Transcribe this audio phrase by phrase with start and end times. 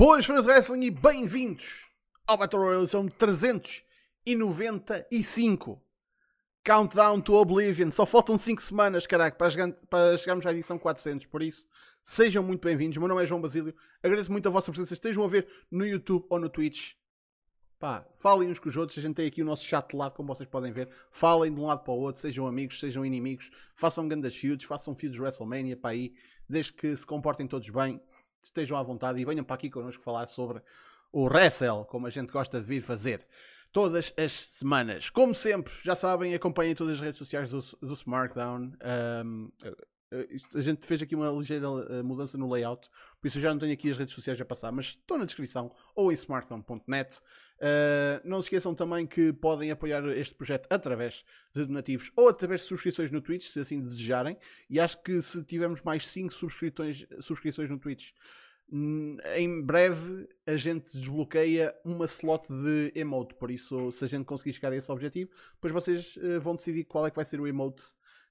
[0.00, 1.84] Boas fãs de wrestling e bem-vindos
[2.26, 5.78] ao Battle Royale edição 395.
[6.64, 7.90] Countdown to Oblivion.
[7.90, 11.26] Só faltam 5 semanas, caraca, para, chegar, para chegarmos à edição 400.
[11.26, 11.68] Por isso,
[12.02, 12.96] sejam muito bem-vindos.
[12.96, 13.74] Meu nome é João Basílio.
[14.02, 14.94] Agradeço muito a vossa presença.
[14.94, 16.94] Estejam a ver no YouTube ou no Twitch.
[17.78, 18.98] Pá, falem uns com os outros.
[18.98, 20.88] A gente tem aqui o nosso chat de lado, como vocês podem ver.
[21.10, 22.22] Falem de um lado para o outro.
[22.22, 23.50] Sejam amigos, sejam inimigos.
[23.76, 26.14] Façam grandes feuds, façam feuds WrestleMania para aí.
[26.48, 28.00] Desde que se comportem todos bem.
[28.42, 30.62] Estejam à vontade e venham para aqui connosco falar sobre
[31.12, 33.26] o Wrestle, como a gente gosta de vir fazer
[33.72, 35.10] todas as semanas.
[35.10, 38.72] Como sempre, já sabem, acompanhem todas as redes sociais do, do Smartdown.
[39.24, 39.50] Um,
[40.54, 41.68] a gente fez aqui uma ligeira
[42.02, 42.88] mudança no layout,
[43.20, 45.24] por isso eu já não tenho aqui as redes sociais a passar, mas estão na
[45.24, 47.20] descrição ou em smartphone.net.
[47.60, 52.62] Uh, não se esqueçam também que podem apoiar este projeto através de donativos ou através
[52.62, 54.38] de subscrições no Twitch, se assim desejarem.
[54.70, 58.12] E acho que se tivermos mais 5 subscrições, subscrições no Twitch,
[59.36, 63.34] em breve a gente desbloqueia uma slot de emote.
[63.34, 66.84] Por isso, se a gente conseguir chegar a esse objetivo, depois vocês uh, vão decidir
[66.84, 67.84] qual é que vai ser o emote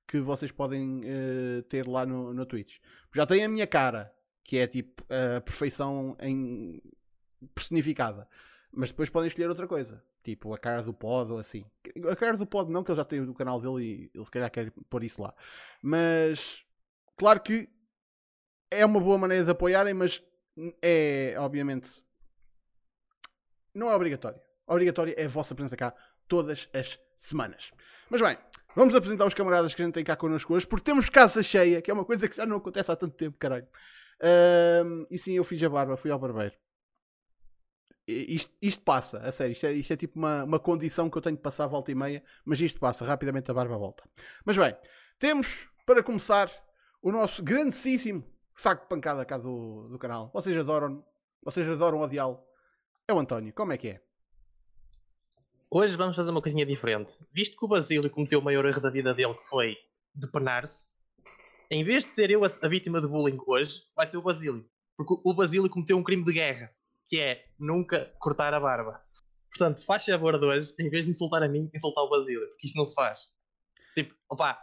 [0.07, 2.77] que vocês podem uh, ter lá no, no Twitch.
[3.13, 4.11] Já tem a minha cara,
[4.43, 6.81] que é tipo a perfeição em
[7.53, 8.27] personificada.
[8.71, 10.03] Mas depois podem escolher outra coisa.
[10.23, 11.65] Tipo a cara do pod ou assim.
[12.09, 14.31] A cara do pod não, que ele já tem o canal dele e ele se
[14.31, 15.33] calhar quer pôr isso lá.
[15.81, 16.63] Mas
[17.17, 17.69] claro que
[18.69, 20.23] é uma boa maneira de apoiarem, mas
[20.81, 22.03] é obviamente
[23.73, 24.39] não é obrigatório.
[24.67, 25.93] Obrigatório é a vossa presença cá
[26.27, 27.71] todas as semanas.
[28.09, 28.37] Mas bem,
[28.75, 31.81] Vamos apresentar os camaradas que a gente tem cá connosco hoje, porque temos casa cheia,
[31.81, 33.67] que é uma coisa que já não acontece há tanto tempo, caralho.
[35.09, 36.53] E sim, eu fiz a barba, fui ao barbeiro.
[38.09, 41.21] Isto, isto passa, a sério, isto é, isto é tipo uma, uma condição que eu
[41.21, 44.03] tenho de passar a volta e meia, mas isto passa, rapidamente a barba volta.
[44.43, 44.75] Mas bem,
[45.19, 46.49] temos, para começar,
[47.01, 48.23] o nosso grandíssimo
[48.55, 50.31] saco de pancada cá do, do canal.
[50.33, 51.05] Vocês adoram,
[51.43, 52.43] vocês adoram odiá-lo.
[53.07, 54.01] É o António, como é que é?
[55.71, 57.15] Hoje vamos fazer uma coisinha diferente.
[57.31, 59.77] Visto que o Basílio cometeu o maior erro da vida dele, que foi
[60.15, 60.87] depenar-se,
[61.71, 64.67] em vez de ser eu a, a, vítima de bullying hoje, vai ser o Basílio.
[64.97, 66.73] Porque o Basílio cometeu um crime de guerra,
[67.09, 69.01] que é nunca cortar a barba.
[69.49, 72.67] Portanto, faz favor de hoje, em vez de insultar a mim, insultar o Basílio, porque
[72.67, 73.27] isto não se faz.
[73.95, 74.61] Tipo, opá,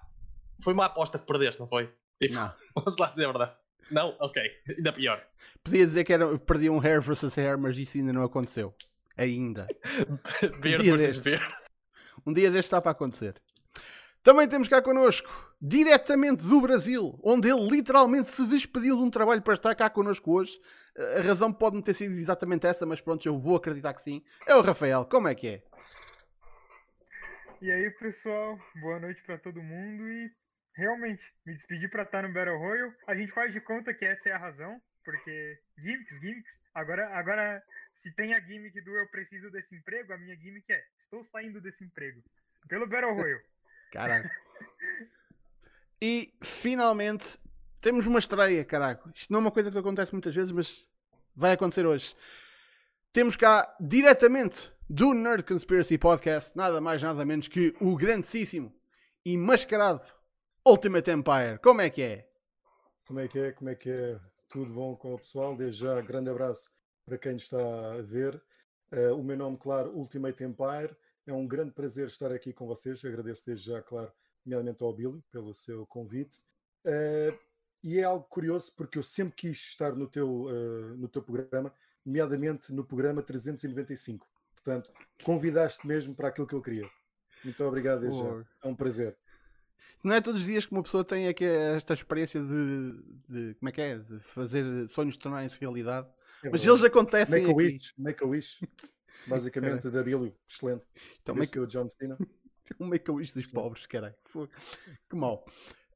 [0.63, 1.93] foi uma aposta que perdeste, não foi?
[2.23, 2.55] Tipo, não.
[2.77, 3.57] Vamos lá dizer a verdade.
[3.91, 4.17] Não?
[4.21, 4.43] Ok.
[4.69, 5.27] Ainda pior.
[5.63, 8.75] Podia dizer que era, perdi um hair versus hair, mas isso ainda não aconteceu.
[9.17, 9.67] Ainda.
[10.61, 11.55] verde um versus verde.
[12.25, 13.41] Um dia deste está para acontecer.
[14.27, 15.31] Também temos cá connosco,
[15.63, 20.33] diretamente do Brasil, onde ele literalmente se despediu de um trabalho para estar cá connosco
[20.33, 20.59] hoje.
[21.17, 24.25] A razão pode não ter sido exatamente essa, mas pronto, eu vou acreditar que sim.
[24.45, 25.63] É o Rafael, como é que é?
[27.63, 30.29] E aí, pessoal, boa noite para todo mundo e
[30.75, 32.95] realmente me despedi para estar no Battle Royale.
[33.07, 36.63] A gente faz de conta que essa é a razão, porque gimmicks, gimmicks.
[36.75, 37.63] Agora, agora
[38.03, 41.61] se tem a gimmick do eu preciso desse emprego, a minha gimmick é estou saindo
[41.61, 42.21] desse emprego.
[42.69, 43.56] Pelo Battle Royale.
[43.97, 44.31] Caraca.
[46.01, 47.39] e finalmente
[47.81, 49.11] temos uma estreia, caraca.
[49.15, 50.87] Isto não é uma coisa que acontece muitas vezes, mas
[51.35, 52.15] vai acontecer hoje.
[53.13, 58.75] Temos cá diretamente do Nerd Conspiracy Podcast, nada mais nada menos que o grandíssimo
[59.25, 60.07] e mascarado
[60.67, 61.59] Ultimate Empire.
[61.63, 62.29] Como é que é?
[63.07, 63.53] Como é que é?
[63.53, 64.21] Como é que é?
[64.49, 65.57] Tudo bom com o pessoal?
[65.57, 66.71] Desde já, grande abraço
[67.05, 67.59] para quem está
[67.95, 68.41] a ver.
[68.93, 70.97] Uh, o meu nome, claro, Ultimate Empire.
[71.27, 73.05] É um grande prazer estar aqui com vocês.
[73.05, 74.13] Agradeço desde já, claro,
[74.45, 76.39] nomeadamente ao Billy pelo seu convite.
[76.85, 77.37] Uh,
[77.83, 81.73] e é algo curioso porque eu sempre quis estar no teu, uh, no teu programa,
[82.05, 84.27] nomeadamente no programa 395.
[84.55, 84.93] Portanto,
[85.25, 86.89] convidaste mesmo para aquilo que eu queria.
[87.45, 88.45] Muito obrigado, desde já.
[88.65, 89.17] É um prazer.
[90.03, 92.93] Não é todos os dias que uma pessoa tem aqui esta experiência de,
[93.29, 93.99] de como é que é?
[93.99, 96.09] De fazer sonhos tornarem-se realidade.
[96.45, 97.43] É Mas eles acontecem.
[97.43, 98.59] Make a wish, make a wish.
[99.27, 100.85] Basicamente, da Billy, excelente.
[101.23, 101.59] Então, make...
[101.59, 102.17] o John Cena.
[102.81, 104.15] um make a wish dos pobres, caralho.
[105.09, 105.45] Que mal.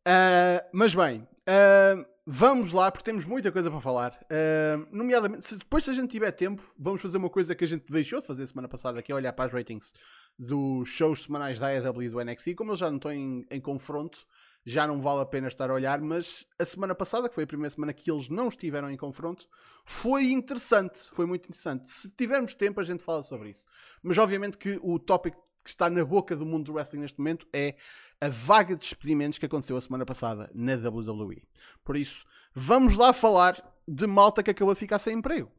[0.01, 4.19] Uh, mas bem, uh, vamos lá, porque temos muita coisa para falar.
[4.25, 7.69] Uh, nomeadamente, se depois se a gente tiver tempo, vamos fazer uma coisa que a
[7.69, 9.93] gente deixou de fazer semana passada, que é olhar para as ratings
[10.39, 12.55] dos shows semanais da AEW e do NXT.
[12.55, 14.27] Como eles já não estão em, em confronto,
[14.71, 17.47] já não vale a pena estar a olhar, mas a semana passada, que foi a
[17.47, 19.49] primeira semana que eles não estiveram em confronto,
[19.85, 21.91] foi interessante, foi muito interessante.
[21.91, 23.67] Se tivermos tempo, a gente fala sobre isso.
[24.03, 27.47] Mas obviamente que o tópico que está na boca do mundo do wrestling neste momento
[27.53, 27.77] é
[28.21, 31.43] a vaga de despedimentos que aconteceu a semana passada na WWE.
[31.85, 32.25] Por isso,
[32.55, 35.51] vamos lá falar de malta que acabou de ficar sem emprego.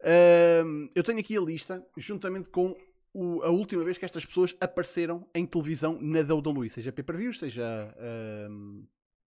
[0.00, 2.74] Uh, eu tenho aqui a lista, juntamente com
[3.18, 7.92] o, a última vez que estas pessoas apareceram em televisão na WWE, seja pay-per-view, seja
[7.96, 8.86] uh,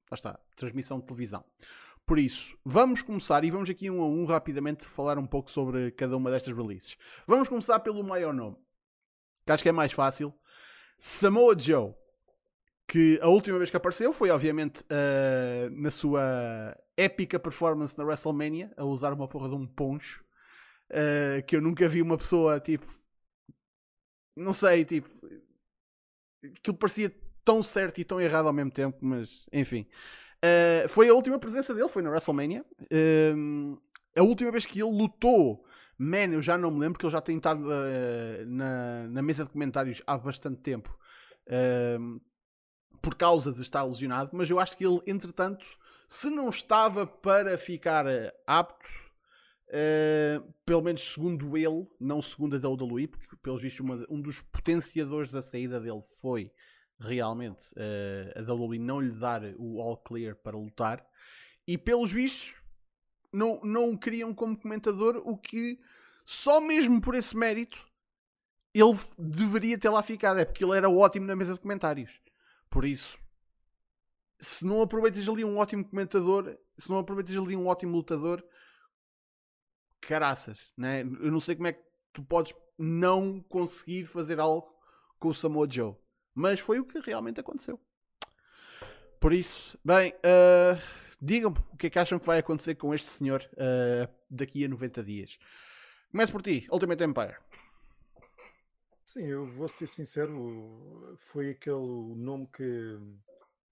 [0.08, 1.44] lá está, transmissão de televisão.
[2.06, 5.90] Por isso, vamos começar e vamos aqui um a um rapidamente falar um pouco sobre
[5.90, 6.96] cada uma destas releases.
[7.26, 8.56] Vamos começar pelo maior nome,
[9.44, 10.32] que acho que é mais fácil.
[10.96, 11.92] Samoa Joe,
[12.87, 18.72] que a última vez que apareceu foi obviamente uh, na sua épica performance na WrestleMania,
[18.76, 20.25] a usar uma porra de um poncho,
[20.90, 23.00] uh, que eu nunca vi uma pessoa tipo,
[24.40, 25.08] não sei, tipo,
[26.42, 27.14] aquilo parecia
[27.44, 29.87] tão certo e tão errado ao mesmo tempo, mas enfim.
[30.38, 32.64] Uh, foi a última presença dele, foi na WrestleMania.
[32.82, 33.81] Uh,
[34.16, 35.64] a última vez que ele lutou,
[35.98, 39.44] man, eu já não me lembro, porque ele já tem estado uh, na, na mesa
[39.44, 40.98] de comentários há bastante tempo.
[43.02, 45.66] por causa de estar lesionado, mas eu acho que ele, entretanto,
[46.08, 48.06] se não estava para ficar
[48.46, 49.09] apto,
[50.64, 55.31] pelo menos segundo ele, não segundo a WWE, porque pelos vistos uma, um dos potenciadores
[55.31, 56.52] da saída dele foi
[56.99, 61.05] realmente uh, a WWE não lhe dar o all clear para lutar
[61.67, 62.61] e pelos vistos
[63.32, 65.78] não, não o queriam como comentador, o que
[66.26, 67.88] só mesmo por esse mérito
[68.75, 72.20] ele deveria ter lá ficado, é porque ele era ótimo na mesa de comentários.
[72.69, 73.19] Por isso,
[74.38, 78.44] se não aproveitas ali um ótimo comentador, se não aproveitas ali um ótimo lutador,
[80.00, 81.02] caraças, né?
[81.02, 81.82] Eu não sei como é que
[82.12, 84.69] tu podes não conseguir fazer algo
[85.19, 85.94] com o Samoa Joe.
[86.35, 87.79] Mas foi o que realmente aconteceu.
[89.20, 90.81] Por isso, bem, uh,
[91.20, 94.69] digam-me o que é que acham que vai acontecer com este senhor uh, daqui a
[94.69, 95.38] 90 dias.
[96.11, 97.37] Começo por ti, Ultimate Empire.
[99.05, 102.97] Sim, eu vou ser sincero, foi aquele nome que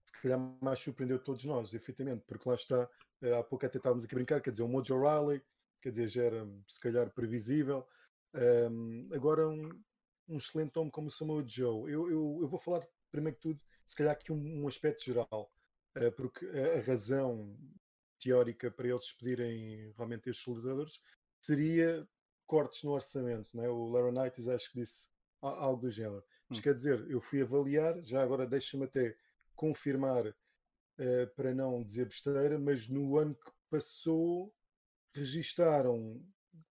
[0.05, 2.89] se calhar mais surpreendeu todos nós, efetivamente, porque lá está,
[3.21, 5.41] eh, há pouco até estávamos aqui a brincar, quer dizer, o Mojo Riley,
[5.81, 7.87] quer dizer, já era se calhar previsível.
[8.33, 9.69] Um, agora um,
[10.27, 11.91] um excelente nome como o Samoa Joe.
[11.91, 15.51] Eu, eu, eu, vou falar, primeiro que tudo, se calhar aqui um, um aspecto geral,
[15.97, 17.57] uh, porque a, a, razão
[18.19, 20.99] teórica para eles pedirem realmente estes lutadores
[21.41, 22.07] seria
[22.45, 23.69] cortes no orçamento, não é?
[23.69, 25.07] O Larry Knight acho que disse
[25.41, 26.23] algo do género.
[26.47, 26.61] Mas hum.
[26.61, 29.15] quer dizer, eu fui avaliar, já agora deixa-me até
[29.55, 34.53] confirmar uh, para não dizer besteira, mas no ano que passou
[35.13, 36.21] registaram,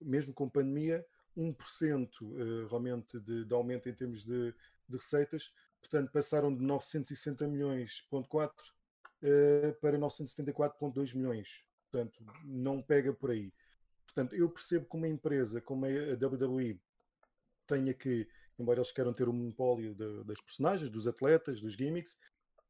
[0.00, 1.04] mesmo com pandemia,
[1.36, 4.52] 1% uh, realmente de, de, aumento em termos de,
[4.88, 8.64] de, receitas, portanto passaram de 960 milhões ponto 4
[9.22, 13.52] uh, para 974.2 milhões, portanto não pega por aí.
[14.04, 16.80] Portanto, eu percebo que uma empresa como a WWE
[17.66, 18.26] tenha que,
[18.58, 22.18] embora eles queiram ter o monopólio de, das personagens, dos atletas, dos gimmicks,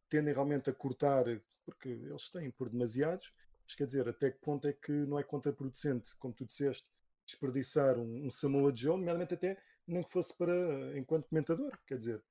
[0.08, 1.24] tendem realmente a cortar,
[1.64, 3.32] porque eles têm por demasiados,
[3.68, 6.90] mas quer dizer, até que ponto é que não é contraproducente, como tu disseste,
[7.26, 12.22] desperdiçar um, um Samoa Joe, nomeadamente até nem que fosse para enquanto comentador, quer dizer,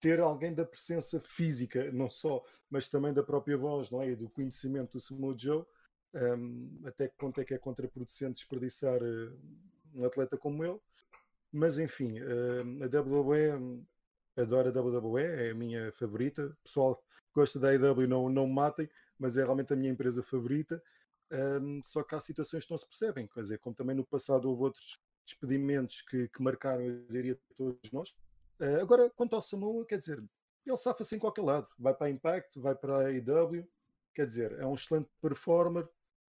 [0.00, 4.08] ter alguém da presença física, não só, mas também da própria voz, não é?
[4.08, 5.66] E do conhecimento do Samoa Joe,
[6.14, 9.38] um, até que ponto é que é contraproducente desperdiçar uh,
[9.94, 10.80] um atleta como ele.
[11.52, 13.84] Mas enfim, uh, a WWE,
[14.36, 16.56] adoro a WWE, é a minha favorita.
[16.62, 17.02] Pessoal
[17.34, 18.88] gosta da AEW, não, não me matem,
[19.18, 20.82] mas é realmente a minha empresa favorita.
[21.30, 24.48] Um, só que há situações que não se percebem, quer dizer, como também no passado
[24.48, 28.10] houve outros despedimentos que, que marcaram, eu diria, todos nós.
[28.60, 30.22] Uh, agora, quanto ao Samoa, quer dizer,
[30.64, 33.66] ele safa-se em qualquer lado, vai para a Impact, vai para a AEW,
[34.14, 35.88] quer dizer, é um excelente performer.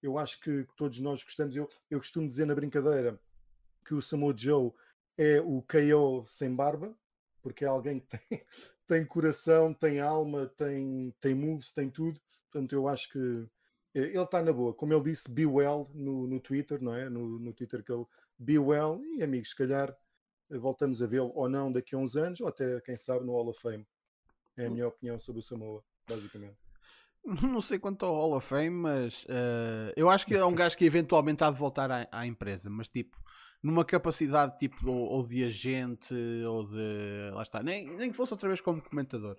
[0.02, 1.56] Eu acho que todos nós gostamos.
[1.56, 3.20] Eu, eu costumo dizer na brincadeira
[3.84, 4.72] que o Samoa Joe
[5.16, 6.96] é o KO sem barba,
[7.46, 8.20] porque é alguém que tem,
[8.88, 12.20] tem coração, tem alma, tem, tem moves, tem tudo.
[12.50, 13.46] Portanto, eu acho que
[13.94, 17.08] eh, ele está na boa, como ele disse, be well no, no Twitter, não é?
[17.08, 18.04] No, no Twitter que ele
[18.36, 19.96] be well, e amigos, se calhar
[20.50, 23.30] eh, voltamos a vê-lo ou não daqui a uns anos, ou até, quem sabe, no
[23.30, 23.86] Hall of Fame.
[24.56, 26.56] É a minha opinião sobre o Samoa, basicamente.
[27.42, 30.76] Não sei quanto ao Hall of Fame, mas uh, eu acho que é um gajo
[30.76, 33.16] que eventualmente há de voltar à, à empresa, mas tipo,
[33.66, 36.14] numa capacidade tipo ou, ou, de agente
[36.46, 37.30] ou de.
[37.32, 39.36] Lá está, nem, nem que fosse outra vez como comentador.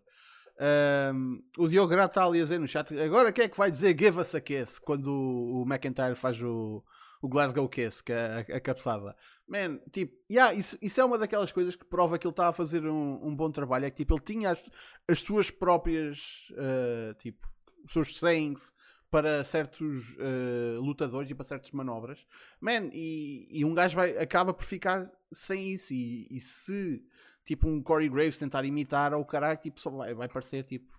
[1.13, 3.69] Um, o Diogo Grato está ali a dizer no chat agora quem é que vai
[3.69, 6.83] dizer give us a kiss quando o, McIntyre faz o,
[7.21, 9.15] o Glasgow Kiss, que é a, a cabeçada.
[9.47, 12.53] Man, tipo, yeah, isso, isso é uma daquelas coisas que prova que ele está a
[12.53, 13.85] fazer um, um bom trabalho.
[13.85, 14.69] É que tipo, ele tinha as,
[15.07, 17.47] as suas próprias, uh, tipo,
[17.85, 18.73] os seus sayings
[19.09, 22.27] para certos uh, lutadores e para certas manobras.
[22.59, 25.93] Man, e, e um gajo vai, acaba por ficar sem isso.
[25.93, 27.05] E, e se
[27.45, 30.97] tipo um Corey Graves tentar imitar ou o caralho, tipo, só vai, vai parecer tipo.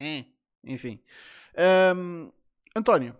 [0.00, 0.24] É,
[0.64, 1.00] enfim.
[1.96, 2.30] Um,
[2.74, 3.16] António.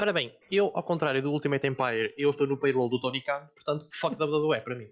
[0.00, 3.48] Ora bem, eu, ao contrário do Ultimate Empire, eu estou no payroll do Tony Khan,
[3.54, 4.88] portanto, fuck WWE para mim.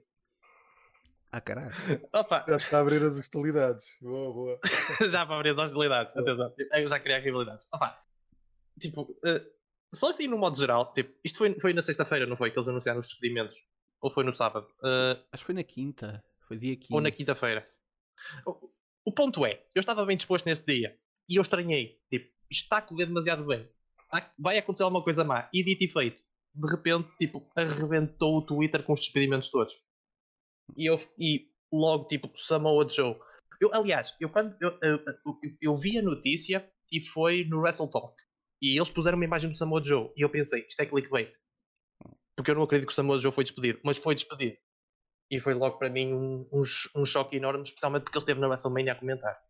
[1.32, 1.72] Ah, caralho.
[2.12, 2.44] Opa.
[2.46, 3.96] Já está a abrir as hostilidades.
[4.02, 4.60] Boa, boa.
[5.10, 6.14] já para abrir as hostilidades.
[6.14, 6.54] Atenção.
[6.74, 7.66] Eu já queria rivalidades.
[7.72, 7.98] Opa.
[8.78, 9.52] tipo, uh,
[9.94, 12.50] só assim no modo geral, tipo, isto foi, foi na sexta-feira, não foi?
[12.50, 13.56] Que eles anunciaram os despedimentos?
[14.02, 14.66] Ou foi no sábado?
[14.80, 16.22] Uh, Acho que foi na quinta.
[16.46, 16.88] Foi dia 15.
[16.92, 17.64] Ou na quinta-feira.
[18.46, 18.70] O,
[19.06, 21.98] o, ponto é, eu estava bem disposto nesse dia e eu estranhei.
[22.10, 23.66] Tipo, isto está a correr demasiado bem.
[24.38, 25.48] Vai acontecer alguma coisa má.
[25.50, 26.20] E dito e feito.
[26.54, 29.74] De repente, tipo, arrebentou o Twitter com os despedimentos todos.
[30.76, 33.18] E, eu, e logo, tipo, Samoa Joe.
[33.60, 35.00] Eu, aliás, eu, quando, eu, eu,
[35.60, 38.14] eu, vi a notícia e foi no Wrestle Talk.
[38.60, 40.12] E eles puseram uma imagem do Samoa Joe.
[40.16, 41.32] E eu pensei, isto é clickbait.
[42.36, 43.80] Porque eu não acredito que o Samoa Joe foi despedido.
[43.84, 44.56] Mas foi despedido.
[45.30, 46.62] E foi logo para mim um, um,
[46.96, 49.42] um choque enorme, especialmente porque ele esteve na WrestleMania a comentar.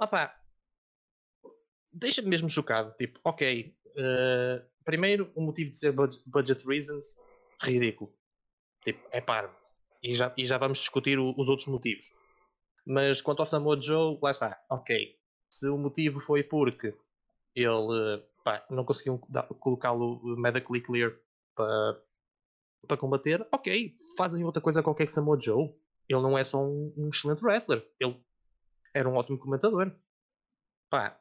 [0.00, 0.36] Opá,
[1.94, 2.92] deixa-me mesmo chocado.
[2.98, 5.92] Tipo, ok, uh, primeiro, o motivo de ser
[6.26, 7.16] budget reasons,
[7.62, 8.12] ridículo.
[8.84, 9.54] Tipo, é parvo.
[10.04, 12.12] E já, e já vamos discutir o, os outros motivos.
[12.86, 14.62] Mas quanto ao Samoa Joe, lá está.
[14.70, 15.18] Ok.
[15.50, 16.94] Se o motivo foi porque
[17.54, 19.18] ele pá, não conseguiu
[19.58, 21.16] colocá-lo medically clear
[21.54, 22.02] para,
[22.86, 25.74] para combater, ok, fazem outra coisa qualquer que Samoa Joe.
[26.06, 27.82] Ele não é só um, um excelente wrestler.
[27.98, 28.22] Ele
[28.92, 29.90] era um ótimo comentador.
[30.90, 31.18] Pá,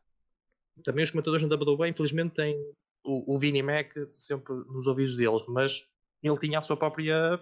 [0.84, 2.56] também os comentadores na WWE, infelizmente, têm
[3.04, 5.88] o, o Vinnie Mac sempre nos ouvidos deles, mas
[6.22, 7.40] ele tinha a sua própria.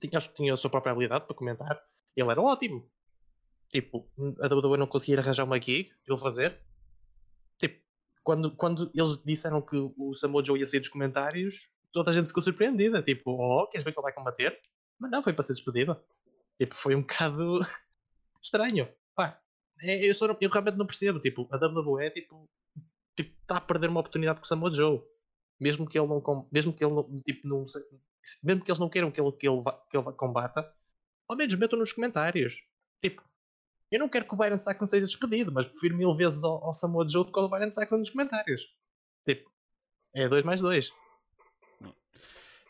[0.00, 1.82] Tinha, tinha a sua própria habilidade para comentar.
[2.16, 2.88] Ele era ótimo.
[3.70, 4.08] Tipo,
[4.40, 6.60] a WWE não conseguia arranjar uma gig ele fazer.
[7.58, 7.80] Tipo,
[8.22, 12.28] quando, quando eles disseram que o Samoa Joe ia sair dos comentários, toda a gente
[12.28, 13.02] ficou surpreendida.
[13.02, 14.60] Tipo, oh, queres ver que ele vai combater?
[14.98, 16.02] Mas não, foi para ser despedida.
[16.58, 17.60] Tipo, foi um bocado
[18.42, 18.88] estranho.
[19.14, 19.40] Pá,
[19.80, 21.20] é, eu, só, eu realmente não percebo.
[21.20, 22.48] Tipo, a WWE tipo,
[23.16, 25.00] tipo, está a perder uma oportunidade com o Samoa Joe.
[25.58, 27.66] Mesmo que ele não, mesmo que ele não, tipo, não,
[28.42, 30.72] mesmo que eles não queiram que ele, que ele, que ele combata,
[31.28, 32.62] ao menos metam nos comentários.
[33.02, 33.22] Tipo,
[33.90, 36.74] eu não quero que o Byron Saxon seja despedido, mas prefiro mil vezes ao, ao
[36.74, 38.62] Samoa Joe do que ao Byron Saxon nos comentários.
[39.24, 39.50] Tipo,
[40.14, 40.92] é 2 mais 2.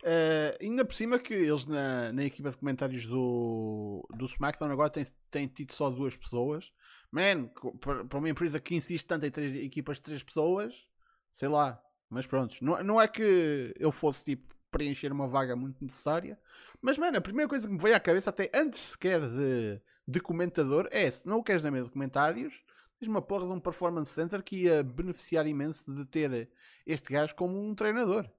[0.03, 4.89] Uh, ainda por cima que eles na, na equipa de comentários do, do SmackDown agora
[4.89, 6.73] têm, têm tido só duas pessoas.
[7.13, 7.49] Man,
[7.81, 10.87] para uma empresa que insiste tanto em três equipas de três pessoas,
[11.33, 11.83] sei lá.
[12.09, 16.39] Mas pronto, não, não é que eu fosse tipo preencher uma vaga muito necessária.
[16.81, 20.21] Mas, mano, a primeira coisa que me veio à cabeça, até antes sequer de, de
[20.21, 22.63] comentador, é se não queres na mesa de comentários,
[22.99, 26.51] tens uma porra de um performance center que ia beneficiar imenso de ter
[26.87, 28.31] este gajo como um treinador.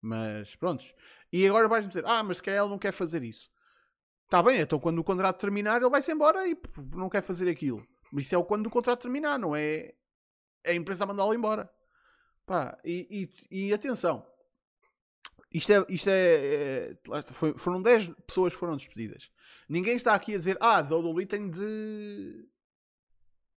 [0.00, 0.94] Mas prontos.
[1.32, 3.50] E agora vais-me dizer, ah, mas se calhar ele não quer fazer isso.
[4.24, 6.56] Está bem, então quando o contrato terminar ele vai-se embora e
[6.94, 7.86] não quer fazer aquilo.
[8.14, 9.94] Isso é o quando o contrato terminar, não é,
[10.64, 11.70] é a empresa a mandá-lo embora.
[12.44, 14.26] Pá, e, e, e, atenção,
[15.52, 19.30] isto é, isto é, é foi, foram 10 pessoas que foram despedidas.
[19.68, 22.48] Ninguém está aqui a dizer, ah, a WWE tem de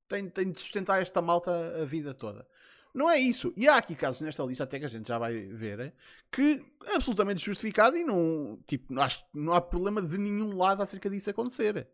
[0.08, 2.48] tem, tem de sustentar esta malta a vida toda.
[2.94, 3.54] Não é isso.
[3.58, 5.94] E há aqui casos nesta lista, até que a gente já vai ver, é,
[6.32, 11.10] que é absolutamente justificado e não, tipo, acho, não há problema de nenhum lado acerca
[11.10, 11.88] disso acontecer.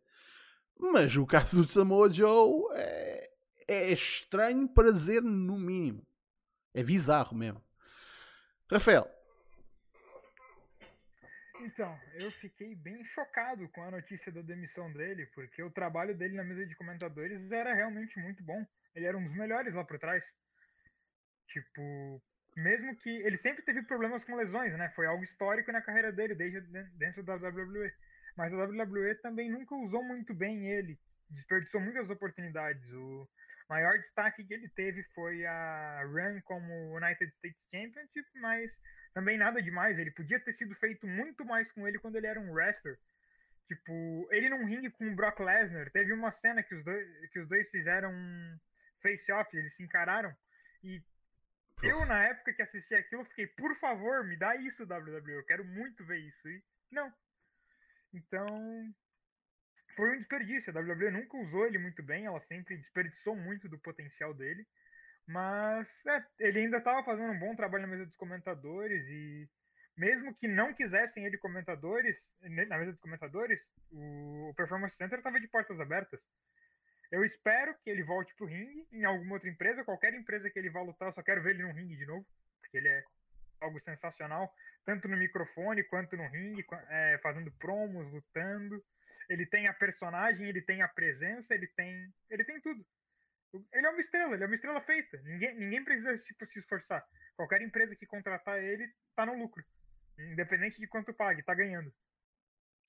[0.79, 3.31] Mas o caso do Samoa Joe é,
[3.67, 6.05] é estranho para dizer no mínimo.
[6.73, 7.61] É bizarro mesmo.
[8.71, 9.09] Rafael.
[11.63, 16.35] Então, eu fiquei bem chocado com a notícia da demissão dele, porque o trabalho dele
[16.35, 18.65] na mesa de comentadores era realmente muito bom.
[18.95, 20.23] Ele era um dos melhores lá por trás.
[21.47, 22.21] Tipo,
[22.55, 24.91] mesmo que ele sempre teve problemas com lesões, né?
[24.95, 26.61] Foi algo histórico na carreira dele, desde
[26.97, 27.93] dentro da WWE.
[28.35, 30.97] Mas a WWE também nunca usou muito bem ele,
[31.29, 32.83] desperdiçou muitas oportunidades.
[32.91, 33.27] O
[33.69, 38.71] maior destaque que ele teve foi a run como United States Championship, mas
[39.13, 39.97] também nada demais.
[39.97, 42.97] Ele podia ter sido feito muito mais com ele quando ele era um wrestler.
[43.67, 47.39] Tipo, ele num ringue com o Brock Lesnar, teve uma cena que os dois, que
[47.39, 48.59] os dois fizeram um
[49.01, 50.35] face-off, eles se encararam.
[50.83, 51.01] E
[51.81, 55.31] eu, na época que assisti aquilo, fiquei, por favor, me dá isso, WWE.
[55.31, 56.47] Eu quero muito ver isso.
[56.49, 57.11] E não.
[58.13, 58.93] Então,
[59.95, 60.77] foi um desperdício.
[60.77, 64.67] A WWE nunca usou ele muito bem, ela sempre desperdiçou muito do potencial dele.
[65.27, 69.47] Mas é, ele ainda estava fazendo um bom trabalho na mesa dos comentadores e
[69.95, 73.59] mesmo que não quisessem ele comentadores, na mesa dos comentadores,
[73.91, 76.19] o Performance Center estava de portas abertas.
[77.11, 80.69] Eu espero que ele volte pro ringue em alguma outra empresa, qualquer empresa que ele
[80.69, 82.25] vá lutar, eu só quero ver ele no ringue de novo,
[82.61, 83.03] porque ele é
[83.59, 84.51] algo sensacional,
[84.85, 88.83] tanto no microfone quanto no ringue, é, fazendo promos, lutando.
[89.29, 92.83] Ele tem a personagem, ele tem a presença, ele tem, ele tem tudo.
[93.53, 95.17] Ele é uma estrela, ele é uma estrela feita.
[95.23, 97.05] Ninguém, ninguém precisa se, se esforçar.
[97.35, 99.63] Qualquer empresa que contratar ele tá no lucro,
[100.17, 101.91] independente de quanto pague, tá ganhando.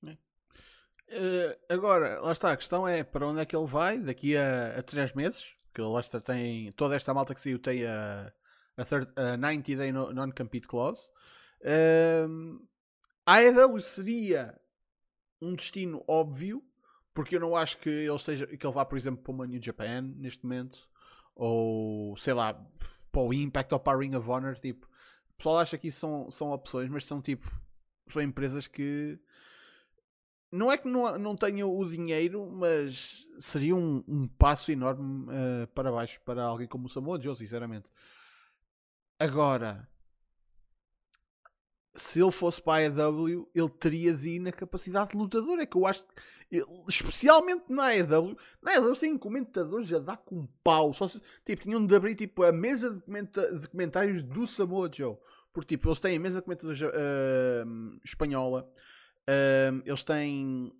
[0.06, 0.12] É.
[1.08, 4.78] Uh, agora, lá está, a questão é para onde é que ele vai daqui a,
[4.78, 5.56] a três meses?
[5.74, 6.70] Que lá está, tem.
[6.72, 8.32] Toda esta malta que saiu tem a,
[8.76, 11.10] a, third, a 90 Day no- Non-Compete Clause.
[11.64, 12.58] Ahm,
[13.26, 14.58] a AEW seria
[15.40, 16.62] um destino óbvio,
[17.14, 19.62] porque eu não acho que ele, seja, que ele vá, por exemplo, para uma New
[19.62, 20.88] Japan neste momento,
[21.34, 22.54] ou sei lá,
[23.10, 24.58] para o Impact ou para a Ring of Honor.
[24.58, 24.86] Tipo,
[25.30, 27.48] o pessoal acha que isso são, são opções, mas são tipo,
[28.10, 29.18] são empresas que
[30.50, 35.66] não é que não, não tenham o dinheiro, mas seria um, um passo enorme eh,
[35.74, 37.88] para baixo para alguém como o Samoa Joe, sinceramente.
[39.18, 39.88] Agora,
[41.94, 45.58] se ele fosse para a AEW, ele teria de ir na capacidade de lutador.
[45.58, 46.04] É que eu acho,
[46.50, 50.92] ele- especialmente na AEW, na AEW tem comentadores a dar com pau.
[50.94, 54.90] Só se, tipo, tinham de abrir tipo, a mesa de, comenta- de comentários do Samoa
[54.92, 55.16] Joe.
[55.52, 57.64] Porque tipo, eles têm a mesa de comentadores ah,
[58.04, 58.66] espanhola,
[59.28, 60.72] ah, eles têm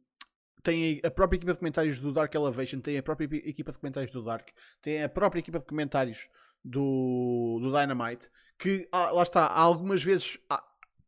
[0.63, 4.13] têm a própria equipa de comentários do Dark Elevation, têm a própria equipa de comentários
[4.13, 4.49] do Dark,
[4.81, 6.29] têm a própria equipa de comentários
[6.65, 10.39] do, do Dynamite, que ah, lá está, algumas vezes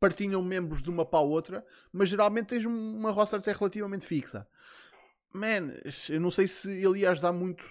[0.05, 4.05] partilham membros de uma para a outra, mas geralmente tens um- uma roster até relativamente
[4.05, 4.47] fixa.
[5.33, 5.73] Man,
[6.11, 7.65] eu não sei se ele ia ajudar muito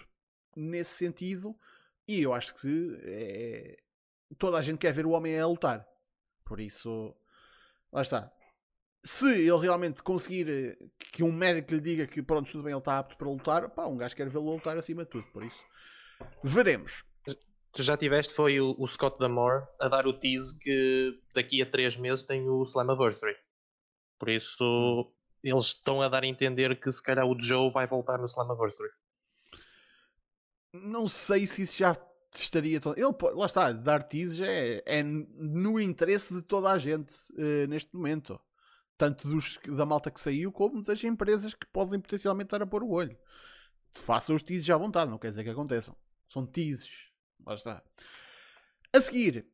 [0.56, 1.56] nesse sentido,
[2.08, 3.78] e eu acho que é,
[4.36, 5.86] toda a gente quer ver o homem a lutar.
[6.44, 7.14] Por isso,
[7.92, 8.32] lá está.
[9.04, 10.76] Se ele realmente conseguir eh,
[11.12, 13.86] que um médico lhe diga que pronto, tudo bem, ele está apto para lutar, pá,
[13.86, 15.26] um gajo quer vê-lo lutar acima de tudo.
[15.32, 15.62] Por isso,
[16.42, 17.04] veremos.
[17.74, 21.66] Tu já tiveste, foi o, o Scott Damore a dar o tease que daqui a
[21.70, 23.36] 3 meses tem o Slammiversary.
[24.18, 25.12] Por isso,
[25.42, 28.90] eles estão a dar a entender que se calhar o Joe vai voltar no Slammiversary.
[30.72, 31.96] Não sei se isso já
[32.32, 32.80] estaria.
[32.80, 37.66] tão- Ele, lá está, dar teases é, é no interesse de toda a gente eh,
[37.66, 38.40] neste momento.
[38.96, 42.84] Tanto dos, da malta que saiu, como das empresas que podem potencialmente estar a pôr
[42.84, 43.16] o olho.
[43.90, 45.96] Façam os teases à vontade, não quer dizer que aconteçam.
[46.28, 46.88] São teases.
[47.46, 47.82] Lá está.
[48.92, 49.46] A seguir,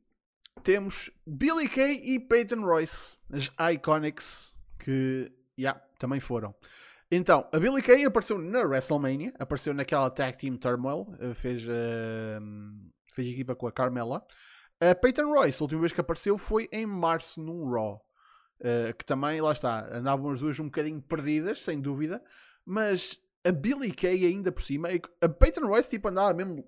[0.63, 6.55] temos Billy Kay e Peyton Royce, as Iconics, que yeah, também foram.
[7.11, 12.39] Então, a Billy Kay apareceu na WrestleMania, apareceu naquela Tag Team Turmoil, eh, fez, eh,
[13.15, 14.25] fez equipa com a Carmella.
[14.81, 18.01] A Peyton Royce, a última vez que apareceu foi em março num Raw.
[18.63, 22.23] eh, que também, lá está, andavam as duas um bocadinho perdidas, sem dúvida,
[22.65, 24.89] mas a Billy Kay ainda por cima,
[25.21, 26.65] a Peyton Royce tipo andava mesmo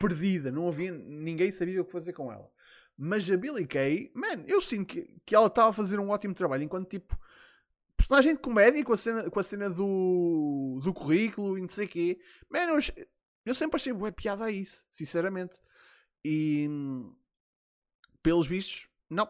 [0.00, 2.50] perdida, não havia, ninguém sabia o que fazer com ela.
[2.96, 6.34] Mas a Billy Kay, man, eu sinto que, que ela estava a fazer um ótimo
[6.34, 7.16] trabalho, enquanto tipo
[7.96, 11.84] personagem de comédia com a cena, com a cena do, do currículo e não sei
[11.84, 12.20] o quê.
[12.48, 12.80] Man, eu,
[13.44, 15.58] eu sempre achei bué piada a isso, sinceramente.
[16.24, 16.68] E
[18.22, 19.28] pelos vistos, não.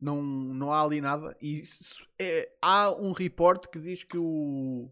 [0.00, 1.36] Não, não há ali nada.
[1.40, 1.62] E
[2.18, 4.90] é- há um report que diz que o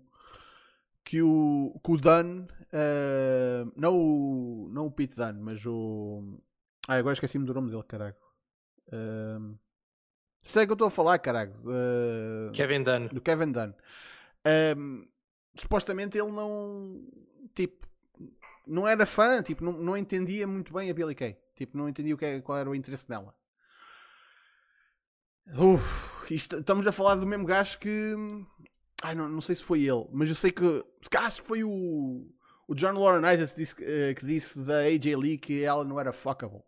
[1.11, 6.41] que o, que o Dunn, eh, não, o, não o Pete Dunn, mas o.
[6.87, 8.15] Ah, agora esqueci-me do nome dele, caralho.
[8.93, 9.59] Um,
[10.41, 11.53] sei que eu estou a falar, caralho.
[11.67, 13.09] Eh, Kevin Dunn.
[13.09, 13.73] do Kevin Dunn.
[14.45, 15.05] Ahm,
[15.57, 17.05] supostamente ele não.
[17.57, 17.89] Tipo.
[18.65, 21.37] Não era fã, tipo, não, não entendia muito bem a Billy Kay.
[21.57, 23.35] Tipo, não entendia o que é- qual era o interesse dela.
[25.59, 28.15] Uf, isto- estamos a falar do mesmo gajo que.
[29.03, 30.85] Ai, não, não sei se foi ele, mas eu sei que.
[31.03, 32.27] se calhar Acho que foi o.
[32.69, 36.13] O John Laurinaitis disse, que, eh, que disse da AJ Lee que ela não era
[36.13, 36.63] fuckable.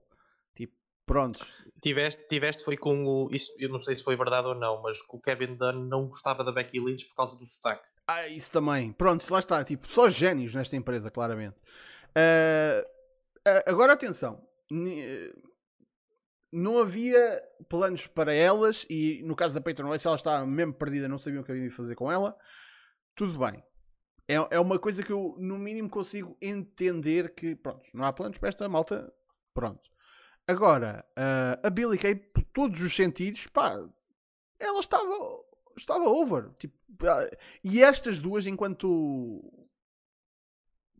[0.52, 0.74] Tipo,
[1.06, 1.46] prontos.
[1.80, 3.28] Tiveste, tiveste foi com o.
[3.32, 6.08] Isso, eu não sei se foi verdade ou não, mas que o Kevin Dunn não
[6.08, 7.88] gostava da Becky Lynch por causa do sotaque.
[8.08, 8.92] Ah, isso também.
[8.92, 9.62] Pronto, lá está.
[9.62, 11.56] Tipo, só génios nesta empresa, claramente.
[12.16, 12.84] Ah,
[13.66, 14.44] agora atenção.
[16.52, 21.08] Não havia planos para elas e no caso da Peyton Royce ela estava mesmo perdida,
[21.08, 22.36] não sabiam o que havia de fazer com ela.
[23.14, 23.64] Tudo bem.
[24.28, 28.38] É, é uma coisa que eu no mínimo consigo entender que, pronto, não há planos
[28.38, 29.12] para esta malta.
[29.54, 29.90] Pronto.
[30.46, 33.76] Agora, ah, a Billy Kay, por todos os sentidos, pá,
[34.58, 35.14] ela estava,
[35.76, 36.50] estava over.
[36.58, 36.74] Tipo,
[37.06, 37.30] ah,
[37.62, 39.42] e estas duas, enquanto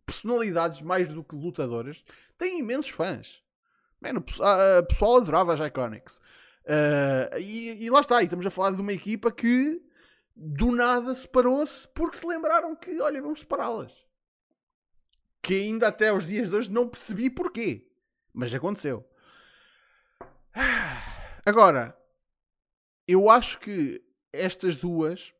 [0.04, 2.04] personalidades mais do que lutadoras,
[2.36, 3.42] têm imensos fãs.
[4.02, 4.22] Man, o
[4.86, 6.20] pessoal adorava as Iconics.
[6.66, 9.80] Ah, e, e lá está, e estamos a falar de uma equipa que
[10.34, 13.92] do nada separou-se porque se lembraram que, olha, vamos separá-las.
[15.40, 17.88] Que ainda até aos dias de hoje não percebi porquê.
[18.32, 19.06] Mas aconteceu.
[21.44, 21.96] Agora,
[23.06, 25.34] eu acho que estas duas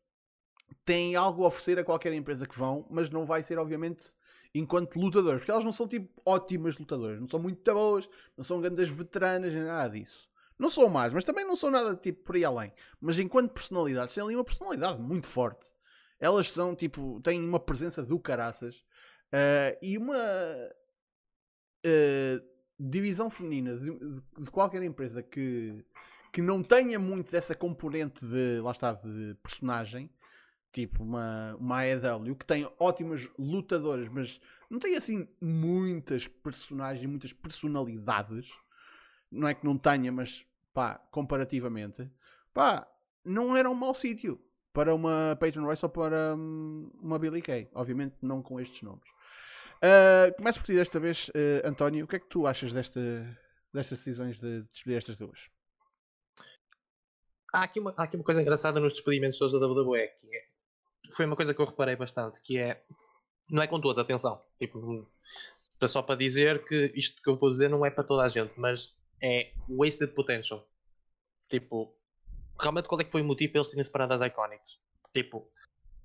[0.85, 4.13] têm algo a oferecer a qualquer empresa que vão, mas não vai ser, obviamente,
[4.53, 8.61] enquanto lutadores, porque elas não são tipo ótimas lutadoras, não são muito boas, não são
[8.61, 10.29] grandes veteranas, nem nada disso.
[10.57, 12.71] Não são más, mas também não são nada tipo por aí além.
[13.01, 15.71] Mas enquanto personalidades, têm ali uma personalidade muito forte.
[16.19, 18.85] Elas são tipo, têm uma presença do caraças
[19.33, 20.19] ah, e uma uh,
[22.79, 23.89] divisão feminina de,
[24.37, 25.83] de, qualquer empresa que,
[26.31, 30.07] que não tenha muito dessa componente de, lá está, de personagem,
[30.73, 37.31] tipo uma, uma AEW, que tem ótimas lutadoras, mas não tem assim muitas personagens, muitas
[37.31, 38.51] personalidades.
[39.31, 42.09] Não é que não tenha, mas pá, comparativamente,
[42.53, 42.87] pá,
[43.23, 44.41] não era um mau sítio
[44.73, 47.69] para uma Peyton Royce ou para um, uma Billy Kay.
[47.73, 49.07] Obviamente não com estes nomes.
[49.77, 52.05] Uh, começo por ti desta vez, uh, António.
[52.05, 52.99] O que é que tu achas desta,
[53.71, 55.49] destas decisões de, de escolher estas duas?
[57.53, 60.52] Há aqui, uma, há aqui uma coisa engraçada nos despedimentos todos da WWE, que é,
[61.15, 62.83] foi uma coisa que eu reparei bastante, que é,
[63.49, 65.07] não é com todos, atenção, tipo,
[65.87, 68.53] só para dizer que isto que eu vou dizer não é para toda a gente,
[68.57, 70.67] mas é wasted potential.
[71.49, 71.95] Tipo,
[72.59, 74.79] realmente qual é que foi o motivo para eles terem separado as Iconics?
[75.13, 75.49] Tipo,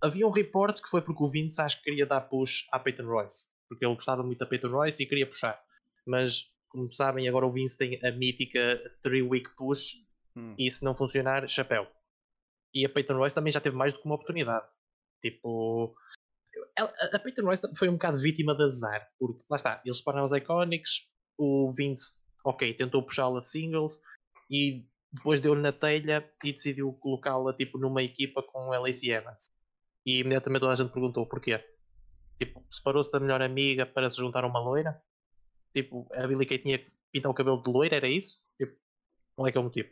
[0.01, 3.07] havia um report que foi porque o Vince acho que queria dar push à Peyton
[3.07, 5.61] Royce, porque ele gostava muito da Peyton Royce e queria puxar.
[6.07, 9.95] Mas, como sabem, agora o Vince tem a mítica 3-week push
[10.37, 10.55] hum.
[10.59, 11.87] e se não funcionar, chapéu.
[12.75, 14.67] E a Peyton Royce também já teve mais do que uma oportunidade.
[15.23, 15.95] Tipo,
[16.77, 20.25] ela, a Peyton Royce foi um bocado vítima de azar, porque lá está, eles separaram
[20.25, 24.01] as Iconics, o Vince, ok, tentou puxá-la singles
[24.51, 29.47] e depois deu-lhe na telha e decidiu colocá-la tipo numa equipa com Lacey Evans.
[30.07, 31.65] E imediatamente toda a gente perguntou porquê.
[32.37, 35.03] Tipo, separou-se da melhor amiga para se juntar a uma loira?
[35.75, 38.41] Tipo, a Billy Kay tinha que pintar o cabelo de loira, era isso?
[38.57, 38.77] Tipo,
[39.35, 39.89] qual é que é o motivo?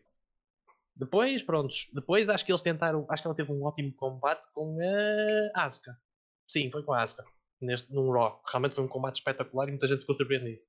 [0.96, 4.78] Depois, prontos, depois acho que eles tentaram, acho que ela teve um ótimo combate com
[5.54, 5.96] a Asuka.
[6.48, 7.24] Sim, foi com a Asuka,
[7.60, 8.42] neste, num Raw.
[8.50, 10.60] Realmente foi um combate espetacular e muita gente ficou surpreendida.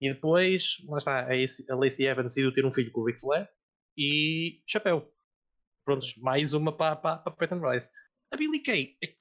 [0.00, 3.48] E depois, lá está, a Lacey Evans decidiu ter um filho com o Ric Flair
[3.96, 5.12] e chapéu.
[5.84, 7.90] Prontos, mais uma para, para, para Peyton Royce.
[8.30, 9.14] A Billy Kay é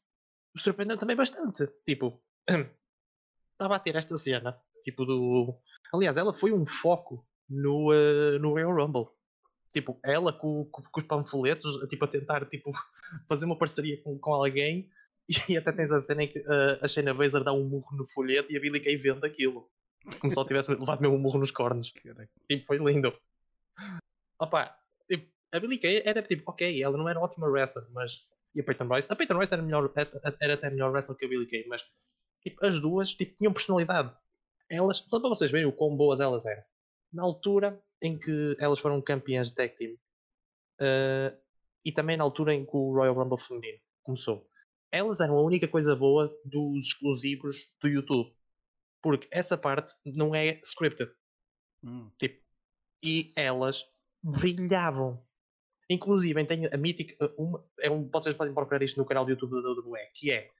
[0.58, 1.68] surpreendeu também bastante.
[1.86, 2.22] Tipo,
[3.54, 5.60] estava a ter esta cena, tipo do.
[5.94, 9.08] Aliás, ela foi um foco no, uh, no Royal Rumble.
[9.80, 12.72] Tipo, ela com, com, com, os panfletos, tipo, a tentar tipo,
[13.28, 14.90] fazer uma parceria com, com alguém.
[15.50, 18.06] E até tens a cena em que uh, a Shayna Baszler dá um murro no
[18.06, 19.70] folheto e a Billy Kay vende aquilo.
[20.22, 21.92] Como se ela tivesse levado mesmo um murro nos cornos.
[21.92, 23.13] Tipo, foi lindo
[24.40, 24.76] opa,
[25.10, 28.26] tipo, a Billy Kay era tipo, ok, ela não era ótima wrestler, mas.
[28.56, 29.12] E a Peyton Royce?
[29.12, 29.92] A Peyton Royce era, melhor,
[30.40, 31.84] era até melhor wrestler que a Billy Kay, mas
[32.42, 34.16] tipo, as duas tipo, tinham personalidade.
[34.70, 36.63] Elas, só para vocês verem o quão boas elas eram.
[37.12, 39.93] Na altura em que elas foram campeãs de tag team
[40.82, 41.38] uh,
[41.84, 44.48] e também na altura em que o Royal Rumble feminino começou,
[44.91, 48.34] elas eram a única coisa boa dos exclusivos do YouTube.
[49.02, 51.12] Porque essa parte não é scripted.
[51.84, 52.10] Hum.
[52.17, 52.43] Tipo,
[53.04, 53.86] e elas
[54.24, 55.24] brilhavam.
[55.89, 57.34] Inclusive, tem a mítica.
[57.38, 60.52] Uma, é um, vocês podem procurar isto no canal do YouTube da WWE, que é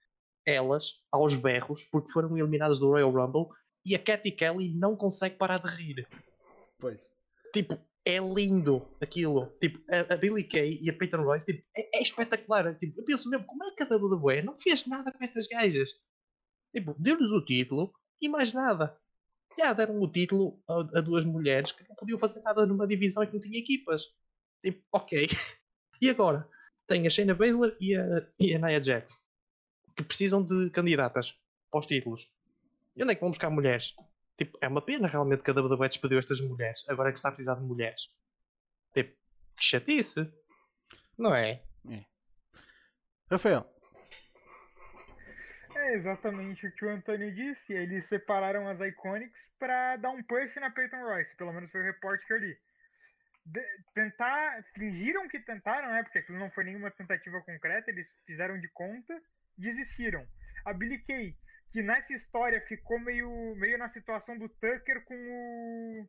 [0.46, 3.48] elas aos berros porque foram eliminadas do Royal Rumble
[3.84, 6.08] e a Katy Kelly não consegue parar de rir.
[6.78, 7.00] Pois.
[7.52, 9.52] Tipo, é lindo aquilo.
[9.60, 12.74] Tipo, a, a Billy Kay e a Peyton Royce tipo, é, é, espetacular.
[12.76, 15.90] Tipo, eu penso mesmo, como é que a WWE não fez nada com estas gajas?
[16.74, 18.98] Tipo, deu-lhes o título e mais nada
[19.58, 23.26] já deram o título a, a, duas mulheres que não podiam fazer nada numa divisão
[23.26, 24.04] que não tinha equipas.
[24.62, 25.28] Tipo, ok.
[26.00, 26.48] E agora?
[26.86, 29.20] Tem a Shayna Baszler e a, e a Nia Jax
[29.96, 31.34] que precisam de candidatas
[31.72, 32.30] para os títulos.
[32.94, 33.96] E onde é que vão buscar mulheres?
[34.38, 36.88] Tipo, é uma pena realmente que a WWE despediu estas mulheres.
[36.88, 38.08] Agora é que está a precisar de mulheres.
[38.94, 39.12] Tipo,
[39.56, 40.32] que chatice.
[41.18, 41.60] Não é?
[41.90, 42.04] é.
[43.28, 43.66] Rafael.
[45.74, 47.72] É exatamente o que o Antônio disse.
[47.72, 51.36] Eles separaram as Iconics para dar um push na Peyton Royce.
[51.36, 52.56] Pelo menos foi o reporte que eu li.
[53.44, 53.60] De,
[53.92, 54.62] tentar.
[54.72, 56.04] Fingiram que tentaram, né?
[56.04, 57.90] Porque aquilo não foi nenhuma tentativa concreta.
[57.90, 59.20] Eles fizeram de conta.
[59.56, 60.24] Desistiram.
[60.64, 61.36] A Billy Kay,
[61.70, 66.08] que nessa história ficou meio, meio na situação do Tucker com o.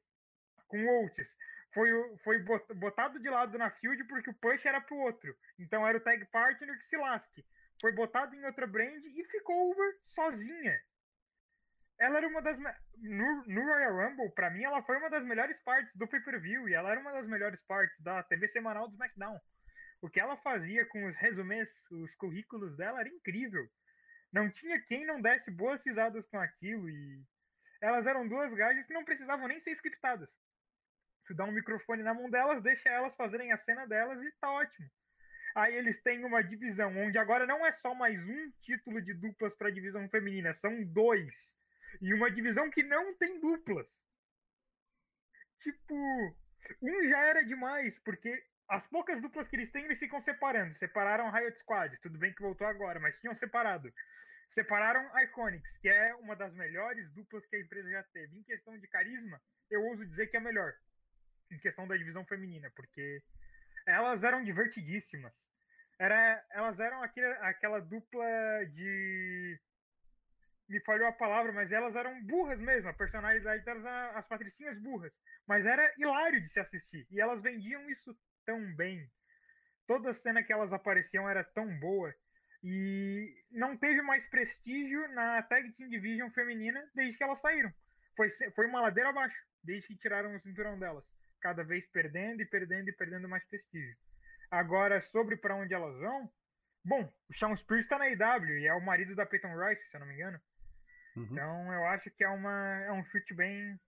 [0.67, 1.36] com o Oates.
[1.74, 1.89] Foi,
[2.24, 2.39] foi
[2.76, 5.36] botado de lado na field porque o push era pro outro.
[5.60, 7.45] Então era o tag partner que se lasque
[7.80, 10.80] foi botado em outra brand e ficou over sozinha.
[12.00, 12.58] Ela era uma das.
[12.98, 16.74] No, no Royal Rumble, pra mim, ela foi uma das melhores partes do pay-per-view e
[16.74, 19.38] ela era uma das melhores partes da TV semanal do SmackDown.
[20.02, 23.67] O que ela fazia com os resumês, os currículos dela era incrível.
[24.32, 27.24] Não tinha quem não desse boas risadas com aquilo e.
[27.82, 30.30] Elas eram duas gajas que não precisavam nem ser scriptadas.
[31.26, 34.52] Tu dá um microfone na mão delas, deixa elas fazerem a cena delas e tá
[34.52, 34.89] ótimo.
[35.56, 39.56] Aí eles têm uma divisão onde agora não é só mais um título de duplas
[39.56, 41.52] para divisão feminina, são dois.
[42.02, 43.88] E uma divisão que não tem duplas.
[45.60, 45.96] Tipo,
[46.82, 50.77] um já era demais, porque as poucas duplas que eles têm, eles ficam separando.
[50.77, 53.91] Separaram Riot Squad, tudo bem que voltou agora, mas tinham separado.
[54.53, 58.38] separaram Iconics, que é uma das melhores duplas que a empresa já teve.
[58.38, 60.71] Em questão de carisma, eu ouso dizer que é a melhor.
[61.51, 63.23] Em questão da divisão feminina, porque
[63.88, 65.34] elas eram divertidíssimas.
[65.99, 68.25] Era, elas eram aquele, aquela dupla
[68.71, 69.60] de.
[70.69, 72.88] Me falhou a palavra, mas elas eram burras mesmo.
[72.89, 75.12] A personalidade delas, as patricinhas burras.
[75.47, 77.08] Mas era hilário de se assistir.
[77.10, 78.15] E elas vendiam isso
[78.50, 79.08] tão bem.
[79.86, 82.12] Toda cena que elas apareciam era tão boa.
[82.64, 87.72] E não teve mais prestígio na Tag Team Division feminina desde que elas saíram.
[88.16, 91.06] Foi, foi uma ladeira abaixo, desde que tiraram o cinturão delas.
[91.40, 93.96] Cada vez perdendo e perdendo e perdendo mais prestígio.
[94.52, 96.30] Agora, sobre para onde elas vão,
[96.84, 99.96] bom, o Sean Spears está na IW e é o marido da Peyton Royce, se
[99.96, 100.40] eu não me engano.
[101.16, 101.28] Uhum.
[101.32, 103.80] Então eu acho que é, uma, é um chute bem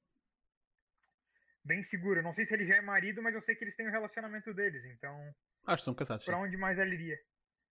[1.64, 2.22] bem seguro.
[2.22, 3.92] Não sei se ele já é marido, mas eu sei que eles têm o um
[3.92, 5.34] relacionamento deles, então.
[5.66, 6.26] Acho que são casados.
[6.26, 7.20] Para onde mais ela iria?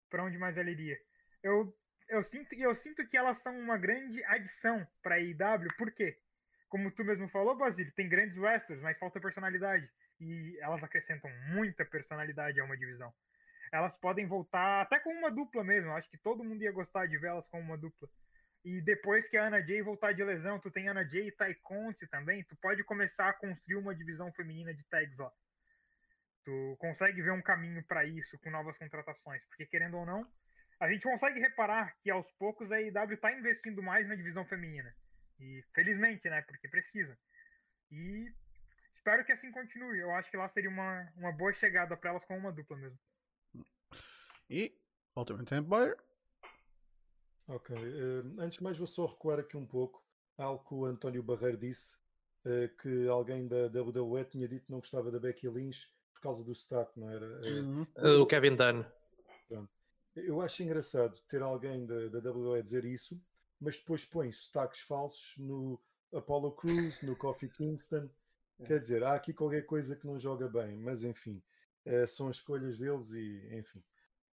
[0.09, 0.97] Para onde mais ela iria?
[1.43, 1.75] Eu,
[2.07, 6.17] eu sinto eu sinto que elas são uma grande adição para a IW, por quê?
[6.67, 9.89] Como tu mesmo falou, Basílio, tem grandes wrestlers, mas falta personalidade.
[10.19, 13.11] E elas acrescentam muita personalidade a uma divisão.
[13.71, 15.91] Elas podem voltar até com uma dupla mesmo.
[15.91, 18.07] Acho que todo mundo ia gostar de vê-las com uma dupla.
[18.63, 21.53] E depois que a Ana Jay voltar de lesão, tu tem Ana Jay e Tai
[21.55, 25.31] Conte também, tu pode começar a construir uma divisão feminina de tags lá.
[26.43, 30.29] Tu consegue ver um caminho para isso com novas contratações, porque querendo ou não,
[30.79, 34.93] a gente consegue reparar que aos poucos a IW está investindo mais na divisão feminina.
[35.39, 36.41] E felizmente, né?
[36.41, 37.17] Porque precisa.
[37.91, 38.33] E
[38.95, 39.99] espero que assim continue.
[39.99, 42.99] Eu acho que lá seria uma, uma boa chegada para elas com uma dupla mesmo.
[44.49, 44.73] E
[45.15, 45.95] Ultimate Empire.
[47.49, 47.75] Ok.
[47.75, 50.03] Uh, antes de mais, vou só recuar aqui um pouco
[50.37, 51.97] algo que o António Barreiro disse.
[52.45, 56.43] Uh, que alguém da WWE tinha dito que não gostava da Becky Lynch por causa
[56.43, 57.25] do sotaque, não era?
[57.25, 57.81] Uhum.
[57.97, 58.85] Uh, o Kevin Dunn.
[59.47, 59.69] Pronto.
[60.15, 63.21] Eu acho engraçado ter alguém da, da WWE dizer isso,
[63.59, 65.79] mas depois põe sotaques falsos no
[66.13, 68.09] Apollo Crews, no Coffee Kingston.
[68.59, 68.65] É.
[68.65, 71.41] Quer dizer, há aqui qualquer coisa que não joga bem, mas enfim,
[71.85, 73.83] uh, são escolhas deles e enfim.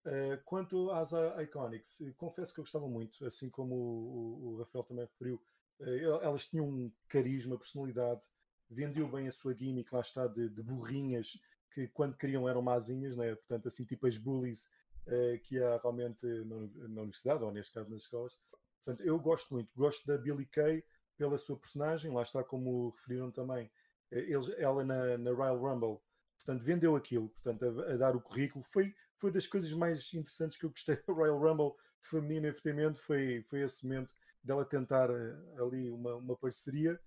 [0.06, 1.12] Uh, quanto às
[1.42, 5.42] Iconics, confesso que eu gostava muito, assim como o, o Rafael também referiu,
[5.80, 8.28] uh, elas tinham um carisma, personalidade,
[8.70, 11.40] vendeu bem a sua gimmick, lá está, de, de burrinhas,
[11.74, 13.34] que quando queriam eram mazinhas, né?
[13.36, 14.66] portanto, assim, tipo as bullies
[15.08, 18.38] uh, que há realmente na, na, universidade, ou neste caso nas escolas.
[18.84, 20.84] Portanto, eu gosto muito, gosto da Billy Kay
[21.18, 23.72] pela sua personagem, lá está como referiram também,
[24.12, 26.00] eles, ela na, na Royal Rumble,
[26.38, 30.58] portanto, vendeu aquilo, portanto, a, a, dar o currículo, foi, foi das coisas mais interessantes
[30.58, 35.62] que eu gostei da Royal Rumble feminina, efetivamente, foi, foi esse momento dela tentar eh,
[35.62, 37.00] ali uma, uma parceria.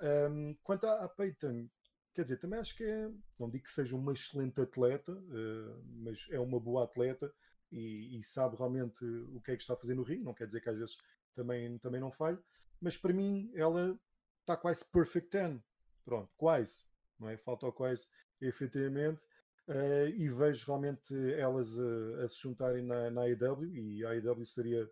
[0.00, 1.68] Um, quanto à, à Peyton,
[2.12, 6.26] quer dizer, também acho que é, não digo que seja uma excelente atleta, uh, mas
[6.30, 7.32] é uma boa atleta
[7.70, 10.46] e, e, sabe realmente o que é que está a fazer no ringue, não quer
[10.46, 10.96] dizer que às vezes
[11.34, 12.38] também, também não falhe,
[12.80, 13.98] mas para mim ela
[14.40, 15.60] está quase perfect 10,
[16.04, 16.84] pronto, quase,
[17.18, 17.36] não é?
[17.38, 18.08] Falta quase,
[18.40, 19.24] efetivamente,
[19.68, 24.44] uh, e vejo realmente elas uh, a se juntarem na, na AEW, e a AEW
[24.44, 24.90] seria,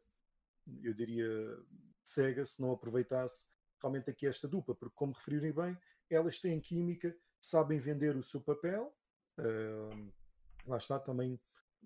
[0.83, 1.29] eu diria,
[2.05, 3.47] cega se não aproveitasse
[3.81, 5.77] realmente aqui esta dupla, porque como referirem bem,
[6.09, 8.95] elas têm química, sabem vender o seu papel,
[9.39, 10.13] uh,
[10.67, 11.41] lá está também,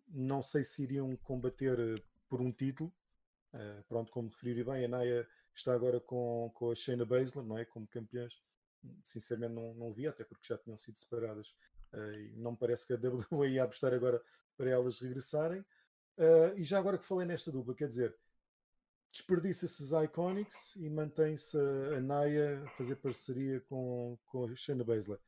[0.09, 1.79] não sei se iriam combater
[2.29, 2.93] por um título,
[3.89, 7.65] pronto, como referirem bem, a Naya está agora com, com a Shayna Baszler, não é,
[7.65, 8.43] como campeãs,
[9.03, 11.55] sinceramente não, não vi, até porque já tinham sido separadas.
[11.95, 14.21] Uh, não me parece que a WWE ia apostar agora
[14.57, 15.61] para elas regressarem.
[16.19, 18.15] Uh, e já agora que falei nesta dupla, quer dizer,
[19.13, 24.85] desperdiça-se as Iconics e mantém-se a, a Naya a fazer parceria com, com a Shayna
[24.85, 25.19] Baszler.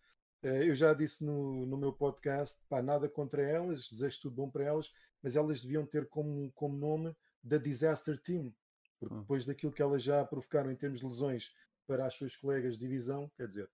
[0.43, 4.51] Uh, eu já disse no, no meu podcast, pá, nada contra elas, desejo tudo bom
[4.51, 8.53] para elas, mas elas deviam ter como, como nome da Disaster Team,
[8.99, 9.21] porque hum.
[9.21, 11.53] depois daquilo que elas já provocaram em termos de lesões
[11.87, 13.71] para as suas colegas de divisão, quer dizer,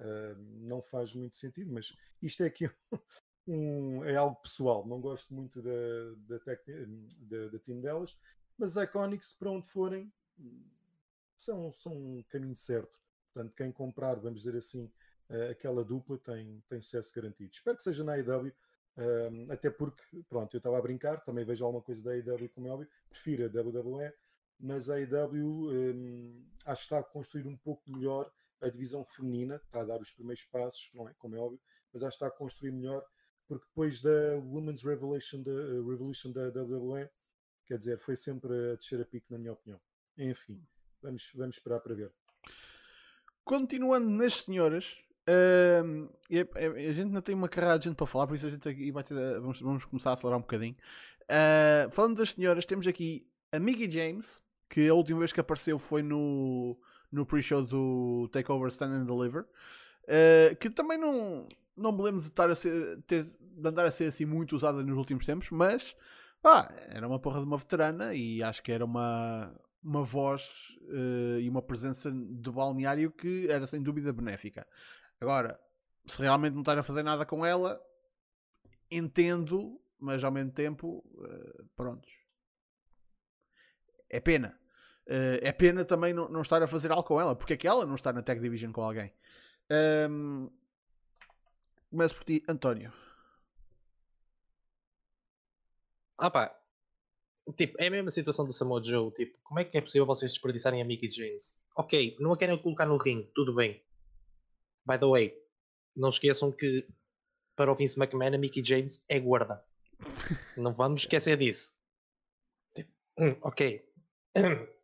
[0.00, 2.70] uh, não faz muito sentido, mas isto é aqui
[3.46, 5.70] um, é algo pessoal, não gosto muito da,
[6.26, 6.38] da,
[7.18, 8.16] da, da team delas,
[8.58, 10.12] mas as Iconics, para onde forem,
[11.36, 12.98] são, são um caminho certo.
[13.32, 14.90] Portanto, quem comprar, vamos dizer assim,
[15.30, 17.50] uh, aquela dupla tem, tem sucesso garantido.
[17.52, 21.64] Espero que seja na AEW, uh, até porque, pronto, eu estava a brincar, também vejo
[21.64, 24.12] alguma coisa da AEW, como é óbvio, prefiro a WWE,
[24.58, 25.70] mas a AEW
[26.66, 28.30] acho que está a construir um pouco melhor
[28.60, 31.14] a divisão feminina, está a dar os primeiros passos, não é?
[31.18, 31.60] Como é óbvio,
[31.92, 33.04] mas que está a construir melhor,
[33.48, 37.08] porque depois da Women's Revolution da, Revolution da WWE,
[37.66, 39.80] quer dizer, foi sempre a descer a pique, na minha opinião.
[40.16, 40.62] Enfim,
[41.02, 42.12] vamos, vamos esperar para ver.
[43.44, 44.96] Continuando nas senhoras,
[45.28, 46.08] uh,
[46.54, 48.92] a gente não tem uma carrada de gente para falar, por isso a gente aqui
[48.92, 50.76] vai ter, vamos, vamos começar a acelerar um bocadinho.
[51.24, 55.78] Uh, falando das senhoras, temos aqui a Mickey James, que a última vez que apareceu
[55.78, 56.78] foi no,
[57.10, 62.28] no pre-show do Takeover Stand and Deliver, uh, que também não, não me lembro de,
[62.28, 65.96] estar a ser, ter, de andar a ser assim muito usada nos últimos tempos, mas
[66.42, 71.40] pá, era uma porra de uma veterana e acho que era uma, uma voz uh,
[71.40, 74.66] e uma presença de balneário que era sem dúvida benéfica.
[75.20, 75.60] Agora,
[76.06, 77.80] se realmente não estar a fazer nada com ela,
[78.90, 82.10] entendo, mas ao mesmo tempo, uh, prontos.
[84.08, 84.58] É pena.
[85.06, 87.34] Uh, é pena também não, não, estar a fazer algo com ela.
[87.34, 89.12] Porque é que ela não está na Tag Division com alguém?
[90.08, 90.50] Um,
[91.90, 92.92] começo por ti, António.
[96.18, 96.54] Ah pá,
[97.56, 99.10] tipo, é a mesma situação do Samoa Joe.
[99.12, 101.58] Tipo, como é que é possível vocês desperdiçarem a Mickey James?
[101.76, 103.82] Ok, não a querem colocar no ringue, tudo bem.
[104.86, 105.34] By the way,
[105.96, 106.86] não esqueçam que
[107.56, 109.64] para o Vince McMahon a Mickey James é guarda.
[110.56, 111.72] não vamos esquecer disso.
[112.74, 113.84] Tipo, hum, ok.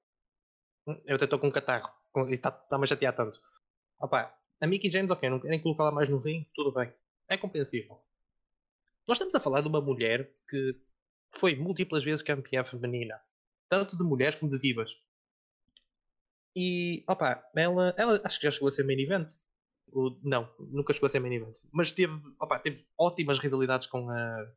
[1.05, 1.90] Eu até estou com um catarro
[2.29, 3.40] e está-me tá chatear tanto.
[3.99, 6.92] Opa, a Mickey James, ok, não querem colocá-la mais no ringue, tudo bem.
[7.29, 8.01] É compreensível.
[9.07, 10.77] Nós estamos a falar de uma mulher que
[11.33, 13.20] foi múltiplas vezes campeã feminina.
[13.68, 14.96] Tanto de mulheres como de divas.
[16.55, 19.29] E, opa, ela, ela acho que já chegou a ser main event.
[20.22, 21.59] Não, nunca chegou a ser main event.
[21.70, 24.53] Mas teve, opa, teve ótimas rivalidades com a,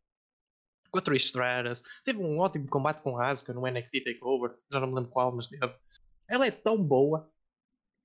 [0.89, 1.83] com a Trish Stratus.
[2.05, 4.55] Teve um ótimo combate com a Asuka no NXT TakeOver.
[4.71, 5.65] Já não me lembro qual, mas teve.
[6.29, 7.29] Ela é tão boa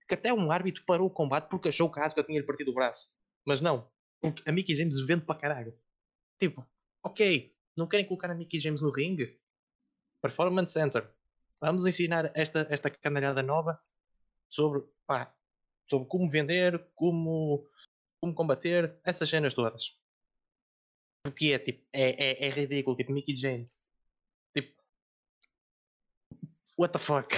[0.09, 2.75] que até um árbitro parou o combate porque achou que a Asuka tinha-lhe partido o
[2.75, 3.09] braço.
[3.45, 5.79] Mas não, porque a Mickey James vende para caralho.
[6.39, 6.67] Tipo,
[7.03, 9.39] ok, não querem colocar a Mickey James no ringue?
[10.23, 11.09] Performance Center.
[11.61, 13.79] Vamos ensinar esta, esta canalhada nova
[14.49, 15.35] sobre, pá,
[15.89, 17.69] sobre como vender, como,
[18.21, 19.99] como combater, essas cenas todas.
[21.23, 23.83] Porque é tipo, é, é, é ridículo, tipo Mickey James.
[24.55, 24.83] Tipo,
[26.79, 27.29] what the fuck?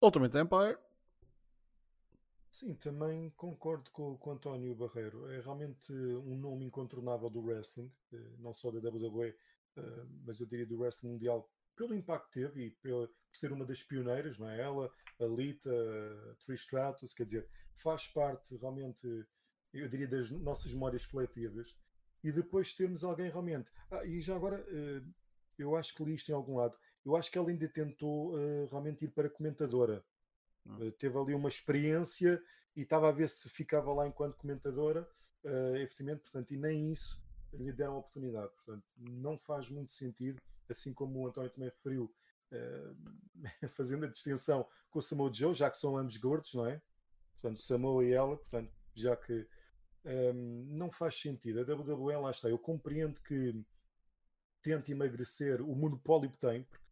[0.00, 0.78] Ultimate Empire.
[2.50, 5.30] Sim, também concordo com, com o António Barreiro.
[5.30, 9.34] É realmente um nome incontornável do wrestling, eh, não só da WWE,
[9.76, 13.64] eh, mas eu diria do wrestling mundial, pelo impacto que teve e por ser uma
[13.64, 14.60] das pioneiras, não é?
[14.60, 19.06] Ela, a Lita, a Trish Stratus, quer dizer, faz parte realmente,
[19.72, 21.76] eu diria, das nossas memórias coletivas.
[22.24, 23.70] E depois termos alguém realmente.
[23.90, 25.02] Ah, e já agora, eh,
[25.58, 28.66] eu acho que li isto em algum lado eu acho que ela ainda tentou uh,
[28.66, 30.04] realmente ir para comentadora.
[30.66, 32.42] Uh, teve ali uma experiência
[32.74, 35.08] e estava a ver se ficava lá enquanto comentadora,
[35.44, 38.52] uh, efetivamente, portanto, e nem isso lhe deram a oportunidade.
[38.54, 42.12] Portanto, não faz muito sentido, assim como o António também referiu,
[42.50, 43.28] uh,
[43.70, 46.82] fazendo a distinção com o Samoa Joe, já que são ambos gordos, não é?
[47.40, 49.46] Portanto, Samoa e ela, portanto, já que
[50.04, 51.60] um, ehm, não faz sentido.
[51.60, 53.64] A WWE, lá está, eu compreendo que
[54.60, 56.85] tente emagrecer o monopólio que tem, porque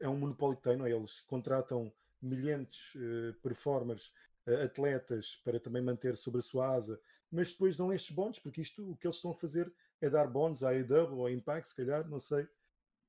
[0.00, 0.92] é um monopólio que tem, não é?
[0.92, 4.12] Eles contratam milhares uh, performers,
[4.46, 8.60] uh, atletas, para também manter sobre a sua asa, mas depois dão estes bónus, porque
[8.60, 11.68] isto o que eles estão a fazer é dar bónus à AEW ou à Impact,
[11.68, 12.48] se calhar, não sei.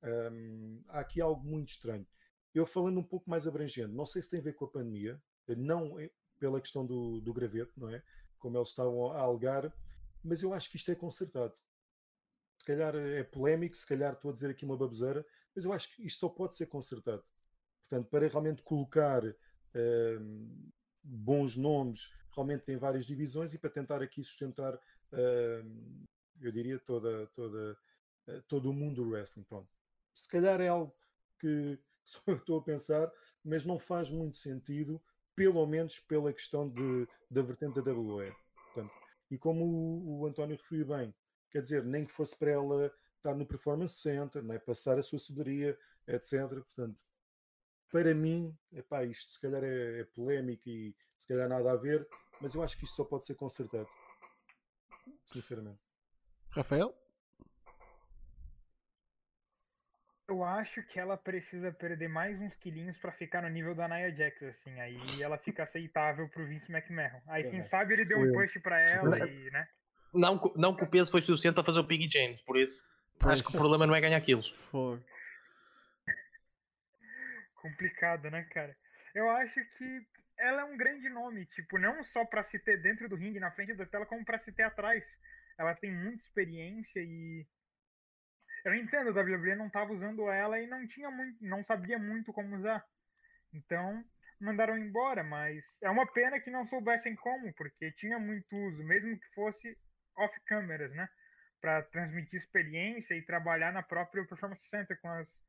[0.04, 2.06] Um, há aqui algo muito estranho.
[2.54, 5.22] Eu falando um pouco mais abrangente, não sei se tem a ver com a pandemia,
[5.50, 5.98] não
[6.40, 8.02] pela questão do, do graveto, não é?
[8.40, 9.72] Como eles estavam a alegar,
[10.24, 11.54] mas eu acho que isto é consertado.
[12.58, 15.26] Se calhar é polémico, se calhar estou a dizer aqui uma baboseira,
[15.58, 17.24] mas eu acho que isto só pode ser consertado.
[17.80, 20.68] Portanto, para realmente colocar uh,
[21.04, 26.08] bons nomes, realmente tem várias divisões e para tentar aqui sustentar, uh,
[26.40, 27.76] eu diria, toda, toda,
[28.28, 29.46] uh, todo o mundo do wrestling.
[29.46, 29.68] Pronto.
[30.14, 30.96] Se calhar é algo
[31.40, 33.12] que só eu estou a pensar,
[33.44, 35.02] mas não faz muito sentido,
[35.36, 38.32] pelo menos pela questão de, da vertente da WWE.
[38.66, 38.94] Portanto,
[39.32, 41.16] e como o, o António referiu bem,
[41.50, 42.94] quer dizer, nem que fosse para ela
[43.28, 44.58] estar no Performance Center, né?
[44.58, 46.48] passar a sua sabedoria, etc.
[46.50, 46.98] Portanto,
[47.92, 52.08] para mim, epá, isto se calhar é, é polémico e se calhar nada a ver,
[52.42, 53.90] mas eu acho que isto só pode ser consertado.
[55.26, 55.80] Sinceramente.
[56.52, 56.96] Rafael?
[60.30, 64.14] Eu acho que ela precisa perder mais uns quilinhos para ficar no nível da Nia
[64.14, 64.78] Jax, assim.
[64.82, 67.22] Aí ela fica aceitável pro Vince McMahon.
[67.28, 69.68] Aí quem sabe ele deu um push para ela e, né?
[70.14, 72.82] Não, não que o peso foi suficiente para fazer o Piggy James, por isso.
[73.20, 74.50] Acho que o problema não é ganhar quilos.
[74.50, 75.02] For.
[77.56, 78.76] Complicado, né, cara?
[79.14, 80.08] Eu acho que
[80.38, 83.52] ela é um grande nome, tipo, não só para se ter dentro do ringue, na
[83.52, 85.04] frente da tela, como para se ter atrás.
[85.58, 87.46] Ela tem muita experiência e
[88.64, 92.34] eu entendo, a WWE não estava usando ela e não tinha muito, não sabia muito
[92.34, 92.86] como usar.
[93.54, 94.04] Então,
[94.40, 99.18] mandaram embora, mas é uma pena que não soubessem como, porque tinha muito uso, mesmo
[99.18, 99.78] que fosse
[100.18, 101.08] off câmeras, né?
[101.60, 105.40] Para transmitir experiência e trabalhar na própria Performance Center com as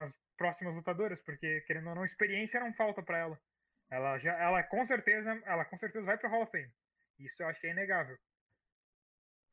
[0.00, 3.40] as próximas lutadoras, porque querendo ou não, experiência não falta para ela.
[3.90, 6.70] Ela já, ela com certeza, ela com certeza vai para Hall of Fame.
[7.18, 8.18] Isso eu acho que é inegável.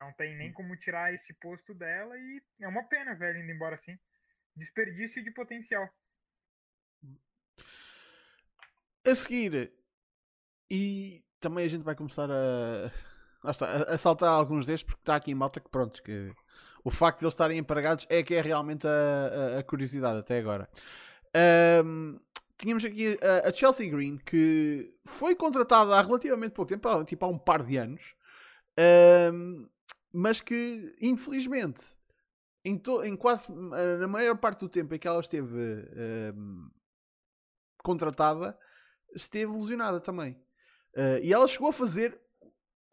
[0.00, 3.76] Não tem nem como tirar esse posto dela e é uma pena, velho, indo embora
[3.76, 3.98] assim.
[4.56, 5.88] Desperdício de potencial.
[9.06, 9.72] A seguir,
[10.70, 12.90] e também a gente vai começar a,
[13.44, 16.32] a, a saltar alguns destes, porque está aqui em malta que pronto, que
[16.84, 20.38] o facto de eles estarem empregados é que é realmente a, a, a curiosidade até
[20.38, 20.68] agora.
[21.84, 22.20] Um,
[22.58, 27.28] tínhamos aqui a, a, Chelsea Green, que foi contratada há relativamente pouco tempo, tipo há
[27.28, 28.14] um par de anos,
[29.32, 29.68] um,
[30.12, 31.96] mas que infelizmente
[32.64, 35.84] em, to, em quase na maior parte do tempo em que ela esteve
[36.34, 36.70] um,
[37.82, 38.58] contratada,
[39.14, 40.32] esteve lesionada também.
[40.96, 42.18] Uh, e ela chegou a fazer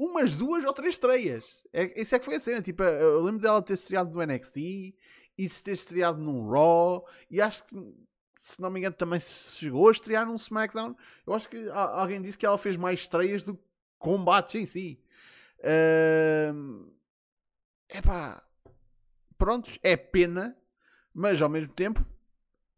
[0.02, 1.64] umas duas ou três estreias.
[1.72, 2.62] É, isso é que foi a cena.
[2.62, 4.96] Tipo, eu lembro dela ter estreado no NXT e
[5.38, 7.06] de ter estreado num Raw.
[7.30, 7.76] E acho que,
[8.40, 10.96] se não me engano, também chegou a estrear num SmackDown.
[11.26, 13.64] Eu acho que alguém disse que ela fez mais estreias do que
[14.00, 15.00] combates em si.
[15.60, 16.92] Uh,
[17.88, 18.44] epá,
[19.38, 20.58] pronto, é pena,
[21.14, 22.04] mas ao mesmo tempo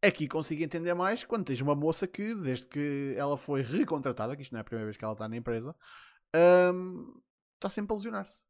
[0.01, 4.41] aqui consigo entender mais quando tens uma moça que, desde que ela foi recontratada, que
[4.41, 5.74] isto não é a primeira vez que ela está na empresa,
[6.36, 7.22] um,
[7.56, 8.44] está sempre a lesionar-se.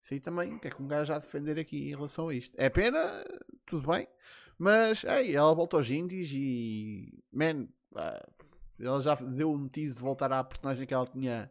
[0.00, 2.34] Isso aí também, o que é que um gajo a defender aqui em relação a
[2.34, 2.54] isto?
[2.56, 3.24] É pena,
[3.66, 4.08] tudo bem,
[4.56, 8.46] mas ei, ela volta aos indies e, man, uh,
[8.80, 11.50] ela já deu um tease de voltar à personagem que ela tinha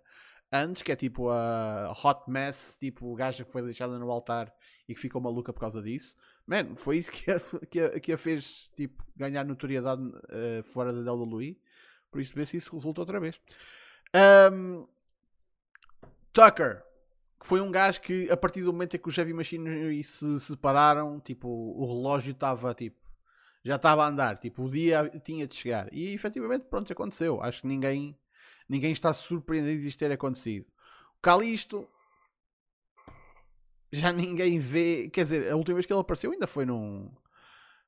[0.51, 4.53] antes, que é tipo a Hot Mess, tipo o gajo que foi deixada no altar
[4.88, 6.15] e que ficou maluca por causa disso.
[6.45, 7.39] Man, foi isso que a,
[7.70, 11.59] que a, que a fez tipo, ganhar notoriedade uh, fora da WWE.
[12.09, 13.39] Por isso, ver se isso resulta outra vez.
[14.51, 14.88] Um,
[16.38, 16.83] Tucker,
[17.39, 20.39] que foi um gajo que a partir do momento em que os Heavy Machine se
[20.39, 23.07] separaram, tipo, o relógio estava tipo.
[23.65, 25.91] Já estava a andar, tipo, o dia tinha de chegar.
[25.91, 27.41] E efetivamente, pronto, aconteceu.
[27.41, 28.15] Acho que ninguém,
[28.69, 30.67] ninguém está surpreendido de isto ter acontecido.
[31.17, 31.89] O Calisto
[33.91, 35.09] já ninguém vê.
[35.09, 37.11] Quer dizer, a última vez que ele apareceu ainda foi num.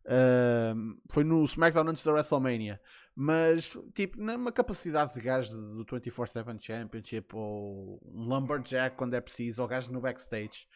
[0.05, 2.81] Uh, foi no SmackDown antes da WrestleMania.
[3.15, 9.61] Mas, tipo, numa capacidade de gajo do 24-7 Championship ou um Lumberjack quando é preciso,
[9.61, 10.67] ou gajo no backstage.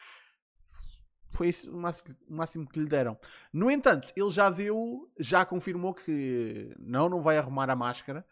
[1.30, 3.18] Foi isso o máximo, o máximo que lhe deram.
[3.52, 8.24] No entanto, ele já deu, já confirmou que não, não vai arrumar a máscara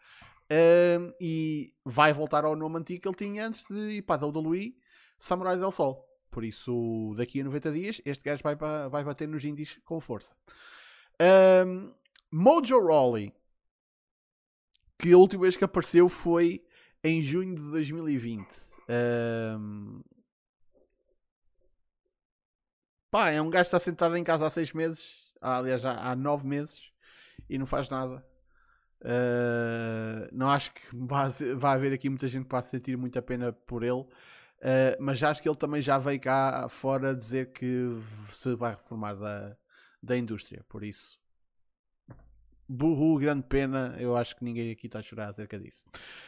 [0.43, 4.27] uh, e vai voltar ao nome antigo que ele tinha antes de ir para a
[4.27, 4.75] WWE
[5.17, 6.07] Samurai del Sol.
[6.29, 10.35] Por isso, daqui a 90 dias, este gajo vai, vai bater nos indies com força.
[11.65, 11.93] Um,
[12.31, 13.31] Mojo Rawley,
[15.03, 16.63] que a última vez que apareceu foi
[17.03, 18.47] em junho de 2020.
[19.59, 20.01] Um,
[23.11, 26.15] pá, é um gajo que está sentado em casa há seis meses, aliás, já há
[26.15, 26.89] nove meses,
[27.49, 28.25] e não faz nada.
[29.01, 33.83] Uh, não acho que vá haver aqui muita gente que vá sentir muita pena por
[33.83, 33.91] ele.
[33.99, 37.89] Uh, mas acho que ele também já veio cá fora dizer que
[38.29, 39.57] se vai reformar da,
[40.01, 40.63] da indústria.
[40.69, 41.19] Por isso,
[42.67, 43.95] burro, grande pena.
[43.99, 45.85] Eu acho que ninguém aqui está a chorar acerca disso.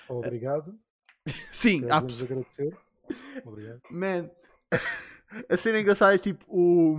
[0.08, 0.78] Obrigado.
[1.52, 2.78] Sim, Queremos agradecer.
[3.46, 3.82] Obrigado.
[3.92, 4.30] Man,
[5.50, 6.98] a cena engraçada é tipo o,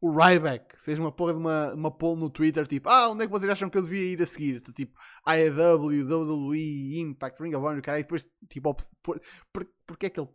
[0.00, 3.26] o Ryback fez uma porra de uma, uma poll no Twitter tipo ah, onde é
[3.26, 4.60] que vocês acham que eu devia ir a seguir?
[4.60, 9.20] Tipo AEW, WWE, Impact, Ring of Honor, cara, e depois tipo por,
[9.52, 10.28] por, porque é que ele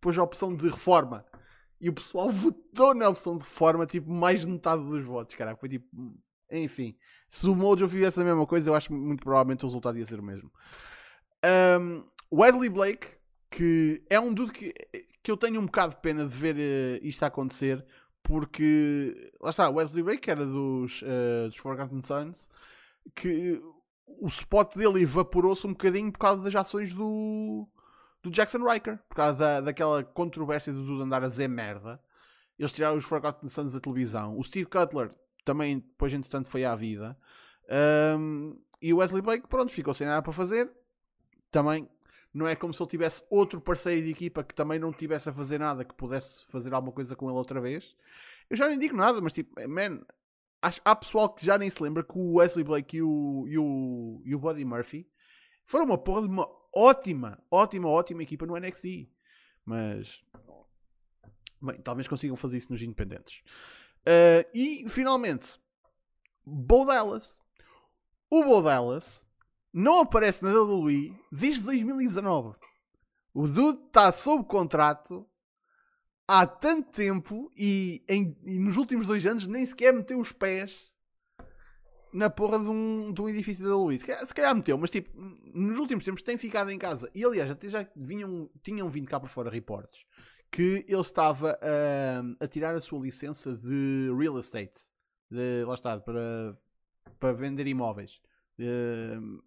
[0.00, 1.24] pôs a opção de reforma.
[1.80, 5.56] E o pessoal votou na opção de reforma, tipo, mais de metade dos votos, cara.
[5.56, 5.86] Foi tipo.
[6.50, 6.96] Enfim,
[7.28, 10.06] se o Mojo fizesse a mesma coisa, eu acho que muito provavelmente o resultado ia
[10.06, 10.50] ser o mesmo.
[11.80, 13.08] Um, Wesley Blake,
[13.50, 14.72] que é um dude que,
[15.22, 17.84] que eu tenho um bocado de pena de ver uh, isto acontecer,
[18.22, 22.48] porque lá está, Wesley Blake era dos, uh, dos Forgotten Sons,
[23.14, 23.60] que
[24.06, 27.68] o spot dele evaporou-se um bocadinho por causa das ações do,
[28.22, 32.00] do Jackson Riker, por causa da, daquela controvérsia do Dude andar a dizer merda.
[32.58, 34.36] Eles tiraram os Forgotten Sons da televisão.
[34.36, 35.12] O Steve Cutler
[35.44, 37.16] também, depois, entretanto, foi à vida.
[38.18, 40.70] Um, e o Wesley Blake, pronto, ficou sem nada para fazer.
[41.50, 41.88] Também
[42.32, 45.32] não é como se ele tivesse outro parceiro de equipa que também não tivesse a
[45.32, 47.96] fazer nada, que pudesse fazer alguma coisa com ele outra vez.
[48.48, 50.00] Eu já nem digo nada, mas tipo, man,
[50.62, 54.22] há pessoal que já nem se lembra que o Wesley Blake e o, e o,
[54.24, 55.08] e o Buddy Murphy
[55.64, 59.08] foram uma porra de uma ótima, ótima, ótima equipa no NXT.
[59.64, 60.24] Mas
[61.60, 63.42] bem, talvez consigam fazer isso nos independentes.
[64.08, 65.60] Uh, e finalmente,
[66.46, 67.38] Bo Dallas.
[68.30, 69.20] O Bo Dallas
[69.70, 72.56] não aparece na WWE desde 2019.
[73.34, 75.28] O Dude está sob contrato
[76.26, 80.90] há tanto tempo e, em, e, nos últimos dois anos nem sequer meteu os pés
[82.10, 84.00] na porra de um, de um edifício da Luís.
[84.00, 85.10] Se Se calhar meteu, mas tipo,
[85.54, 87.10] nos últimos tempos tem ficado em casa.
[87.14, 90.06] E aliás, até já vinham, tinham vindo cá para fora reportes
[90.50, 94.88] que ele estava a, a tirar a sua licença de real estate.
[95.30, 96.56] De, lá está, para,
[97.18, 98.20] para vender imóveis.
[98.58, 99.38] Ehm,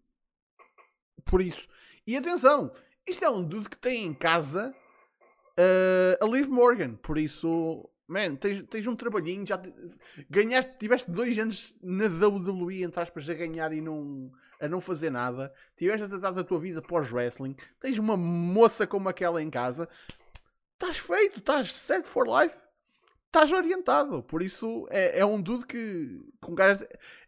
[1.25, 1.67] por isso.
[2.05, 2.71] E atenção,
[3.07, 4.73] isto é um dude que tem em casa
[5.57, 6.95] eh, a Liv Morgan.
[6.95, 9.45] Por isso, man, tens, tens um trabalhinho.
[9.45, 9.73] Já te-
[10.29, 15.09] ganhaste, tiveste dois anos na WWE, entre aspas, a ganhar e não, a não fazer
[15.09, 15.53] nada.
[15.75, 17.55] Tiveste a tratar da tua vida pós-wrestling.
[17.79, 19.87] Tens uma moça como aquela em casa.
[20.81, 22.57] Estás feito, estás set for life.
[23.27, 24.23] Estás orientado.
[24.23, 26.83] Por isso, é, é um dude que, que um gajo.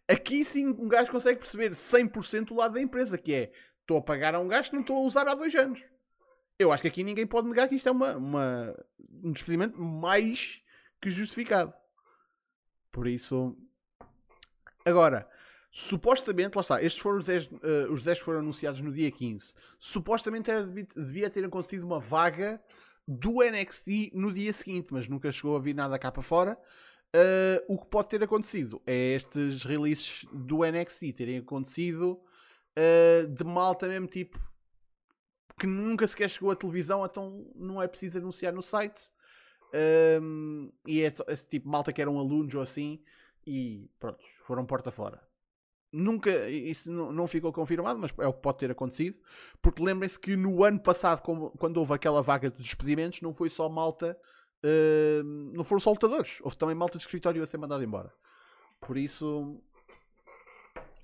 [0.07, 3.51] Aqui sim, um gajo consegue perceber 100% o lado da empresa, que é
[3.81, 5.79] estou a pagar a um gajo que não estou a usar há dois anos.
[6.57, 8.75] Eu acho que aqui ninguém pode negar que isto é uma, uma-
[9.23, 10.61] um despedimento mais
[10.99, 11.71] que justificado.
[12.91, 13.55] Por isso.
[14.85, 15.29] Agora,
[15.71, 19.53] supostamente, lá está, estes foram os 10, eh, os 10 foram anunciados no dia 15.
[19.77, 22.61] Supostamente era, devi- devia ter acontecido uma vaga
[23.07, 26.57] do NXT no dia seguinte, mas nunca chegou a vir nada cá para fora.
[27.15, 32.19] Eh, o que pode ter acontecido é estes releases do NXT terem acontecido
[32.75, 34.39] eh, de malta mesmo tipo
[35.59, 39.11] que nunca sequer chegou à televisão, então não é preciso anunciar no site.
[40.21, 43.01] Um, e é esse tipo malta que eram alunos ou assim,
[43.45, 45.21] e pronto, foram porta fora.
[45.93, 49.15] Nunca, isso não, ficou confirmado, mas é o que pode ter acontecido.
[49.61, 53.69] Porque lembrem-se que no ano passado, quando houve aquela vaga de despedimentos, não foi só
[53.69, 54.17] malta,
[55.23, 58.11] um, não foram só lutadores, houve também malta de escritório a ser mandado embora.
[58.81, 59.61] Por isso,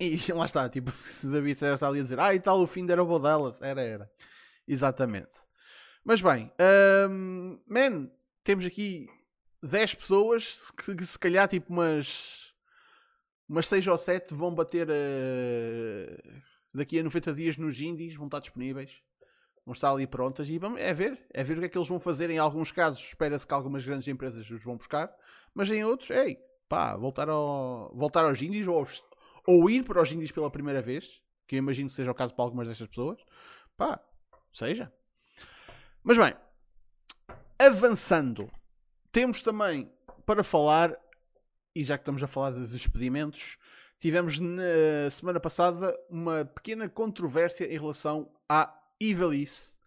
[0.00, 0.90] e lá está, tipo,
[1.22, 3.60] David Serra está ali a dizer, ah, e tal, o fim era o delas.
[3.60, 4.10] Era, era.
[4.66, 5.36] Exatamente.
[6.02, 6.50] Mas bem,
[7.10, 8.10] hum, man,
[8.42, 9.06] temos aqui
[9.62, 12.49] 10 pessoas que se calhar, tipo, umas,
[13.50, 16.16] umas 6 ou 7 vão bater eh,
[16.72, 19.02] daqui a 90 dias nos indies, vão estar disponíveis.
[19.66, 21.88] Vão estar ali prontas e vamos, é ver, é ver o que é que eles
[21.88, 22.30] vão fazer.
[22.30, 25.14] Em alguns casos, espera-se que algumas grandes empresas os vão buscar,
[25.54, 26.38] mas em outros, ei,
[26.68, 29.04] pá, voltar, ao, voltar aos indies ou, aos-
[29.46, 32.34] ou ir para os indies pela primeira vez, que eu imagino que seja o caso
[32.34, 33.20] para algumas destas pessoas,
[33.76, 34.00] pá,
[34.52, 34.90] seja.
[36.02, 36.34] Mas bem,
[37.58, 38.50] avançando,
[39.12, 39.92] temos também
[40.24, 40.96] para falar,
[41.74, 43.56] e já que estamos a falar de despedimentos,
[43.98, 49.78] tivemos na semana passada uma pequena controvérsia em relação à Ivalice,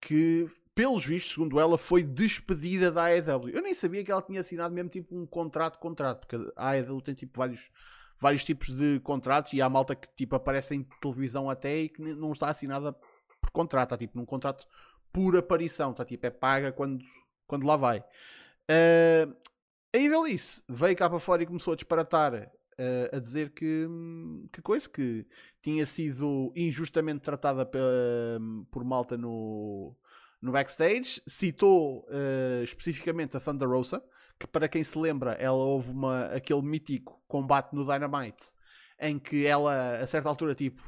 [0.00, 3.50] que, pelos vistos, segundo ela, foi despedida da AEW.
[3.50, 7.14] Eu nem sabia que ela tinha assinado mesmo tipo um contrato-contrato, porque a AEW tem
[7.14, 7.70] tipo vários,
[8.18, 12.00] vários tipos de contratos e há malta que tipo aparece em televisão até e que
[12.00, 12.92] não está assinada
[13.40, 14.66] por contrato, está tipo num contrato
[15.12, 17.04] por aparição, está tipo é paga quando,
[17.46, 18.04] quando lá vai.
[18.68, 19.28] Ah,
[19.96, 22.34] a Ivalice veio cá para fora e começou a disparatar
[22.78, 23.86] ah, a dizer que,
[24.52, 25.26] que coisa, que
[25.62, 27.78] tinha sido injustamente tratada pe-
[28.70, 29.96] por malta no,
[30.40, 31.22] no backstage.
[31.26, 34.02] Citou ah, especificamente a Thunder Rosa,
[34.38, 38.54] que para quem se lembra, ela houve uma, aquele mítico combate no Dynamite
[39.00, 40.82] em que ela, a certa altura, tipo,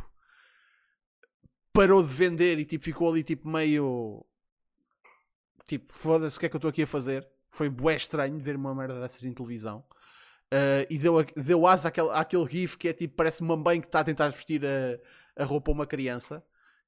[1.72, 4.24] parou de vender e tipo, ficou ali tipo meio
[5.66, 7.28] tipo, foda-se o que é que eu estou aqui a fazer.
[7.58, 9.84] Foi bué estranho ver uma merda dessas em televisão.
[10.54, 13.88] Uh, e deu, deu asa àquele, àquele gif que é tipo, parece uma mãe que
[13.88, 16.40] está a tentar vestir a, a roupa a uma criança.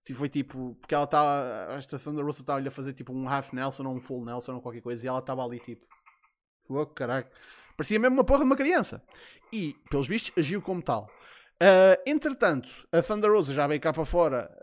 [0.04, 3.52] Tipo, Foi tipo, porque ela estava, esta Thunder Rosa estava-lhe a fazer tipo um half
[3.52, 5.84] Nelson ou um full Nelson ou qualquer coisa e ela estava ali tipo,
[6.68, 7.26] oh caralho,
[7.76, 9.02] parecia mesmo uma porra de uma criança.
[9.52, 11.10] E, pelos vistos, agiu como tal.
[11.60, 14.56] Uh, entretanto, a Thunder Rosa já veio cá para fora.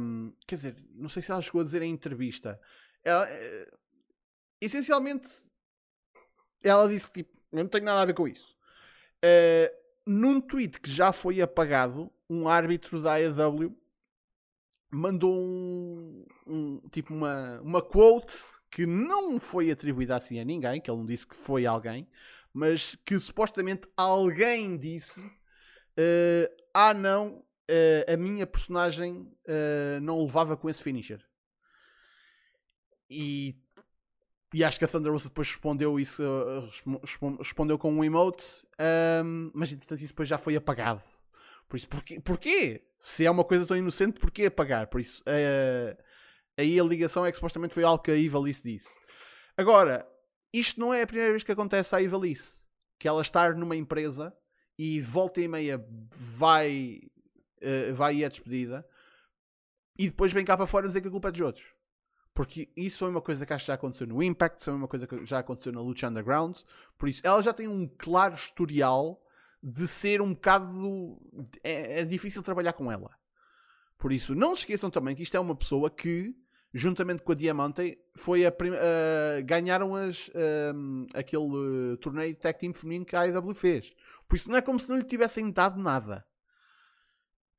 [0.00, 2.60] um, quer dizer, não sei se ela chegou a dizer em entrevista.
[3.04, 3.68] Ela, eh,
[4.60, 5.28] essencialmente,
[6.62, 8.56] ela disse que tipo, não tenho nada a ver com isso.
[9.24, 9.70] Uh,
[10.06, 13.76] num tweet que já foi apagado, um árbitro da AEW
[14.90, 18.34] mandou um, um- tipo uma, uma quote
[18.70, 22.08] que não foi atribuída assim a ninguém, que ele não disse que foi alguém,
[22.52, 25.30] mas que supostamente alguém disse
[25.96, 31.24] eh, ah não, eh, a minha personagem eh, não levava com esse finisher.
[33.10, 33.56] E,
[34.56, 38.02] e acho que a Thunder Rosa depois respondeu isso, eh, respo- respo- respondeu com um
[38.02, 38.44] emote,
[38.78, 41.02] ahm, mas entretanto isso depois já foi apagado.
[41.68, 42.20] Por isso, porquê?
[42.20, 42.82] porquê?
[42.98, 44.86] Se é uma coisa tão inocente, porquê apagar?
[44.88, 45.94] Por isso, eh,
[46.56, 48.94] aí a ligação é que supostamente foi algo que a Ivalice disse.
[49.58, 50.08] Agora,
[50.52, 52.64] isto não é a primeira vez que acontece à Ivalice.
[52.98, 54.34] Que ela estar numa empresa
[54.78, 57.00] e volta e meia vai,
[57.60, 58.86] eh, vai e é despedida
[59.98, 61.74] e depois vem cá para fora dizer que a culpa é dos outros.
[62.36, 65.06] Porque isso foi uma coisa que acho que já aconteceu no Impact, foi uma coisa
[65.06, 66.58] que já aconteceu na Lucha Underground.
[66.98, 69.18] Por isso, ela já tem um claro historial
[69.62, 71.18] de ser um bocado.
[71.64, 73.10] É, é difícil trabalhar com ela.
[73.96, 76.36] Por isso, não se esqueçam também que isto é uma pessoa que,
[76.74, 80.30] juntamente com a Diamante, foi a uh, ganharam as,
[80.74, 83.94] um, aquele uh, torneio de tag team feminino que a AEW fez.
[84.28, 86.22] Por isso, não é como se não lhe tivessem dado nada.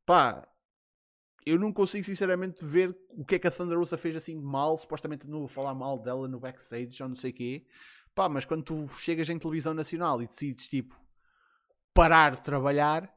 [0.06, 0.48] Pá,
[1.48, 4.78] eu não consigo sinceramente ver o que é que a Thunder Rosa fez assim mal.
[4.78, 7.66] Supostamente vou falar mal dela no backstage ou não sei o quê.
[8.14, 11.00] Pá, mas quando tu chegas em televisão nacional e decides tipo
[11.94, 13.12] parar de trabalhar,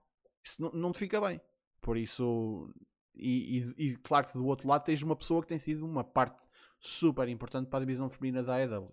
[0.45, 1.41] isso não, não te fica bem.
[1.81, 2.73] Por isso,
[3.15, 6.05] e, e, e, claro que do outro lado tens uma pessoa que tem sido uma
[6.05, 6.47] parte
[6.79, 8.93] super importante para a divisão feminina da AEW.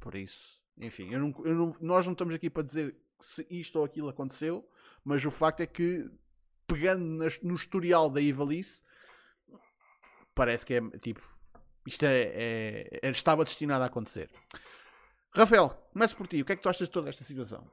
[0.00, 3.78] Por isso, enfim, eu não, eu não, nós não estamos aqui para dizer se isto
[3.78, 4.66] ou aquilo aconteceu,
[5.04, 6.10] mas o facto é que
[6.68, 8.84] pegando nas, no historial da Ivalice,
[10.34, 11.20] parece que é tipo
[11.88, 14.30] isto é, é, é, estava destinado a acontecer.
[15.34, 16.42] Rafael, começo por ti.
[16.42, 17.66] O que é que tu achas de toda esta situação?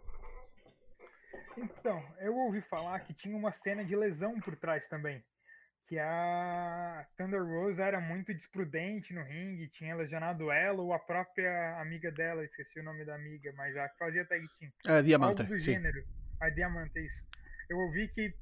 [1.57, 5.21] Então, eu ouvi falar que tinha uma cena de lesão por trás também.
[5.87, 11.79] Que a Thunder Rose era muito desprudente no ringue, tinha lesionado ela ou a própria
[11.81, 14.71] amiga dela, esqueci o nome da amiga, mas a que fazia tag team.
[14.85, 15.73] A Diamante, Algo do sim.
[15.73, 16.03] gênero.
[16.39, 17.23] A Diamante, isso.
[17.69, 18.33] Eu ouvi que,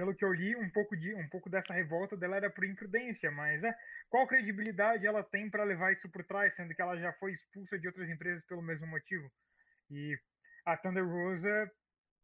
[0.00, 3.30] pelo que eu li, um pouco, de, um pouco dessa revolta dela era por imprudência,
[3.30, 3.76] mas é,
[4.08, 7.78] qual credibilidade ela tem para levar isso por trás, sendo que ela já foi expulsa
[7.78, 9.30] de outras empresas pelo mesmo motivo?
[9.90, 10.18] E
[10.64, 11.70] a Thunder Rosa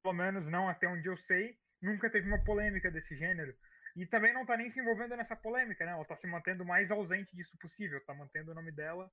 [0.03, 3.55] pelo menos não até onde eu sei, nunca teve uma polêmica desse gênero.
[3.95, 5.93] E também não tá nem se envolvendo nessa polêmica, né?
[5.93, 9.11] Ela tá se mantendo o mais ausente disso possível, tá mantendo o nome dela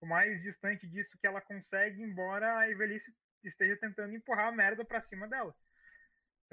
[0.00, 3.10] o mais distante disso que ela consegue, embora a Evelice
[3.42, 5.54] esteja tentando empurrar a merda pra cima dela.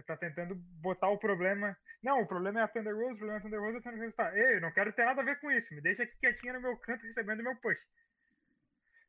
[0.06, 1.78] Tá tentando botar o problema.
[2.02, 4.00] Não, o problema é a Thunder Rose, o problema é a Thunder Rose, a Thunder
[4.00, 4.38] Rose tá.
[4.38, 5.74] Ei, não quero ter nada a ver com isso.
[5.74, 7.80] Me deixa aqui quietinha no meu canto recebendo meu push.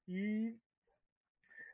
[0.08, 0.56] E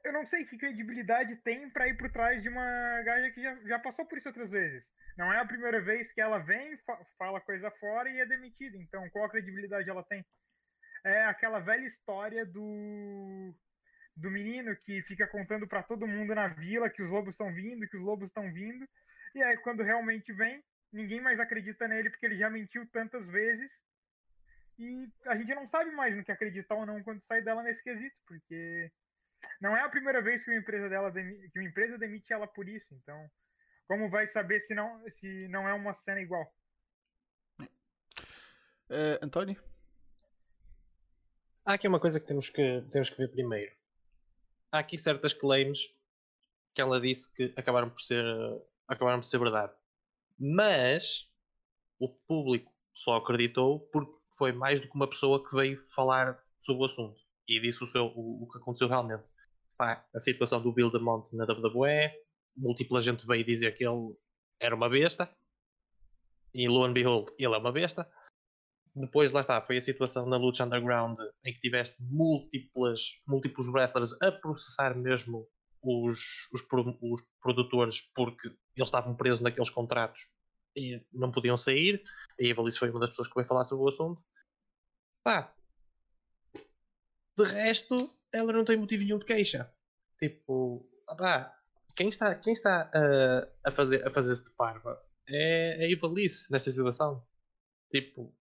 [0.05, 3.55] eu não sei que credibilidade tem para ir por trás de uma gaja que já,
[3.67, 4.91] já passou por isso outras vezes.
[5.17, 8.77] Não é a primeira vez que ela vem, fa fala coisa fora e é demitida.
[8.79, 10.25] Então, qual a credibilidade ela tem?
[11.05, 13.55] É aquela velha história do
[14.19, 17.89] do menino que fica contando para todo mundo na vila que os lobos estão vindo,
[17.89, 18.87] que os lobos estão vindo.
[19.35, 20.63] E aí, quando realmente vem,
[20.93, 23.71] ninguém mais acredita nele porque ele já mentiu tantas vezes.
[24.79, 27.83] E a gente não sabe mais no que acreditar ou não quando sai dela nesse
[27.83, 28.91] quesito, porque
[29.61, 32.47] não é a primeira vez que uma empresa dela demite, que uma empresa demite ela
[32.47, 32.87] por isso.
[32.95, 33.29] Então,
[33.87, 36.47] como vai saber se não se não é uma cena igual?
[38.91, 39.61] Uh, António?
[41.65, 43.71] Há aqui uma coisa que temos que, temos que ver primeiro.
[44.73, 45.95] Há aqui certas claims
[46.75, 48.25] que ela disse que acabaram por ser,
[48.89, 49.73] acabaram por ser verdade.
[50.39, 51.29] Mas
[51.99, 56.83] o público só acreditou porque foi mais do que uma pessoa que veio falar sobre
[56.83, 59.31] o assunto e disse o, seu, o, o que aconteceu realmente.
[59.77, 62.11] Pá, a situação do Bill DeMont na WWE,
[62.57, 64.17] múltipla gente veio dizer que ele
[64.61, 65.31] era uma besta
[66.53, 68.11] e lo and behold, ele é uma besta.
[68.95, 74.13] Depois, lá está, foi a situação na Lucha Underground em que tiveste múltiplas, múltiplos wrestlers
[74.21, 75.47] a processar mesmo
[75.83, 76.19] os,
[76.53, 76.63] os,
[77.01, 80.29] os produtores porque eles estavam presos naqueles contratos
[80.77, 82.03] e não podiam sair.
[82.41, 84.23] A Evalice foi uma das pessoas que veio falar sobre o assunto.
[85.23, 85.55] Pá,
[87.37, 89.73] de resto, ela não tem motivo nenhum de queixa.
[90.19, 91.55] Tipo, pá,
[91.95, 96.71] quem está, quem está uh, a fazer a fazer-se de parva é a Ivalice nesta
[96.71, 97.25] situação.
[97.93, 98.35] Tipo,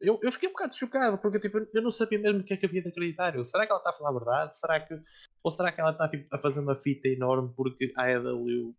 [0.00, 2.56] eu, eu fiquei um bocado chocado porque tipo, eu não sabia mesmo o que é
[2.56, 3.34] que havia de acreditar.
[3.34, 4.58] Eu, será que ela está a falar a verdade?
[4.58, 4.94] Será que,
[5.42, 8.74] ou será que ela está tipo, a fazer uma fita enorme porque a AEW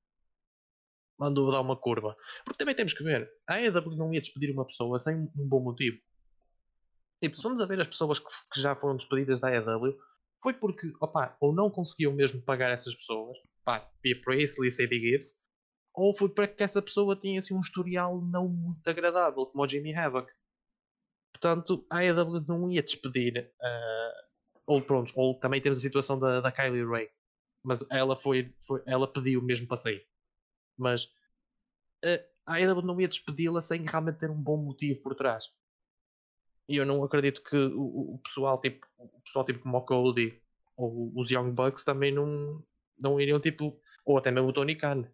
[1.17, 2.15] mandou dar uma curva?
[2.43, 5.61] Porque também temos que ver, a AEW não ia despedir uma pessoa sem um bom
[5.61, 5.97] motivo.
[7.21, 9.97] Tipo, se vamos a ver as pessoas que, que já foram despedidas da AEW,
[10.41, 15.33] foi porque, opa, ou não conseguiam mesmo pagar essas pessoas, pá, Pia Priestley, Sadie Gibbs,
[15.91, 19.95] ou foi porque essa pessoa tinha assim um historial não muito agradável, como o Jimmy
[19.95, 20.29] Havoc.
[21.45, 24.23] Portanto, a AEW não ia despedir, uh,
[24.65, 27.07] ou pronto, ou também temos a situação da, da Kylie Ray,
[27.63, 30.07] mas ela foi, foi ela pediu mesmo para sair.
[30.75, 31.03] Mas
[32.03, 35.45] uh, a AEW não ia despedi-la sem realmente ter um bom motivo por trás.
[36.67, 40.41] E eu não acredito que o, o pessoal tipo o pessoal tipo como o Cody
[40.75, 42.59] ou os Young Bucks também não,
[42.99, 45.07] não iriam tipo, ou até mesmo o Tony Khan,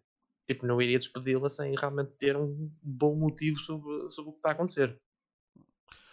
[0.46, 4.48] tipo, não iria despedi-la sem realmente ter um bom motivo sobre, sobre o que está
[4.48, 4.98] a acontecer.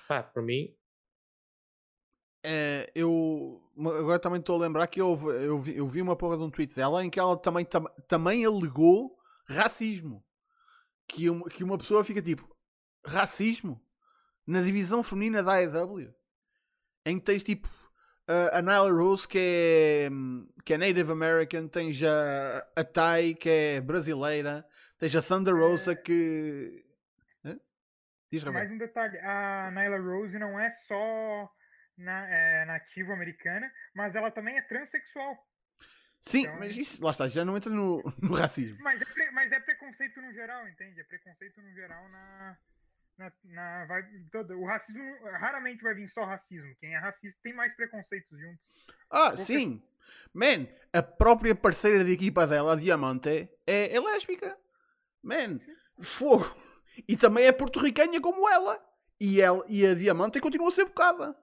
[0.09, 0.75] Pá, para mim.
[2.43, 6.35] É, eu agora também estou a lembrar que eu, eu, vi, eu vi uma porra
[6.35, 9.15] de um tweet dela em que ela também, tam, também alegou
[9.47, 10.25] racismo.
[11.07, 12.49] Que, um, que uma pessoa fica tipo,
[13.05, 13.79] racismo?
[14.47, 16.11] Na divisão feminina da AEW?
[17.05, 17.69] Em que tens tipo
[18.51, 20.09] a, Nyla Rose, que é,
[20.65, 24.65] que é Native American, tens a, a Tai, que é brasileira,
[24.97, 26.83] tens a Thunder Rosa, que.
[28.31, 28.43] Diz.
[28.43, 31.51] Mais um detalhe, a Nyla Rose não é só
[31.97, 35.37] na, é, nativa americana, mas ela também é transexual.
[36.21, 38.77] Sim, então- mas isso, lá está, já não entra no, no racismo.
[38.81, 40.99] Mas é, pre- mas é preconceito no geral, entende?
[40.99, 42.57] É preconceito no geral na.
[43.17, 45.03] na, na vai, toda, o racismo
[45.39, 46.75] raramente vai vir só racismo.
[46.79, 48.59] Quem é racista tem mais preconceitos juntos.
[49.09, 49.81] Ah, Porque- sim.
[50.33, 54.57] Man, a própria parceira de equipa dela, a Diamante, é, é lésbica.
[55.23, 55.59] Man,
[56.01, 56.45] fogo.
[57.07, 58.79] E também é porto-ricanha como ela.
[59.19, 59.63] E, ela.
[59.67, 61.35] e a Diamante continua a ser bocada.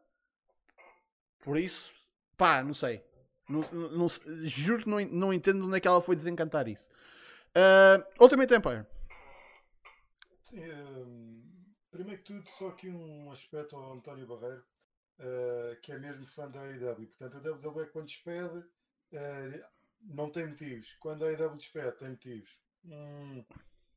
[1.42, 1.92] Por isso,
[2.36, 3.04] pá, não sei.
[3.48, 4.08] Não, não-
[4.44, 6.88] juro que não, não entendo onde é que ela foi desencantar isso.
[7.56, 8.86] Uh, Ultimate Empire.
[10.42, 11.42] Sim, hum,
[11.90, 14.62] primeiro que tudo, só aqui um aspecto ao António Barreiro,
[15.18, 17.06] eh, que é mesmo fã da AEW.
[17.08, 18.64] Portanto, a WWE quando despede,
[19.12, 19.64] eh,
[20.02, 20.92] não tem motivos.
[21.00, 22.50] Quando a AEW despede, tem motivos.
[22.84, 23.44] Hum,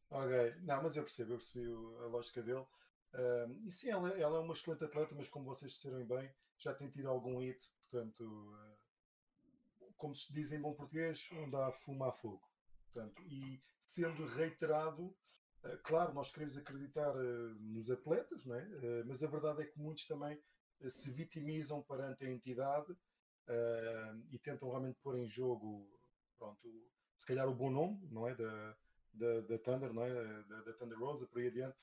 [0.09, 2.65] ok, não, mas eu percebo, eu percebi a lógica dele.
[3.65, 6.89] E sim, ela, ela é uma excelente atleta, mas como vocês disseram bem, já tem
[6.89, 12.11] tido algum hit, portanto, eh, como se diz em bom português, onde há fumo há
[12.11, 12.47] fogo.
[12.83, 15.15] Portanto, e sendo reiterado,
[15.63, 19.03] eh, claro, nós queremos acreditar eh, nos atletas, não é?
[19.05, 20.39] Mas a verdade é que muitos também
[20.89, 22.95] se vitimizam perante a entidade
[24.31, 25.89] e tentam realmente pôr em jogo,
[26.37, 26.61] pronto,
[27.17, 28.35] se calhar o bom nome, não é?
[28.35, 28.77] Da,
[29.13, 30.43] da, da Thunder, não é?
[30.43, 31.75] Da, da Thunder Rosa, por aí adiante.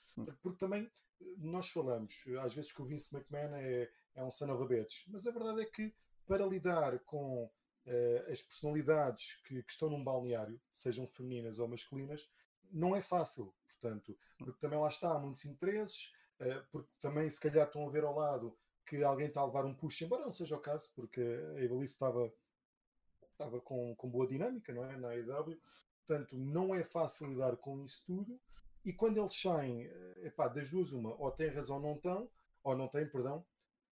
[0.43, 4.31] Porque também eh, nós falamos, eh, às vezes, que o Vince McMahon é, é um
[4.31, 5.95] son of a bitch, mas a verdade é que
[6.27, 7.51] para lidar com
[7.87, 12.29] eh, as personalidades que, que estão num balneário, sejam femininas ou masculinas,
[12.71, 13.55] não é fácil.
[13.69, 17.91] Portanto, porque também lá está, há muitos interesses, eh, porque também se calhar estão a
[17.91, 20.91] ver ao lado que alguém está a levar um push, embora não seja o caso,
[20.95, 22.33] porque a Evalice estava,
[23.31, 24.97] estava com, com boa dinâmica, não é?
[24.97, 25.61] Na AEW.
[26.07, 28.41] Portanto, não é fácil lidar com isso tudo.
[28.85, 32.31] E quando eles saem, eh, epá, das duas, uma, ou têm razão ou não estão,
[32.63, 33.45] ou não têm, perdão,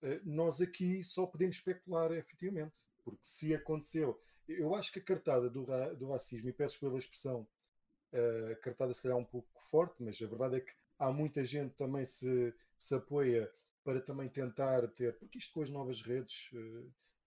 [0.03, 2.85] eh, nós aqui só podemos especular efetivamente.
[3.05, 6.99] Porque se aconteceu, eu acho que a cartada do, ra- do racismo, e peço pela
[6.99, 7.47] expressão,
[8.12, 11.45] eh, a cartada se calhar um pouco forte, mas a verdade é que há muita
[11.45, 13.51] gente também se, se apoia
[13.85, 16.51] para também tentar ter, porque isto com as novas redes,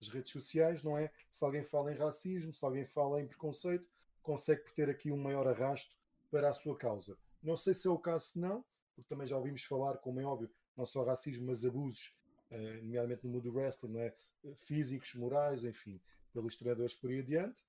[0.00, 1.10] as redes sociais, não é?
[1.30, 3.86] Se alguém fala em racismo, se alguém fala em preconceito,
[4.28, 5.96] consegue ter aqui um maior arrasto
[6.30, 7.16] para a sua causa.
[7.42, 8.62] Não sei se é o caso, se não,
[8.94, 12.14] porque também já ouvimos falar, como é óbvio, não só racismo, mas abusos,
[12.50, 14.14] eh, nomeadamente no mundo do wrestling, não é?
[14.44, 15.98] Eh, físicos, morais, enfim,
[16.32, 17.64] pelos treinadores por aí adiante.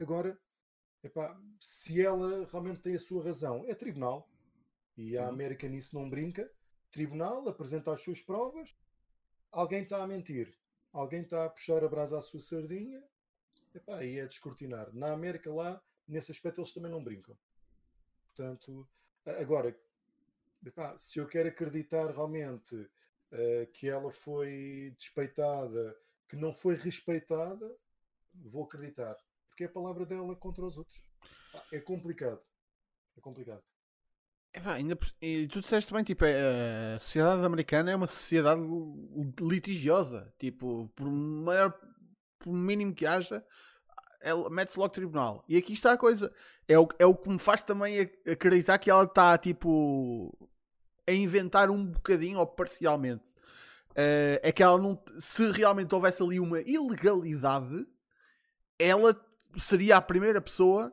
[0.00, 0.36] Agora,
[1.04, 4.28] epá, se ela realmente tem a sua razão, é tribunal.
[4.96, 5.28] E a Uhum.
[5.28, 6.50] América nisso não brinca.
[6.90, 8.76] Tribunal apresenta as suas provas.
[9.52, 10.56] Alguém está a mentir.
[10.92, 13.02] Alguém está a puxar a brasa à sua sardinha.
[13.74, 14.92] Epá, é descortinar.
[14.92, 17.36] Na América lá, nesse aspecto, eles também não brincam.
[18.26, 18.88] Portanto,
[19.26, 19.76] agora,
[20.64, 22.88] epá, se eu quero acreditar realmente
[23.32, 25.96] eh, que ela foi despeitada,
[26.28, 27.76] que não foi respeitada,
[28.34, 29.16] vou acreditar.
[29.48, 31.02] Porque é a palavra dela contra os outros.
[31.72, 32.40] É complicado.
[33.16, 33.62] É complicado.
[34.52, 38.60] Ainda, e tu disseste bem, tipo, é- a sociedade americana é uma sociedade
[39.40, 40.32] litigiosa.
[40.38, 41.78] Tipo, por maior,
[42.40, 43.44] por mínimo que haja,
[44.20, 45.44] ela mete-se logo tribunal.
[45.48, 46.32] E aqui está a coisa.
[46.66, 50.36] É o, é o que me faz também ac- acreditar que ela está, tipo,
[51.08, 53.22] a inventar um bocadinho ou parcialmente.
[53.94, 55.02] Eh, é que ela não.
[55.18, 57.86] Se realmente houvesse ali uma ilegalidade,
[58.78, 59.18] ela
[59.58, 60.92] seria a primeira pessoa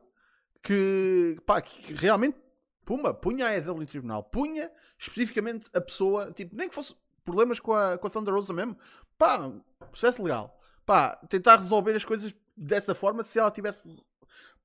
[0.64, 2.38] que, pá, que realmente
[2.84, 7.60] pumba, punha a EW em tribunal, punha especificamente a pessoa, tipo, nem que fosse problemas
[7.60, 8.78] com a, com a Thunder Rosa mesmo,
[9.18, 9.52] pá,
[9.92, 10.57] processo legal,
[10.88, 13.84] pá, tentar resolver as coisas dessa forma se ela tivesse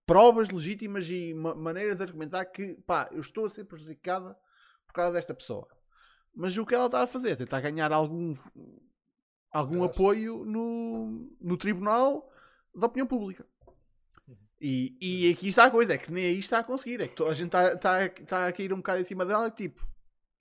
[0.07, 4.39] provas legítimas e ma- maneiras de argumentar que, pá, eu estou a ser prejudicada
[4.87, 5.66] por causa desta pessoa.
[6.35, 7.37] Mas o que ela está a fazer?
[7.37, 8.35] Tentar ganhar algum,
[9.51, 12.33] algum apoio no, no tribunal
[12.75, 13.45] da opinião pública.
[14.61, 17.01] E, e aqui está a coisa, é que nem aí está a conseguir.
[17.01, 19.85] É que a gente está, está, está a cair um bocado em cima dela, tipo,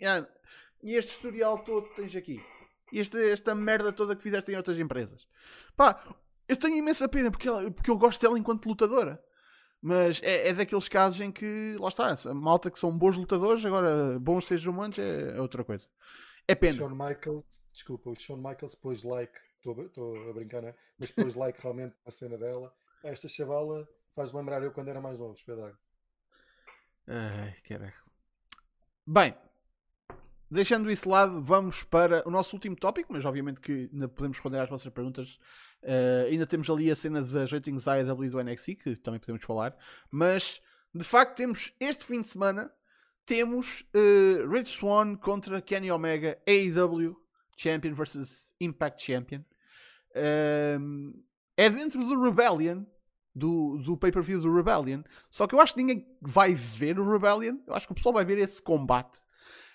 [0.04, 0.28] "Ah,
[0.84, 2.40] e este historial todo que tens aqui,
[2.92, 5.28] e esta merda toda que fizeste em outras empresas.
[5.76, 6.04] Pá,
[6.48, 9.24] eu tenho imensa pena porque, ela- porque eu gosto dela enquanto lutadora.
[9.82, 13.66] Mas é, é daqueles casos em que, lá está, a malta que são bons lutadores,
[13.66, 15.88] agora bons seres humanos é, é outra coisa.
[16.48, 16.78] É pena.
[16.78, 20.76] Shawn Michaels, desculpa, o Shawn Michaels pôs like, estou a- brincar, né?
[21.00, 22.72] mas pôs like realmente na cena dela.
[23.04, 25.78] Esta chavala faz lembrar eu quando era mais novo, espetáculo.
[27.08, 27.98] Ai, caraca.
[29.08, 29.36] Bem,
[30.52, 34.38] deixando isso de lado, vamos para o nosso último tópico, mas obviamente que ainda podemos
[34.38, 35.40] responder às vossas perguntas.
[35.82, 39.44] Uh, ainda temos ali a cena das ratings da AEW do NXT, que também podemos
[39.44, 39.76] falar.
[40.12, 40.62] Mas,
[40.94, 42.70] de facto, temos este fim de semana,
[43.26, 47.16] temos uh, Rich Swan contra Kenny Omega, AEW
[47.56, 49.40] Champion versus Impact Champion.
[50.12, 51.18] Uh,
[51.56, 52.84] é dentro do Rebellion,
[53.34, 55.02] do, do pay-per-view do Rebellion.
[55.30, 57.58] Só que eu acho que ninguém vai ver o Rebellion.
[57.66, 59.22] Eu acho que o pessoal vai ver esse combate.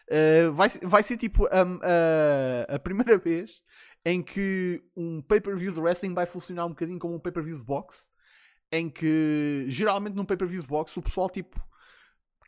[0.09, 3.61] Uh, vai, vai ser tipo uh, a primeira vez
[4.05, 8.09] em que um pay-per-view de wrestling vai funcionar um bocadinho como um pay-per-view de boxe.
[8.71, 11.61] Em que geralmente num pay-per-view de boxe o pessoal tipo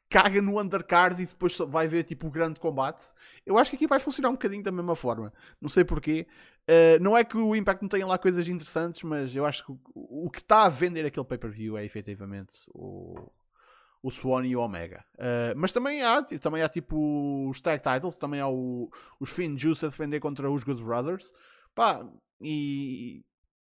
[0.08, 3.12] caga no undercard e depois vai ver tipo o grande combate.
[3.44, 5.32] Eu acho que aqui vai funcionar um bocadinho da mesma forma.
[5.60, 6.26] Não sei porquê.
[6.68, 9.72] Uh, não é que o Impact não tenha lá coisas interessantes, mas eu acho que
[9.72, 13.30] o, o que está a vender aquele pay-per-view é efetivamente o,
[14.02, 15.04] o Swan e o Omega.
[15.14, 19.56] Uh, mas também há, também há tipo os tag titles, também há o, os Finn
[19.56, 21.32] Juice a defender contra os Good Brothers.
[21.74, 22.06] Pá,
[22.40, 23.24] e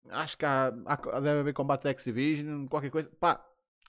[0.08, 3.10] acho que há, há deve haver combate X-Division, qualquer coisa.
[3.20, 3.44] Pá,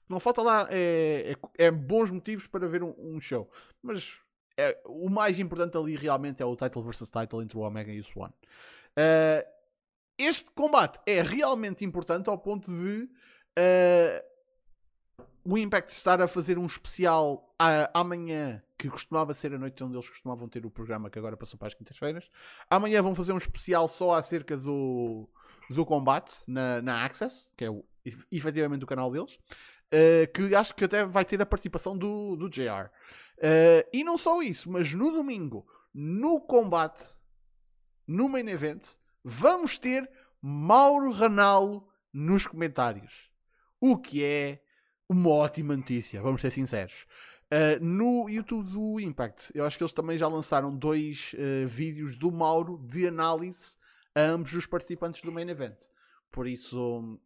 [0.08, 3.50] não falta lá é, é, é bons motivos para ver um, um show.
[3.82, 4.12] Mas
[4.58, 8.00] é, o mais importante ali realmente é o title versus title entre o Omega e
[8.00, 8.32] o Swan.
[8.98, 9.44] Uh,
[10.18, 14.33] este combate é realmente importante ao ponto de uh,
[15.46, 19.96] o Impact estar a fazer um especial uh, amanhã, que costumava ser a noite onde
[19.96, 22.30] eles costumavam ter o programa, que agora passou para as quintas-feiras.
[22.70, 25.30] Amanhã vão fazer um especial só acerca do,
[25.70, 27.84] do combate na, na Access, que é o,
[28.32, 29.38] efetivamente o canal deles.
[29.94, 32.90] Uh, que acho que até vai ter a participação do, do JR.
[33.38, 37.16] Uh, e não só isso, mas no domingo, no combate,
[38.08, 38.88] no main event,
[39.24, 40.10] vamos ter
[40.42, 43.30] Mauro Ranallo nos comentários.
[43.80, 44.63] O que é
[45.14, 47.06] uma ótima notícia, vamos ser sinceros.
[47.54, 52.16] Uh, no YouTube do Impact, eu acho que eles também já lançaram dois uh, vídeos
[52.16, 53.76] do Mauro de análise
[54.16, 55.78] a ambos os participantes do main event.
[56.32, 57.20] Por isso,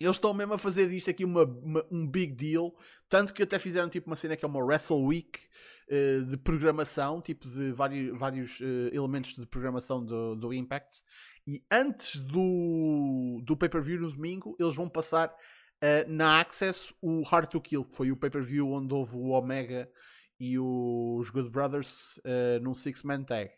[0.00, 2.74] eles estão mesmo a fazer disto aqui uma, uma, um big deal.
[3.08, 5.40] Tanto que até fizeram tipo uma cena que é uma Wrestle Week
[5.88, 11.02] uh, de programação, tipo de vários, vários uh, elementos de programação do, do Impact.
[11.46, 15.34] E antes do, do pay-per-view no domingo, eles vão passar
[15.82, 19.90] uh, na Access o Hard to Kill, que foi o pay-per-view onde houve o Omega
[20.38, 22.18] e os Good Brothers
[22.62, 23.52] num Six-Man Tag.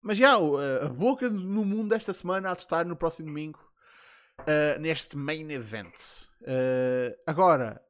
[0.00, 3.60] mas já, a boca no mundo desta semana há de estar no próximo domingo
[4.40, 5.94] uh, neste main event.
[6.42, 7.82] Uh, agora,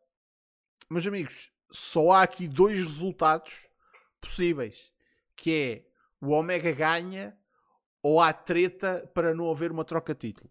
[0.91, 3.69] meus amigos, só há aqui dois resultados
[4.21, 4.93] possíveis,
[5.37, 5.87] que é
[6.21, 7.37] o Omega ganha
[8.03, 10.51] ou há treta para não haver uma troca de título.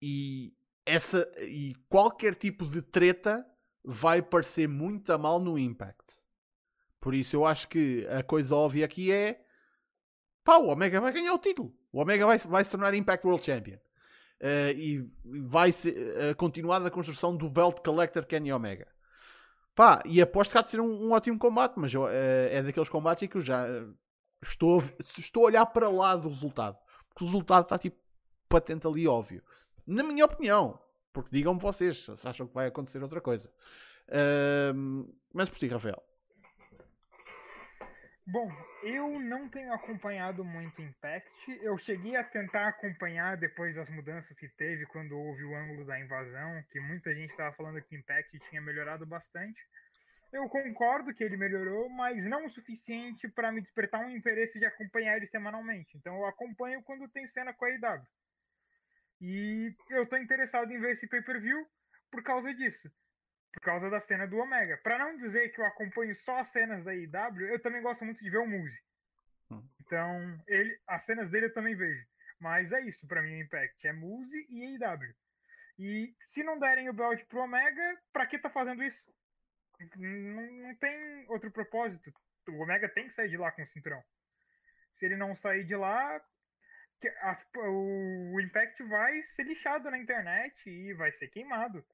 [0.00, 3.46] E essa e qualquer tipo de treta
[3.84, 6.20] vai parecer muito a mal no Impact.
[7.00, 9.42] Por isso eu acho que a coisa óbvia aqui é
[10.44, 11.74] pá, o Omega vai ganhar o título.
[11.92, 13.78] O Omega vai, vai se tornar Impact World Champion.
[14.42, 15.10] Uh, e
[15.48, 18.88] vai ser uh, continuada a construção do Belt Collector Kenny Omega.
[19.74, 22.88] Pá, e aposto que há de ser um, um ótimo combate, mas uh, é daqueles
[22.88, 23.66] combates em que eu já
[24.42, 24.82] estou,
[25.18, 26.78] estou a olhar para lá do resultado.
[27.08, 27.98] Porque o resultado está tipo
[28.48, 29.42] patente ali óbvio.
[29.90, 30.80] Na minha opinião.
[31.12, 33.52] Porque digam-me vocês se acham que vai acontecer outra coisa.
[35.34, 36.00] mas por ti, Rafael.
[38.24, 38.48] Bom,
[38.84, 41.58] eu não tenho acompanhado muito Impact.
[41.62, 45.98] Eu cheguei a tentar acompanhar depois das mudanças que teve quando houve o ângulo da
[45.98, 49.60] invasão, que muita gente estava falando que Impact tinha melhorado bastante.
[50.32, 54.64] Eu concordo que ele melhorou, mas não o suficiente para me despertar um interesse de
[54.64, 55.98] acompanhar ele semanalmente.
[55.98, 58.06] Então eu acompanho quando tem cena com a IW.
[59.20, 61.66] E eu estou interessado em ver esse pay-per-view
[62.10, 62.90] por causa disso
[63.52, 64.78] por causa da cena do Omega.
[64.78, 68.22] Para não dizer que eu acompanho só as cenas da IW, eu também gosto muito
[68.22, 68.80] de ver o Muse.
[69.50, 69.62] Hum.
[69.80, 72.06] Então, ele, as cenas dele eu também vejo.
[72.38, 75.14] Mas é isso, para mim, o Impact é Muse e IW.
[75.78, 79.12] E se não derem o belt pro Omega, pra que tá fazendo isso?
[79.96, 82.12] Não, não tem outro propósito.
[82.48, 84.02] O Omega tem que sair de lá com o cinturão.
[84.94, 86.20] Se ele não sair de lá,
[87.56, 91.84] o Impact vai ser lixado na internet e vai ser queimado.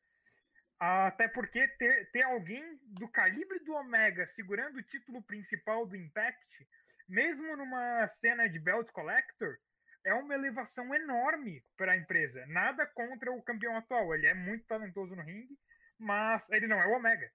[0.78, 2.62] Até porque ter, ter alguém
[2.98, 6.68] do calibre do Omega segurando o título principal do Impact,
[7.09, 9.57] mesmo numa cena de Belt Collector,
[10.04, 12.44] é uma elevação enorme para a empresa.
[12.46, 14.14] Nada contra o campeão atual.
[14.14, 15.59] Ele é muito talentoso no ringue,
[15.98, 17.30] mas ele não é o Omega.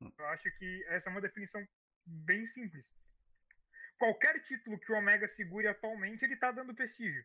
[0.00, 1.62] Eu acho que essa é uma definição
[2.06, 2.86] bem simples.
[3.98, 7.22] Qualquer título que o Omega segure atualmente, ele está dando prestígio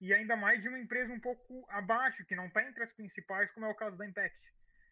[0.00, 3.50] e ainda mais de uma empresa um pouco abaixo, que não está entre as principais,
[3.52, 4.38] como é o caso da Impact.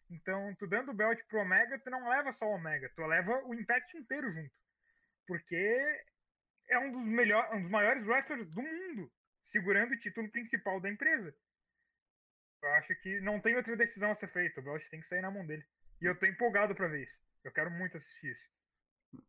[0.09, 3.43] Então, tu dando o belt pro Omega, tu não leva só o Omega, tu leva
[3.45, 4.53] o Impact inteiro junto.
[5.25, 6.05] Porque
[6.69, 9.11] é um dos, melhor, um dos maiores wrestlers do mundo,
[9.45, 11.33] segurando o título principal da empresa.
[12.61, 15.21] Eu acho que não tem outra decisão a ser feita, o belt tem que sair
[15.21, 15.65] na mão dele.
[16.01, 17.17] E eu tô empolgado pra ver isso.
[17.43, 19.25] Eu quero muito assistir isso.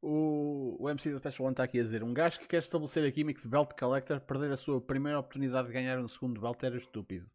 [0.00, 3.04] O, o MC da Special One está aqui a dizer: um gajo que quer estabelecer
[3.04, 6.62] a gimmick de Belt Collector, perder a sua primeira oportunidade de ganhar um segundo belt
[6.62, 7.26] era estúpido.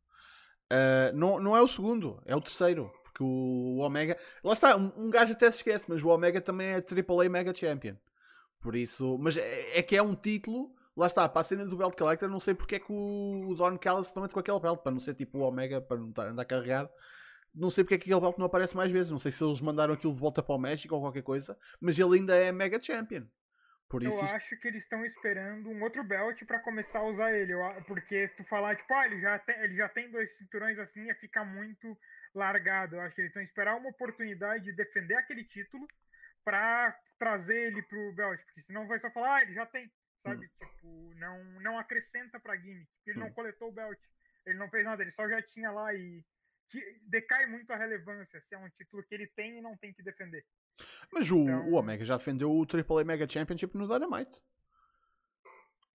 [0.71, 2.91] Uh, não, não é o segundo, é o terceiro.
[3.03, 4.17] Porque o, o Omega.
[4.43, 7.53] Lá está, um, um, gajo até se esquece, mas o Omega também é AAA Mega
[7.53, 7.95] Champion.
[8.59, 9.17] Por isso.
[9.19, 10.73] Mas é, é que é um título.
[10.95, 13.55] Lá está, para a cena do Belt Collector, não sei porque é que o, o
[13.55, 16.27] Don Callis também com aquele belt, para não ser tipo o Omega, para não estar,
[16.27, 16.89] andar carregado
[17.53, 19.11] não sei porque é que aquele belt não aparece mais vezes.
[19.11, 21.97] Não sei se eles mandaram aquilo de volta para o México ou qualquer coisa, mas
[21.97, 23.27] ele ainda é Mega Champion.
[23.89, 27.31] Por isso eu acho que eles estão esperando um outro belt para começar a usar
[27.31, 27.53] ele.
[27.85, 31.15] Porque tu falar, tipo, ah, ele já tem, ele já tem dois cinturões assim, ia
[31.15, 31.95] ficar muito
[32.33, 32.95] largado.
[32.95, 35.85] Eu acho que eles estão esperando uma oportunidade de defender aquele título
[36.43, 38.41] para trazer ele pro belt.
[38.45, 39.87] Porque senão vai só falar, ah, ele já tem.
[40.23, 40.43] Sabe?
[40.43, 40.65] Hum.
[40.65, 42.89] Tipo, não, não acrescenta pra gimmick.
[43.05, 43.25] Ele hum.
[43.25, 43.99] não coletou o belt.
[44.45, 46.25] Ele não fez nada, ele só já tinha lá e
[47.07, 50.03] decai muito a relevância se é um título que ele tem e não tem que
[50.03, 50.43] defender.
[51.11, 54.41] Mas o, então, o Omega já defendeu o AAA Mega Championship no Dynamite.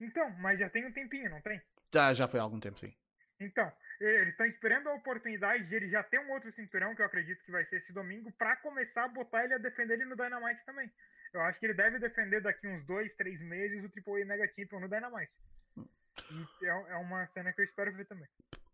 [0.00, 1.60] Então, mas já tem um tempinho, não tem?
[1.92, 2.94] Já, já foi há algum tempo, sim.
[3.40, 7.06] Então, eles estão esperando a oportunidade de ele já ter um outro cinturão, que eu
[7.06, 10.16] acredito que vai ser esse domingo, para começar a botar ele a defender ele no
[10.16, 10.90] Dynamite também.
[11.32, 14.80] Eu acho que ele deve defender daqui uns dois, três meses o AAA Mega Champion
[14.80, 15.34] no Dynamite.
[16.60, 18.28] E é, é uma cena que eu espero ver também.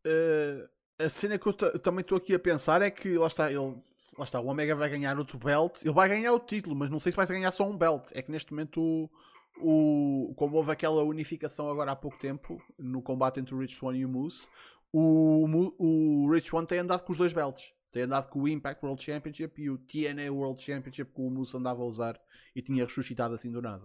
[0.07, 0.68] Uh,
[0.99, 3.76] a cena que eu, também estou aqui a pensar é que lá está, ele,
[4.16, 7.01] lá está, o Omega vai ganhar outro belt, ele vai ganhar o título, mas não
[7.01, 8.11] sei se vai ganhar só um belt.
[8.12, 9.11] É que neste momento o,
[9.59, 13.97] o, como houve aquela unificação agora há pouco tempo no combate entre o Rich Swan
[13.97, 14.47] e o Moose,
[14.92, 15.47] o,
[15.78, 17.72] o Rich Swan tem andado com os dois belts.
[17.90, 21.57] Tem andado com o Impact World Championship e o TNA World Championship que o Moose
[21.57, 22.20] andava a usar
[22.55, 23.84] e tinha ressuscitado assim do nada.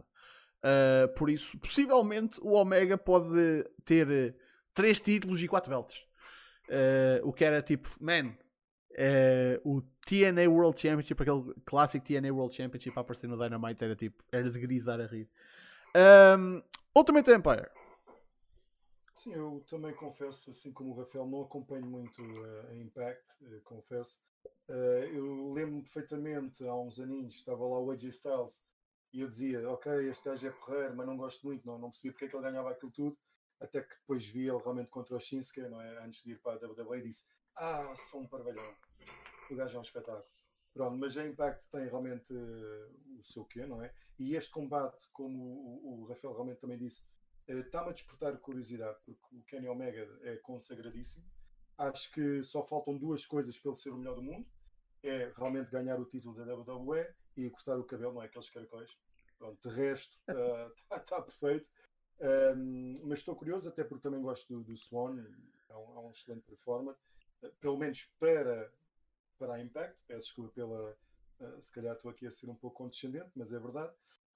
[0.59, 4.35] Uh, por isso, possivelmente o Omega pode ter
[4.73, 6.08] 3 títulos e 4 belts.
[6.69, 8.27] Uh, o que era tipo, man,
[8.91, 13.95] uh, o TNA World Championship, aquele clássico TNA World Championship a aparecer no Dynamite era
[13.95, 15.27] tipo, era de grisar a rir.
[16.37, 16.61] Um,
[16.95, 17.69] Ultimate Empire.
[19.15, 24.19] Sim, eu também confesso, assim como o Rafael, não acompanho muito uh, a Impact, confesso.
[24.67, 28.61] Eu lembro-me perfeitamente, há uns aninhos, estava lá o AJ Styles
[29.11, 32.11] e eu dizia, ok, este gajo é porreiro, mas não gosto muito, não, não percebi
[32.11, 33.17] porque é que ele ganhava aquilo tudo
[33.59, 36.03] até que depois vi ele realmente contra o Shinsuke, não é?
[36.03, 37.23] Antes de ir para a WWE, disse:
[37.55, 38.73] Ah, sou um parvalhão.
[39.49, 40.25] O gajo é um espetáculo.
[40.73, 43.93] Pronto, mas a Impact tem realmente uh, o seu quê, não é?
[44.17, 47.01] E este combate, como o, o Rafael realmente também disse,
[47.49, 51.25] uh, está-me a despertar curiosidade, porque o Kenny Omega é consagradíssimo.
[51.77, 54.47] Acho que só faltam duas coisas para ele ser o melhor do mundo:
[55.01, 58.25] é realmente ganhar o título da WWE e cortar o cabelo, não é?
[58.25, 58.95] Aqueles caracóis.
[59.37, 61.69] Pronto, de resto, está uh, tá perfeito.
[62.21, 65.17] Um, mas estou curioso, até porque também gosto do, do Swan,
[65.69, 66.93] é um, é um, excelente performer,
[67.41, 68.71] uh, pelo menos para,
[69.37, 69.97] para a Impact.
[70.05, 70.97] Peço desculpa pela.
[71.39, 73.93] Uh, se calhar estou aqui a ser um pouco condescendente, mas é verdade.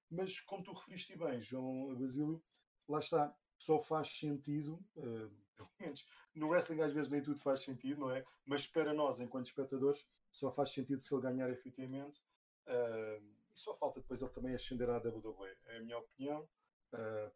[0.09, 2.41] Mas como tu referiste bem, João Basílio,
[2.87, 7.61] lá está, só faz sentido, uh, pelo menos no wrestling às vezes nem tudo faz
[7.61, 8.25] sentido, não é?
[8.45, 12.21] Mas para nós, enquanto espectadores, só faz sentido se ele ganhar efetivamente.
[12.65, 16.49] Uh, e só falta depois ele também ascender à WWE, é a minha opinião,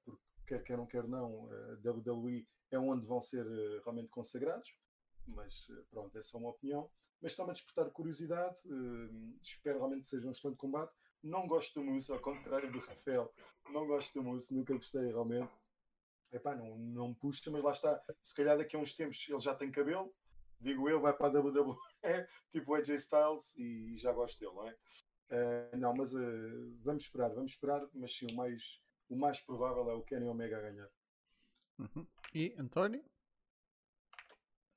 [0.04, 4.76] porque quer queiram, quer não, a WWE é onde vão ser eh, realmente consagrados,
[5.26, 6.90] mas eh, pronto, essa é uma opinião.
[7.22, 8.62] Mas está-me a despertar curiosidade,
[9.42, 10.94] espero realmente que seja um excelente combate.
[11.24, 13.34] Não gosto do Moose, ao contrário do Rafael,
[13.72, 15.52] não gosto do Moose, nunca gostei realmente.
[16.32, 18.04] Epá, não, não me puxa, mas lá está.
[18.22, 20.14] Se calhar daqui a uns tempos ele já tem cabelo,
[20.60, 21.76] digo eu, vai para a WWE,
[22.52, 24.78] tipo AJ Styles, e já gosto dele, não é?
[25.30, 28.80] Uh, não, mas uh, vamos esperar, vamos esperar, mas sim, o mais
[29.10, 30.90] o mais provável é o Kenny Omega ganhar.
[31.80, 32.08] Uhum.
[32.34, 33.04] E António?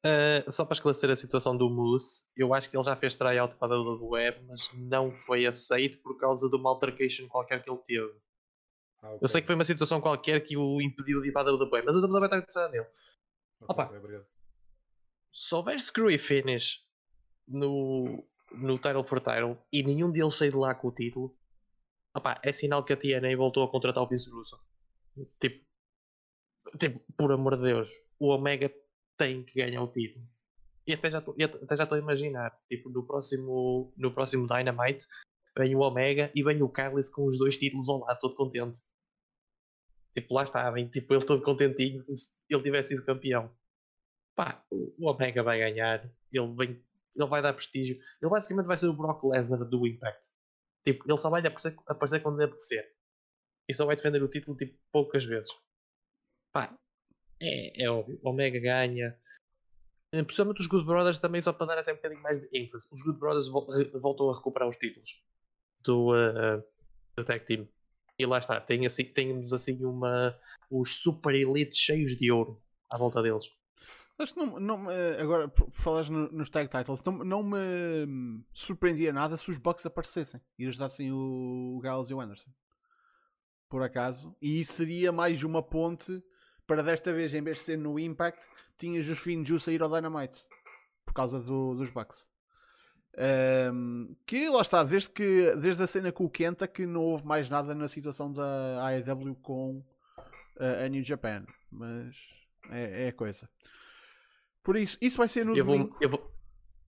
[0.05, 3.57] Uh, só para esclarecer a situação do Moose, eu acho que ele já fez tryout
[3.57, 7.81] para a WWE, mas não foi aceito por causa de uma altercation qualquer que ele
[7.87, 8.19] teve.
[9.03, 9.19] Ah, okay.
[9.23, 11.83] Eu sei que foi uma situação qualquer que o impediu de ir para a WWE,
[11.83, 12.87] mas a WWE está interessada nele.
[13.61, 14.23] Okay, Opa, é
[15.33, 16.85] se houver screwy finish
[17.47, 21.37] no, no title for title e nenhum deles sair de lá com o título,
[22.43, 24.61] É sinal que a TNA voltou a contratar o Vince Russo.
[25.39, 25.65] Tipo,
[26.79, 28.73] tipo, por amor de Deus, o Omega
[29.17, 30.27] tem que ganhar o título.
[30.87, 31.19] E até já
[31.85, 35.07] estou a imaginar, tipo, no próximo, no próximo Dynamite
[35.57, 38.81] vem o Omega e vem o Carlos com os dois títulos ao lado, todo contente.
[40.15, 43.55] Tipo, lá está, vem tipo, ele todo contentinho, como se ele tivesse sido campeão.
[44.35, 46.85] Pá, o Omega vai ganhar, ele vem,
[47.15, 47.97] ele vai dar prestígio.
[48.21, 50.33] Ele basicamente vai ser o Brock Lesnar do Impact.
[50.85, 52.95] Tipo, ele só vai aparecer, aparecer quando lhe apetecer.
[53.69, 55.53] E só vai defender o título tipo, poucas vezes.
[56.53, 56.77] Pá,
[57.41, 58.19] é, é óbvio.
[58.23, 59.17] O Omega ganha.
[60.13, 62.89] Eh, Principalmente os Good Brothers também, só para dar assim um bocadinho mais de ênfase.
[62.91, 65.23] Os Good Brothers voltam a recuperar os títulos
[65.83, 66.63] do, uh,
[67.17, 67.69] do Tag Team.
[68.19, 70.39] E lá está, tem assim, temos assim uma,
[70.71, 73.51] os Super Elites cheios de ouro à volta deles.
[74.33, 74.87] Que não, não
[75.21, 77.57] agora, por falares no- nos tag titles, não, não me
[78.53, 82.51] surpreendia nada se os Bucks aparecessem e ajudassem o Gallows e o Anderson.
[83.69, 84.37] Por acaso.
[84.43, 86.23] E isso seria mais uma ponte
[86.67, 88.47] para desta vez, em vez de ser no Impact,
[88.79, 90.45] tinhas os Finn Juice a ir ao Dynamite.
[91.05, 92.29] Por causa do- dos Bucks.
[93.73, 97.27] Hum, que lá está, desde, que, desde a cena com o Kenta que não houve
[97.27, 99.79] mais nada na situação da AEW com
[100.59, 101.45] uh, a New Japan.
[101.71, 102.17] Mas
[102.71, 103.49] é, é a coisa.
[104.63, 105.97] Por isso, isso vai ser no Eu vou, domingo.
[106.01, 106.31] eu vou,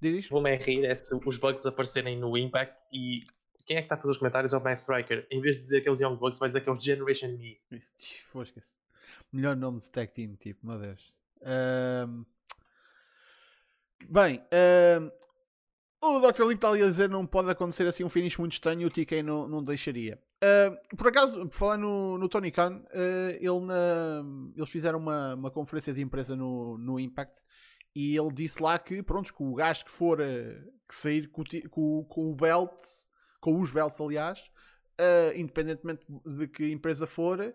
[0.00, 0.30] Diz isto?
[0.30, 3.24] vou-me rir é se os Bugs aparecerem no Impact e
[3.64, 5.26] quem é que está a fazer os comentários é o Ben Striker.
[5.30, 7.28] Em vez de dizer que é os Young Bucks, vai dizer que é os Generation
[7.38, 7.60] Me.
[8.26, 8.62] Fosca.
[9.32, 11.12] Melhor nome de tag team, tipo, meu Deus.
[11.42, 12.24] Ahm,
[14.08, 15.10] Bem, ahm,
[16.02, 16.42] o Dr.
[16.42, 18.90] Lip está ali a dizer não pode acontecer assim um finish muito estranho e o
[18.90, 20.20] TK não, não deixaria.
[20.42, 24.24] Ahm, por acaso, por falar no, no Tony Khan, ah, ele na-
[24.56, 27.40] eles fizeram uma, uma conferência de imprensa no, no Impact
[27.94, 30.24] e ele disse lá que, pronto, que o gajo que for ah,
[30.88, 32.72] que sair com, com, com o belt,
[33.40, 34.50] com os belts, aliás,
[34.98, 37.54] ah, independentemente de que empresa for,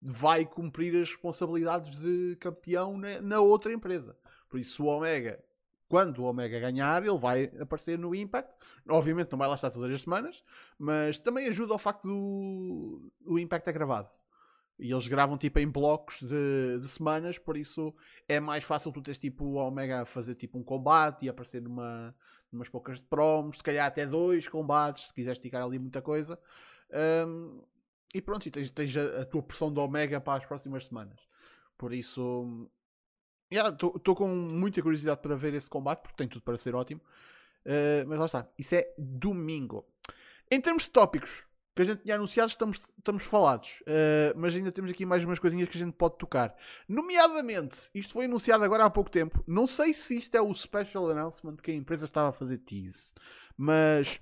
[0.00, 4.16] vai cumprir as responsabilidades de campeão na, na outra empresa.
[4.48, 5.42] Por isso, o Omega,
[5.88, 8.54] quando o Omega ganhar, ele vai aparecer no Impact.
[8.88, 10.42] Obviamente, não vai lá estar todas as semanas,
[10.78, 14.08] mas também ajuda ao facto do o Impact é gravado.
[14.78, 17.94] E eles gravam tipo em blocos de, de semanas, por isso
[18.26, 21.62] é mais fácil tu teres tipo o Omega a fazer tipo um combate e aparecer
[21.62, 22.14] numa,
[22.50, 26.38] numas poucas promos, se calhar até dois combates, se quiseres esticar ali muita coisa.
[27.26, 27.62] Um,
[28.12, 31.20] e pronto, e tens, tens a, a tua porção de Omega para as próximas semanas.
[31.78, 32.68] Por isso,
[33.54, 37.00] estou com muita curiosidade para ver esse combate, porque tem tudo para ser ótimo.
[37.64, 39.86] Uh, mas lá está, isso é domingo.
[40.50, 43.80] Em termos de tópicos que a gente tinha anunciado, estamos, estamos falados.
[43.80, 46.54] Uh, mas ainda temos aqui mais umas coisinhas que a gente pode tocar.
[46.88, 49.42] Nomeadamente, isto foi anunciado agora há pouco tempo.
[49.46, 53.12] Não sei se isto é o special announcement que a empresa estava a fazer tease,
[53.56, 54.20] mas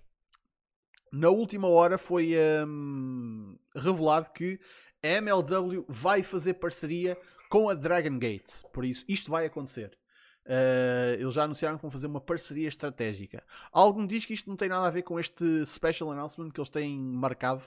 [1.12, 2.35] na última hora foi
[2.66, 4.59] hum, revelado que
[5.03, 8.62] a MLW vai fazer parceria com a Dragon Gate.
[8.72, 9.98] Por isso, isto vai acontecer.
[10.44, 13.44] Uh, eles já anunciaram que vão fazer uma parceria estratégica.
[13.70, 16.61] Algo me diz que isto não tem nada a ver com este special announcement que
[16.61, 17.62] eles têm marcado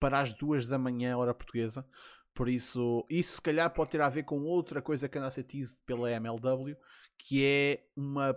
[0.00, 1.86] para as duas da manhã, hora portuguesa.
[2.34, 5.30] Por isso, isso se calhar pode ter a ver com outra coisa que anda a
[5.30, 6.76] ser teased pela MLW,
[7.16, 8.36] que é uma,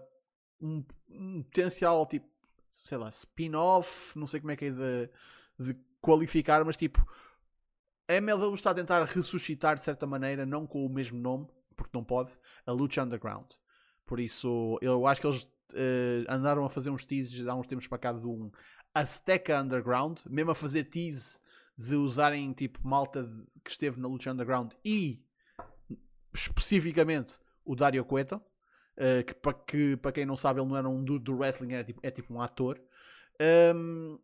[0.62, 2.30] um, um potencial tipo
[2.72, 5.10] sei lá, spin-off, não sei como é que é de,
[5.60, 7.06] de, qualificar, mas tipo,
[8.10, 11.96] a MLW está a tentar ressuscitar de certa maneira, não com o mesmo nome, porque
[11.96, 12.32] não pode,
[12.66, 13.46] a Lucha Underground.
[14.04, 17.86] Por isso, eu acho que eles uh, andaram a fazer uns teases há uns tempos
[17.86, 18.52] para cá de um
[18.96, 21.40] Azteca Underground, mesmo a fazer tease
[21.78, 23.30] de usarem tipo malta
[23.64, 25.24] que esteve na Lucha Underground e
[26.34, 28.42] especificamente o Dario Cueto.
[28.98, 31.84] Uh, que para que, quem não sabe, ele não era um dude do wrestling, era
[31.84, 32.82] tipo, é tipo um ator.
[33.74, 34.20] Um,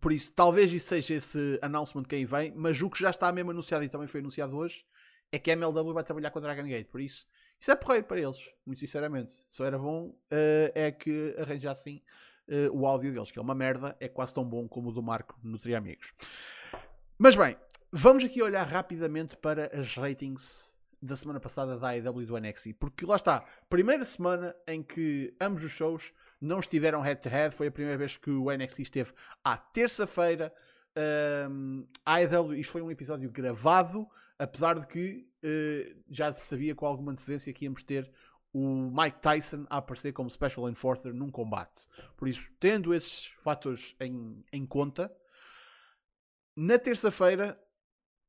[0.00, 3.32] por isso, talvez isso seja esse announcement que aí vem, mas o que já está
[3.32, 4.84] mesmo anunciado e também foi anunciado hoje
[5.30, 6.88] é que a MLW vai trabalhar com a Dragon Gate.
[6.88, 7.26] Por isso,
[7.60, 9.32] isso é porreiro para eles, muito sinceramente.
[9.48, 12.02] Só era bom uh, é que arranjassem
[12.48, 15.02] uh, o áudio deles, que é uma merda, é quase tão bom como o do
[15.02, 16.12] Marco no Tri Amigos.
[17.18, 17.56] Mas bem,
[17.90, 22.74] vamos aqui olhar rapidamente para as ratings da semana passada da AEW e do NXT,
[22.78, 26.12] porque lá está, primeira semana em que ambos os shows
[26.44, 29.12] não estiveram head-to-head, foi a primeira vez que o NXT esteve
[29.42, 30.52] à terça-feira.
[31.50, 34.06] Um, a AEW, isto foi um episódio gravado,
[34.38, 38.10] apesar de que uh, já se sabia com alguma antecedência que íamos ter
[38.52, 41.88] o Mike Tyson a aparecer como Special Enforcer num combate.
[42.16, 45.12] Por isso, tendo esses fatores em, em conta,
[46.54, 47.60] na terça-feira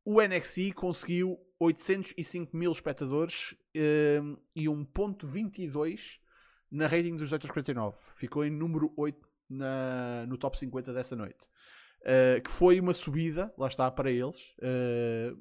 [0.06, 3.56] o NXT conseguiu 805 mil espectadores
[4.22, 6.20] um, e 1.22
[6.70, 7.98] na rating dos 849.
[8.16, 11.50] Ficou em número 8 na, no top 50 dessa noite.
[12.02, 14.56] Uh, que foi uma subida, lá está, para eles.
[14.60, 15.38] Uh,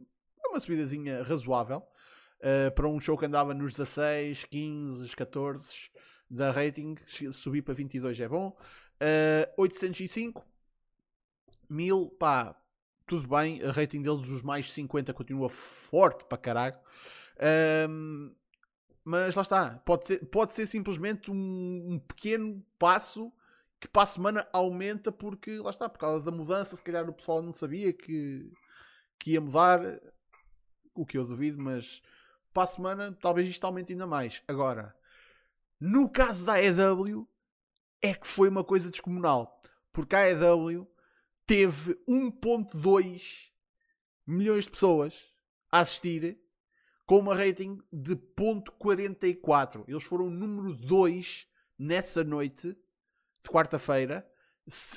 [0.48, 1.82] uma subidazinha razoável.
[2.40, 5.74] Uh, para um show que andava nos 16, 15, 14
[6.28, 6.94] da rating.
[7.32, 8.56] Subir para 22 é bom.
[9.56, 10.44] 805
[11.68, 12.56] mil, pá,
[13.06, 16.76] tudo bem, a rating deles dos mais 50 continua forte para caralho.
[17.88, 18.34] Um,
[19.04, 19.78] mas lá está.
[19.84, 23.32] Pode ser, pode ser simplesmente um, um pequeno passo
[23.78, 27.12] que para a semana aumenta porque lá está, por causa da mudança, se calhar o
[27.12, 28.50] pessoal não sabia que,
[29.18, 30.00] que ia mudar,
[30.94, 32.00] o que eu duvido, mas
[32.52, 34.42] para a semana talvez isto aumente ainda mais.
[34.48, 34.96] Agora,
[35.78, 37.28] no caso da AEW,
[38.00, 39.62] é que foi uma coisa descomunal,
[39.92, 40.88] porque a AEW
[41.46, 43.50] teve 1.2
[44.26, 45.30] milhões de pessoas
[45.70, 46.40] a assistir
[47.06, 49.84] com uma rating de 0.44.
[49.86, 51.46] Eles foram número 2
[51.78, 54.26] nessa noite de quarta-feira,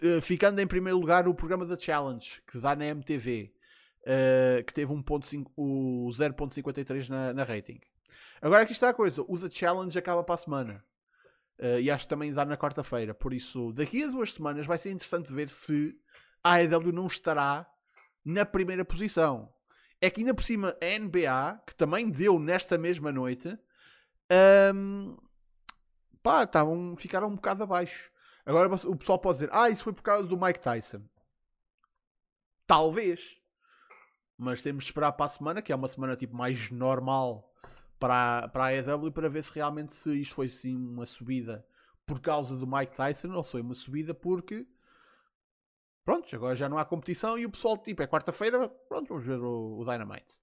[0.02, 3.54] eh, ficando em primeiro lugar o programa da Challenge, que dá na MTV,
[4.04, 7.80] uh, que teve 1.5, o 0.53 na, na rating.
[8.42, 10.86] Agora aqui está a coisa, o The Challenge acaba para a semana.
[11.60, 13.14] Uh, e acho que também dá na quarta-feira.
[13.14, 16.00] Por isso, daqui a duas semanas vai ser interessante ver se
[16.44, 17.68] a AEW não estará
[18.24, 19.52] na primeira posição.
[20.00, 23.58] É que ainda por cima a NBA, que também deu nesta mesma noite,
[24.74, 25.18] um,
[26.22, 28.12] pá, tavam, ficaram um bocado abaixo.
[28.46, 31.02] Agora o pessoal pode dizer, ah, isso foi por causa do Mike Tyson.
[32.66, 33.38] Talvez.
[34.38, 37.52] Mas temos de esperar para a semana, que é uma semana tipo mais normal
[37.98, 41.66] para, para a AEW, para ver se realmente se isto foi sim uma subida
[42.06, 44.66] por causa do Mike Tyson ou foi uma subida porque
[46.08, 49.40] pronto, agora já não há competição e o pessoal, tipo, é quarta-feira, pronto, vamos ver
[49.42, 50.40] o, o Dynamite.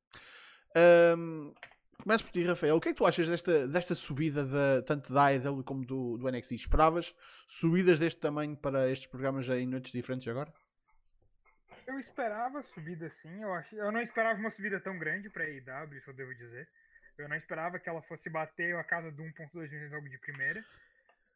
[1.16, 1.54] Um,
[2.02, 2.76] começo por ti, Rafael.
[2.76, 6.18] O que é que tu achas desta, desta subida de, tanto da AEW como do,
[6.18, 6.52] do NXT?
[6.52, 7.14] Esperavas
[7.46, 10.52] subidas deste tamanho para estes programas em noites diferentes agora?
[11.86, 13.72] Eu esperava subida sim, eu, ach...
[13.72, 16.68] eu não esperava uma subida tão grande para a AEW, isso eu devo dizer.
[17.16, 20.62] Eu não esperava que ela fosse bater a casa do 1.2 no jogo de primeira.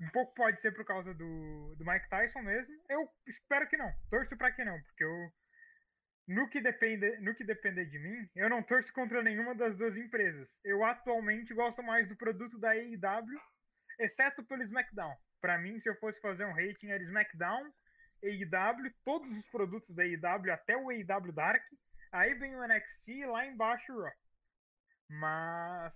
[0.00, 2.72] Um pouco pode ser por causa do, do Mike Tyson mesmo.
[2.88, 3.92] Eu espero que não.
[4.10, 5.32] Torço para que não, porque eu
[6.28, 9.96] no que depende, no que depender de mim, eu não torço contra nenhuma das duas
[9.96, 10.46] empresas.
[10.62, 13.40] Eu atualmente gosto mais do produto da AEW,
[13.98, 15.16] exceto pelo SmackDown.
[15.40, 17.72] Para mim, se eu fosse fazer um rating, era SmackDown,
[18.22, 21.62] AEW, todos os produtos da AEW, até o AEW Dark.
[22.12, 24.12] Aí vem o NXT e lá embaixo o Raw.
[25.08, 25.94] Mas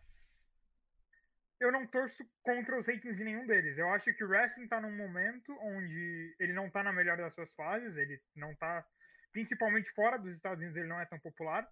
[1.63, 3.79] eu não torço contra os ratings de nenhum deles.
[3.79, 7.33] Eu acho que o wrestling tá num momento onde ele não tá na melhor das
[7.35, 8.85] suas fases, ele não tá
[9.33, 11.67] principalmente fora dos Estados Unidos, ele não é tão popular.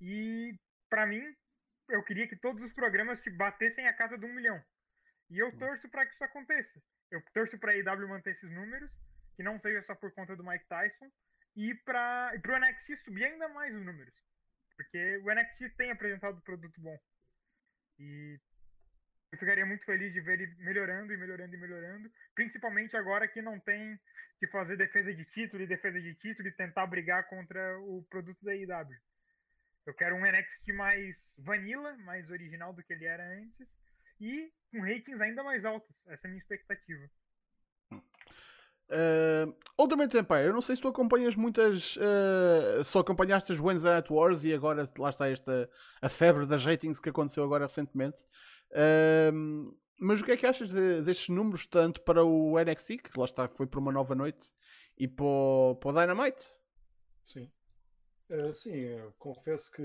[0.00, 0.58] E
[0.88, 1.22] para mim,
[1.88, 4.60] eu queria que todos os programas te batessem a casa de um milhão.
[5.30, 6.82] E eu torço para que isso aconteça.
[7.12, 8.90] Eu torço para a IW manter esses números,
[9.36, 11.08] que não seja só por conta do Mike Tyson,
[11.54, 14.14] e para o NXT subir ainda mais os números.
[14.76, 16.98] Porque o NXT tem apresentado produto bom.
[18.00, 18.40] E
[19.32, 23.40] eu ficaria muito feliz de ver ele melhorando e melhorando e melhorando, principalmente agora que
[23.40, 23.98] não tem
[24.38, 28.42] que fazer defesa de título e defesa de título e tentar brigar contra o produto
[28.44, 28.96] da IW.
[29.86, 33.68] Eu quero um NXT mais vanilla, mais original do que ele era antes
[34.20, 35.94] e com ratings ainda mais altos.
[36.06, 37.10] Essa é a minha expectativa.
[38.90, 41.96] Uh, Ultimate Empire, eu não sei se tu acompanhas muitas.
[41.96, 45.70] Uh, só acompanhaste as Wednesday Night Wars e agora lá está esta
[46.02, 48.24] a febre das ratings que aconteceu agora recentemente.
[50.02, 53.26] Mas o que é que achas de, destes números, tanto para o NXT, que lá
[53.26, 54.50] está, foi para uma nova noite,
[54.96, 56.46] e para o, para o Dynamite?
[57.22, 57.50] Sim.
[58.30, 58.84] Uh, sim,
[59.18, 59.82] confesso que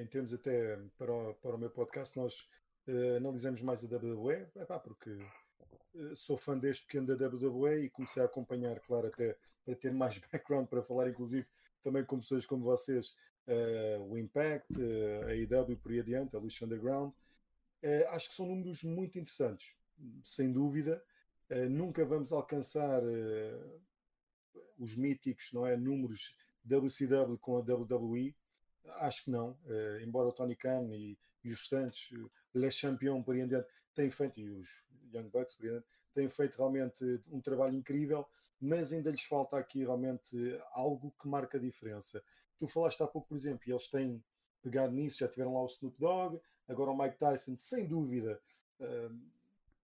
[0.00, 2.40] em termos até para o, para o meu podcast, nós
[2.88, 5.10] uh, analisamos mais a WWE, epá, porque
[5.94, 9.92] uh, sou fã deste pequeno da WWE e comecei a acompanhar, claro, até para ter
[9.92, 11.46] mais background para falar, inclusive
[11.82, 13.14] também com pessoas como vocês,
[14.08, 14.74] o Impact,
[15.22, 17.12] a AEW por aí adiante, a Lucha Underground.
[17.82, 19.76] Uh, acho que são números muito interessantes,
[20.22, 21.02] sem dúvida.
[21.50, 23.80] Uh, nunca vamos alcançar uh,
[24.78, 25.76] os míticos, não é?
[25.76, 26.34] Números
[26.64, 28.34] WCW com a WWE.
[29.00, 29.58] Acho que não.
[30.00, 32.08] embora o Tony Khan e, e os restantes,
[32.54, 34.68] Les Champions por aí adiante, têm feito, e os
[35.12, 35.82] Young Bucks por aí
[36.14, 38.26] têm feito realmente um trabalho incrível,
[38.60, 40.36] mas ainda lhes falta aqui realmente
[40.72, 42.22] algo que marca a diferença.
[42.58, 44.24] Tu falaste há pouco, por exemplo, e eles têm
[44.62, 48.40] pegado nisso, já tiveram lá o Snoop Dogg, Agora o Mike Tyson, sem dúvida,
[48.80, 49.16] uh,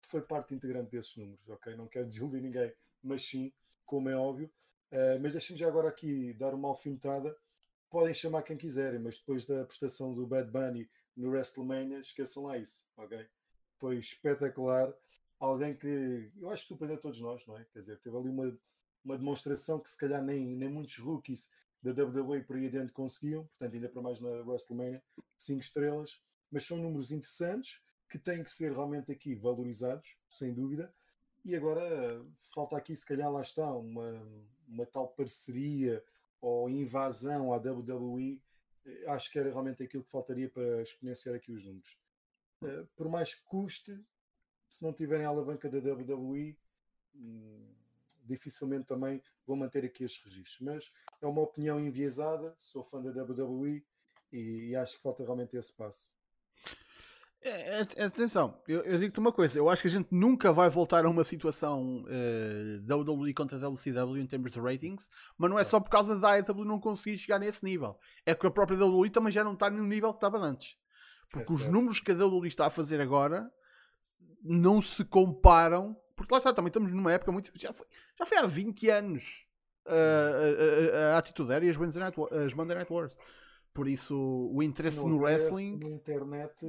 [0.02, 1.76] foi parte integrante desses números, ok?
[1.76, 2.74] Não quero desiludir ninguém,
[3.04, 3.52] mas sim,
[3.86, 4.52] como é óbvio.
[4.92, 7.36] Uh, mas deixem-me já agora aqui dar uma alfinetada.
[7.90, 12.58] Podem chamar quem quiserem, mas depois da prestação do Bad Bunny no WrestleMania, esqueçam lá
[12.58, 13.28] isso, ok?
[13.78, 14.94] Foi espetacular.
[15.40, 17.66] Alguém que eu acho que surpreendeu todos nós, não é?
[17.74, 18.58] Quer dizer, teve ali uma,
[19.04, 21.50] uma demonstração que se calhar nem, nem muitos rookies
[21.82, 25.04] da WWE por aí adiante conseguiam, portanto, ainda para mais na WrestleMania,
[25.38, 30.94] 5 estrelas mas são números interessantes que têm que ser realmente aqui valorizados, sem dúvida.
[31.46, 31.82] E agora
[32.54, 34.22] falta aqui, se calhar, lá está, uma,
[34.68, 36.04] uma tal parceria
[36.42, 38.42] ou invasão à WWE.
[39.08, 41.98] Acho que era realmente aquilo que faltaria para exponenciar aqui os números.
[42.62, 43.98] uh, por mais que custe,
[44.68, 46.58] se não tiverem a alavanca da WWE,
[47.16, 47.74] hum,
[48.24, 50.60] dificilmente também vou manter aqui estes registros.
[50.60, 53.86] Mas é uma opinião enviesada, sou fã da WWE
[54.32, 56.10] e, e acho que falta realmente esse passo.
[57.44, 60.70] É, é, atenção, eu, eu digo-te uma coisa, eu acho que a gente nunca vai
[60.70, 65.64] voltar a uma situação uh, WWE contra WCW em termos de ratings, mas não é
[65.64, 67.98] só por causa da AEW não conseguir chegar nesse nível,
[68.28, 70.76] é porque a própria WWE também já não está no nível que estava antes.
[71.32, 73.52] Porque é os números que a WWE está a fazer agora
[74.44, 77.52] não se comparam, porque lá está, também estamos numa época muito.
[77.56, 77.88] Já foi,
[78.20, 79.24] já foi há 20 anos
[79.88, 83.18] uh, a, a, a, Attitude Era e as Monday Night Wars.
[83.74, 84.18] Por isso,
[84.54, 85.78] o interesse no, no wrestling.
[85.78, 86.66] Na internet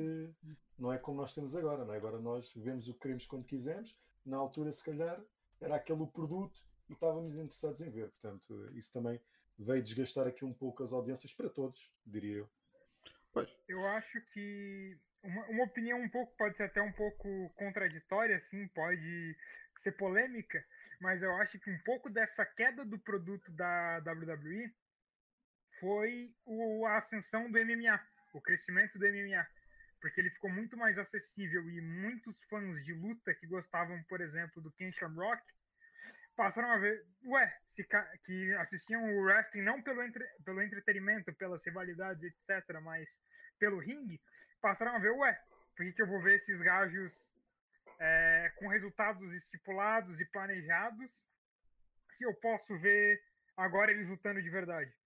[0.79, 1.97] não é como nós temos agora, não é?
[1.97, 3.97] Agora nós vemos o que queremos quando quisermos.
[4.25, 5.21] Na altura, se calhar,
[5.61, 8.11] era aquele o produto e estávamos interessados em ver.
[8.11, 9.21] Portanto, isso também
[9.59, 12.51] veio desgastar aqui um pouco as audiências para todos, diria eu.
[13.33, 13.51] Pois.
[13.69, 18.67] Eu acho que uma, uma opinião um pouco, pode ser até um pouco contraditória, assim,
[18.69, 19.37] pode
[19.83, 20.65] ser polêmica,
[21.01, 24.73] mas eu acho que um pouco dessa queda do produto da WWE
[25.83, 28.01] foi o, a ascensão do MMA,
[28.33, 29.45] o crescimento do MMA,
[30.01, 34.63] porque ele ficou muito mais acessível e muitos fãs de luta que gostavam, por exemplo,
[34.63, 35.43] do Ken Shamrock
[36.37, 37.85] passaram a ver, ué, se,
[38.25, 43.09] que assistiam o wrestling não pelo, entre, pelo entretenimento, pelas rivalidades, etc., mas
[43.59, 44.21] pelo ringue,
[44.61, 45.37] passaram a ver, ué,
[45.77, 47.13] por que, que eu vou ver esses gajos
[47.99, 51.11] é, com resultados estipulados e planejados
[52.17, 53.21] se eu posso ver
[53.57, 55.02] agora eles lutando de verdade?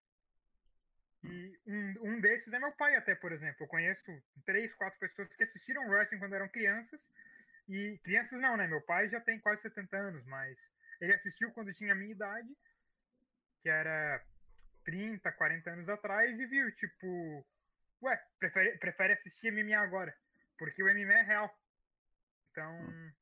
[1.25, 3.65] E um, um desses é meu pai, até, por exemplo.
[3.65, 7.09] Eu conheço três, quatro pessoas que assistiram wrestling quando eram crianças.
[7.69, 8.67] E crianças não, né?
[8.67, 10.57] Meu pai já tem quase 70 anos, mas
[11.01, 12.49] ele assistiu quando tinha a minha idade,
[13.61, 14.25] que era
[14.85, 17.47] 30, 40 anos atrás, e viu, tipo,
[18.03, 20.17] ué, prefere, prefere assistir MMA agora,
[20.57, 21.61] porque o MMA é real.
[22.51, 23.13] Então,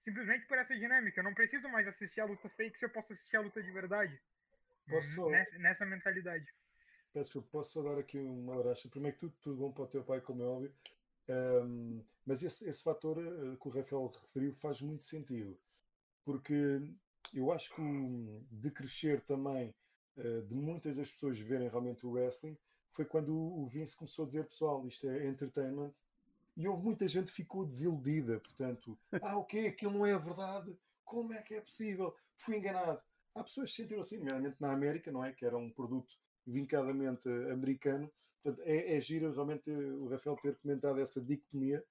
[0.00, 3.12] simplesmente por essa dinâmica, eu não preciso mais assistir a luta fake se eu posso
[3.12, 4.16] assistir a luta de verdade.
[4.88, 5.28] Posso...
[5.28, 6.46] Nessa, nessa mentalidade
[7.16, 8.74] peço que eu posso só dar aqui uma hora.
[8.90, 10.74] Primeiro que tudo, tudo bom para o teu pai, como é óbvio.
[11.30, 15.58] Um, mas esse, esse fator uh, que o Rafael referiu faz muito sentido,
[16.22, 16.78] porque
[17.32, 19.74] eu acho que o, de crescer também,
[20.18, 22.54] uh, de muitas das pessoas verem realmente o wrestling,
[22.92, 25.92] foi quando o, o Vince começou a dizer: pessoal, isto é entertainment,
[26.54, 28.38] e houve muita gente que ficou desiludida.
[28.40, 30.78] Portanto, ah, o que Aquilo não é verdade?
[31.02, 32.14] Como é que é possível?
[32.36, 33.00] Fui enganado.
[33.34, 35.32] Há pessoas que sentiram assim, nomeadamente na América, não é?
[35.32, 36.14] Que era um produto
[36.46, 38.10] vincadamente americano.
[38.42, 41.84] Portanto, é, é giro realmente o Rafael ter comentado essa dicotomia,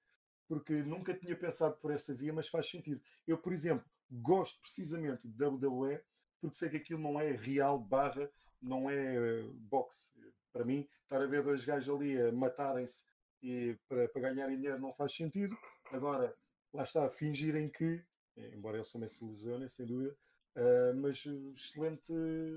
[0.48, 3.00] porque nunca tinha pensado por essa via, mas faz sentido.
[3.26, 6.00] Eu, por exemplo, gosto precisamente de WWE
[6.40, 8.30] porque sei que aquilo não é real barra,
[8.60, 10.10] não é uh, boxe.
[10.52, 13.04] Para mim, estar a ver dois gajos ali a matarem-se
[13.42, 15.56] e para, para ganharem dinheiro não faz sentido.
[15.92, 16.34] Agora,
[16.72, 18.02] lá está, fingirem que,
[18.36, 20.16] embora eles também se lesionem, sem dúvida,
[20.56, 21.24] uh, mas
[21.54, 22.12] excelente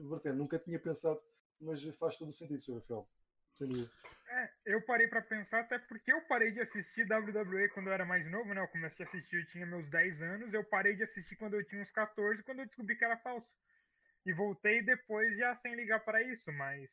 [0.10, 0.36] vertente.
[0.36, 1.20] Nunca tinha pensado
[1.60, 2.76] mas faz todo sentido, Sr.
[2.76, 3.08] Rafael.
[4.30, 8.06] É, eu parei para pensar, até porque eu parei de assistir WWE quando eu era
[8.06, 8.62] mais novo, né?
[8.62, 11.66] Eu comecei a assistir, eu tinha meus 10 anos, eu parei de assistir quando eu
[11.66, 13.50] tinha uns 14, quando eu descobri que era falso.
[14.26, 16.90] E voltei depois já sem ligar para isso, mas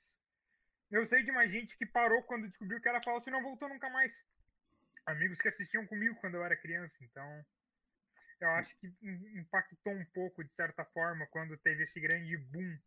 [0.91, 3.69] eu sei de mais gente que parou quando descobriu que era falso e não voltou
[3.69, 4.13] nunca mais.
[5.05, 7.45] Amigos que assistiam comigo quando eu era criança, então
[8.41, 8.93] eu acho que
[9.39, 12.79] impactou um pouco de certa forma quando teve esse grande boom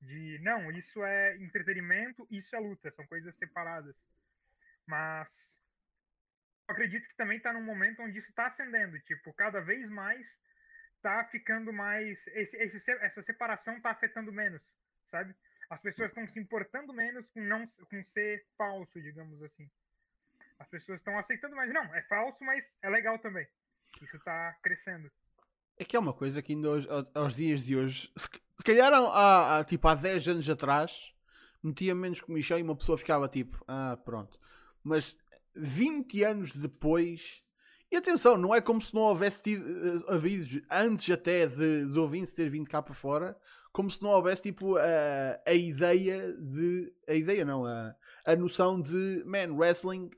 [0.00, 3.94] de não, isso é entretenimento, isso é luta, são coisas separadas.
[4.86, 5.28] Mas
[6.66, 10.38] acredito que também está num momento onde isso está ascendendo, tipo, cada vez mais
[10.96, 14.62] está ficando mais esse, esse, essa separação está afetando menos,
[15.10, 15.34] sabe?
[15.68, 19.70] As pessoas estão se importando menos com não com ser falso, digamos assim.
[20.58, 23.46] As pessoas estão aceitando mais, não, é falso, mas é legal também.
[24.02, 25.10] Isso está crescendo.
[25.78, 28.12] É que é uma coisa que ainda hoje, aos dias de hoje,
[28.60, 31.12] se, calhar há, há, tipo há 10 anos atrás,
[31.62, 34.38] metia menos comichão e uma pessoa ficava tipo, ah, pronto.
[34.82, 35.16] Mas
[35.54, 37.42] 20 anos depois,
[37.90, 41.98] e atenção, não é como se não houvesse tido, uh, havido, antes até de, de
[41.98, 43.36] o Vince ter vindo cá para fora,
[43.72, 46.92] como se não houvesse tipo a, a ideia de.
[47.08, 50.10] A ideia não, a, a noção de man, wrestling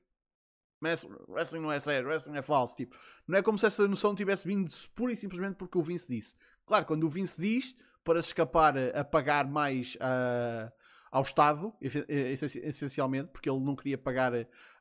[1.28, 2.74] wrestling não é sério, wrestling é falso.
[2.74, 2.96] Tipo,
[3.26, 6.34] não é como se essa noção tivesse vindo pura e simplesmente porque o Vince disse.
[6.66, 10.72] Claro, quando o Vince diz para se escapar a pagar mais uh,
[11.10, 14.32] ao Estado, essencialmente, porque ele não queria pagar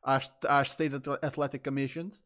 [0.01, 0.31] às,
[0.67, 2.23] State Athletic Commissions,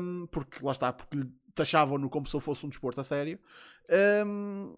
[0.00, 1.24] um, porque lá está, porque
[1.54, 3.38] taxavam-no como se fosse um desporto a sério.
[4.26, 4.76] Um,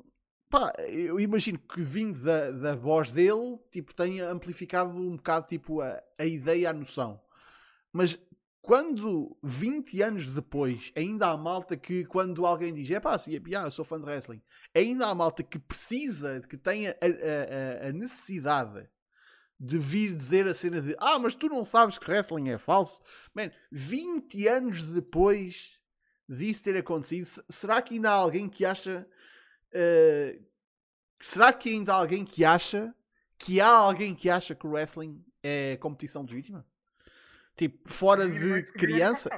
[0.51, 5.81] pá, eu imagino que vindo da, da voz dele, tipo, tenha amplificado um bocado tipo,
[5.81, 7.21] a, a ideia, a noção.
[7.93, 8.19] Mas
[8.65, 13.71] quando 20 anos depois ainda há malta que quando alguém diz é pá, yeah, eu
[13.71, 14.41] sou fã de wrestling,
[14.75, 18.89] ainda há malta que precisa, que tem a, a, a, necessidade
[19.61, 23.03] de vir dizer a cena de ah, mas tu não sabes que wrestling é falso.
[23.35, 25.79] Man, 20 anos depois
[26.27, 29.07] disso ter acontecido, será que ainda há alguém que acha
[29.75, 30.45] uh,
[31.21, 32.95] será que ainda há alguém que acha
[33.37, 36.67] que há alguém que acha que o wrestling é competição legítima?
[37.57, 39.31] Tipo, fora de criança.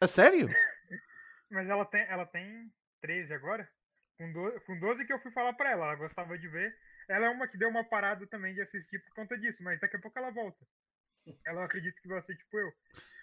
[0.00, 0.48] A sério?
[1.50, 2.70] Mas ela tem, ela tem
[3.00, 3.68] 13 agora.
[4.18, 6.74] Com 12, com 12 que eu fui falar pra ela, ela gostava de ver.
[7.08, 9.96] Ela é uma que deu uma parada também de assistir por conta disso, mas daqui
[9.96, 10.58] a pouco ela volta.
[11.46, 12.72] Ela acredita que vai ser tipo eu.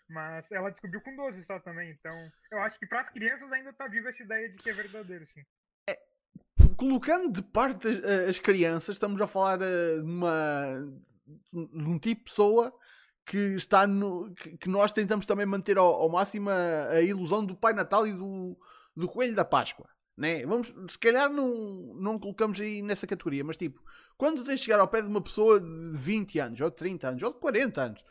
[0.08, 3.74] Mas ela descobriu com 12 só também, então eu acho que para as crianças ainda
[3.74, 5.44] tá viva essa ideia de que é verdadeiro, sim.
[5.90, 5.98] É,
[6.78, 10.76] colocando de parte as, as crianças, estamos a falar uh, de uma
[11.52, 12.72] de um tipo de pessoa
[13.26, 14.34] que está no.
[14.36, 18.08] que, que nós tentamos também manter ao, ao, máximo a, a, ilusão do Pai Natal
[18.08, 18.58] e do,
[18.96, 19.90] do Coelho da Páscoa.
[20.16, 20.46] Né?
[20.46, 23.82] Vamos, se calhar não, não colocamos aí nessa categoria, mas tipo,
[24.18, 27.10] quando tens de chegar ao pé de uma pessoa de 20 anos, ou de 30
[27.10, 28.06] anos, ou de 40 anos,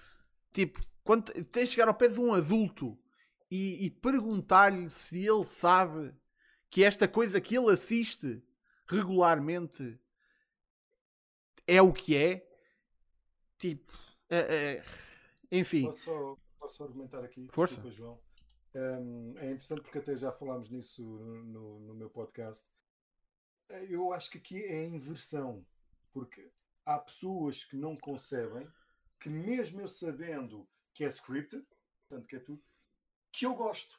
[0.53, 2.99] tipo, quando tens de chegar ao pé de um adulto
[3.51, 6.13] e, e perguntar-lhe se ele sabe
[6.69, 8.43] que esta coisa que ele assiste
[8.87, 9.99] regularmente
[11.67, 12.47] é o que é,
[13.59, 13.91] tipo,
[14.35, 14.85] é, é,
[15.51, 15.87] enfim.
[15.87, 17.49] Posso, posso argumentar aqui?
[17.53, 17.75] Força.
[17.75, 18.21] Desculpa, João.
[18.75, 22.67] Um, é interessante porque até já falámos nisso no, no meu podcast.
[23.89, 25.65] Eu acho que aqui é a inversão,
[26.13, 26.51] porque
[26.85, 28.69] há pessoas que não concebem
[29.21, 31.65] que, mesmo eu sabendo que é scripted,
[32.01, 32.63] portanto que é tudo,
[33.33, 33.99] que eu gosto.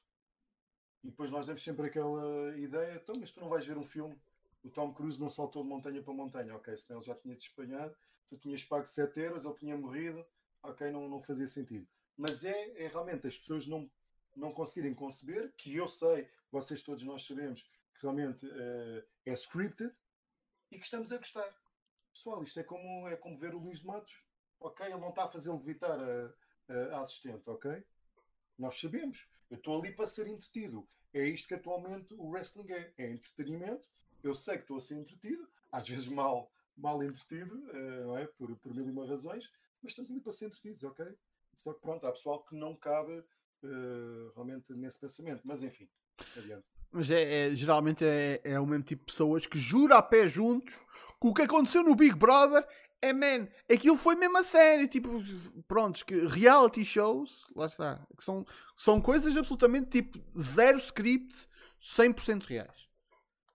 [1.04, 4.20] E depois nós temos sempre aquela ideia, então, mas tu não vais ver um filme.
[4.66, 6.76] O Tom Cruise não saltou de montanha para montanha, ok?
[6.76, 7.96] Senão ele já tinha te espalhado,
[8.28, 10.26] tu tinhas pago 7 euros, ele tinha morrido,
[10.64, 11.88] ok, não, não fazia sentido.
[12.18, 13.88] Mas é, é realmente as pessoas não,
[14.36, 19.94] não conseguirem conceber, que eu sei, vocês todos nós sabemos, que realmente uh, é scripted
[20.72, 21.56] e que estamos a gostar.
[22.12, 24.20] Pessoal, isto é como, é como ver o Luís de Matos.
[24.60, 27.86] Ok, ele não está a fazer levitar a, a assistente, ok?
[28.58, 29.30] Nós sabemos.
[29.48, 30.90] Eu estou ali para ser entretido.
[31.14, 32.94] É isto que atualmente o wrestling é.
[32.98, 33.88] É entretenimento.
[34.26, 38.26] Eu sei que estou a ser entretido, às vezes mal, mal entretido, uh, não é?
[38.26, 39.52] por, por mil e uma razões,
[39.84, 41.06] mas estamos ali para ser entretidos, ok?
[41.54, 45.88] Só que pronto, há pessoal que não cabe uh, realmente nesse pensamento, mas enfim,
[46.36, 46.66] adiante.
[46.92, 50.28] Mas é, é geralmente é, é, o mesmo tipo de pessoas que jura a pé
[50.28, 52.68] juntos que o que aconteceu no Big Brother
[53.02, 55.22] é man, aquilo foi mesmo a sério, tipo,
[55.68, 58.46] prontos, que reality shows, lá está, que são,
[58.76, 61.48] são coisas absolutamente tipo zero script,
[61.80, 62.85] 100% reais.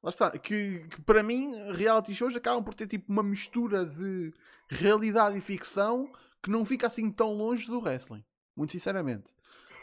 [0.02, 4.32] Lá está, que, que, para mim reality shows acabam por ter tipo uma mistura de
[4.68, 6.10] realidade e ficção
[6.42, 8.24] que não fica assim tão longe do wrestling.
[8.56, 9.24] Muito sinceramente.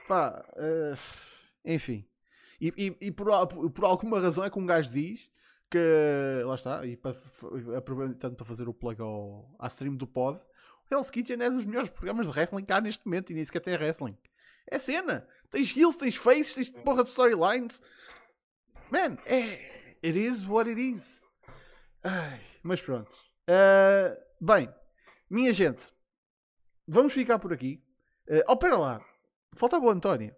[0.07, 0.97] Pá, uh,
[1.63, 2.07] enfim.
[2.59, 3.27] E, e, e por,
[3.71, 5.29] por, alguma razão é que um gajo diz
[5.69, 6.41] que.
[6.45, 7.15] Lá está, e para,
[7.77, 10.39] aproveitando para fazer o plug ao, à stream do pod,
[10.89, 13.75] Hell's Kitchen é dos melhores programas de wrestling há neste momento e nem sequer tem
[13.75, 14.17] wrestling.
[14.65, 15.27] É cena.
[15.51, 17.81] Tens heels, tens faces, tens porra de storylines.
[18.89, 19.86] Man, é.
[20.03, 21.25] It is what it is.
[22.03, 23.11] Ai, mas pronto.
[23.49, 24.73] Uh, bem,
[25.29, 25.91] minha gente,
[26.87, 27.83] vamos ficar por aqui.
[28.29, 29.05] Uh, oh, pera lá.
[29.55, 30.35] Faltava o António.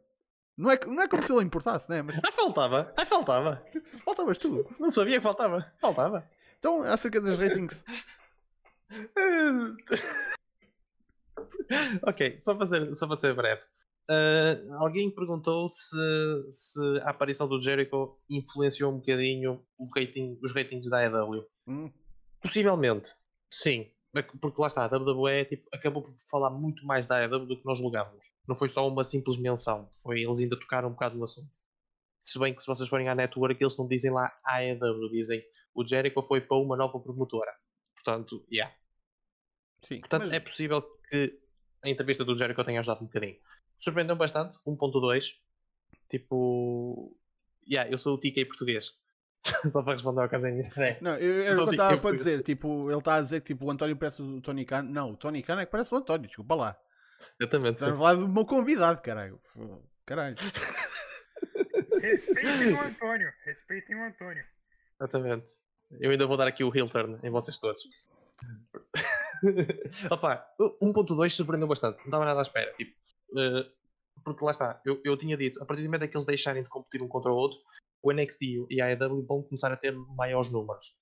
[0.58, 2.02] Não é, não é como se ele importasse, né?
[2.02, 2.20] Mas...
[2.24, 2.94] Ah, faltava.
[2.98, 3.64] Ah, faltava.
[4.04, 4.66] Faltavas tu.
[4.80, 5.72] Não sabia que faltava.
[5.80, 6.30] Faltava.
[6.60, 7.84] Então, acerca das ratings.
[12.04, 13.62] ok, só para ser, só para ser breve.
[14.10, 15.96] Uh, alguém perguntou se,
[16.50, 19.64] se a aparição do Jericho influenciou um bocadinho
[19.96, 21.46] rating, os ratings da AEW.
[21.68, 21.92] Hum.
[22.42, 23.14] Possivelmente,
[23.54, 23.92] sim.
[24.42, 27.66] Porque lá está, a WWE tipo, acabou por falar muito mais da AEW do que
[27.66, 28.26] nós julgávamos.
[28.48, 31.56] Não foi só uma simples menção, foi, eles ainda tocaram um bocado no assunto.
[32.20, 35.44] Se bem que se vocês forem à network, eles não dizem lá AEW, dizem
[35.76, 37.52] o Jericho foi para uma nova promotora.
[37.94, 38.76] Portanto, yeah.
[39.88, 40.32] Sim, Portanto, mas...
[40.32, 41.40] é possível que
[41.84, 43.38] a entrevista do Jericho tenha ajudado um bocadinho
[43.80, 45.34] surpreendeu bastante, 1.2.
[46.10, 47.16] Tipo,
[47.68, 48.94] yeah, eu sou o TK português.
[49.72, 50.64] Só para responder ao casinho.
[50.78, 50.98] É.
[51.02, 53.72] Não, eu, eu, eu estava para dizer, tipo, ele está a dizer que tipo, o
[53.72, 54.84] António parece o Tony Khan.
[54.84, 56.78] Não, o Tony Khan é que parece o António, desculpa lá.
[57.40, 57.76] Exatamente.
[57.76, 59.40] Estás a falar do meu convidado, caralho.
[60.06, 60.36] Caralho.
[62.02, 63.32] Respeitem o Antônio.
[63.46, 64.44] Respeitem o Antônio.
[65.00, 65.48] Exatamente.
[66.00, 67.84] Eu ainda vou dar aqui o heel turn em vocês todos.
[70.12, 72.74] Opa, 1.2 surpreendeu bastante, não estava nada à espera.
[72.74, 72.94] Tipo,
[74.24, 76.70] porque lá está, eu, eu tinha dito, a partir do momento que eles deixarem de
[76.70, 77.60] competir um contra o outro,
[78.02, 80.96] o NXT e a AEW vão começar a ter maiores números.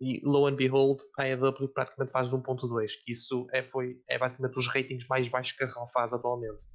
[0.00, 4.58] E low and behold, a AEW praticamente faz 1.2, que isso é, foi, é basicamente
[4.58, 6.66] os ratings mais baixos que a Raw faz atualmente.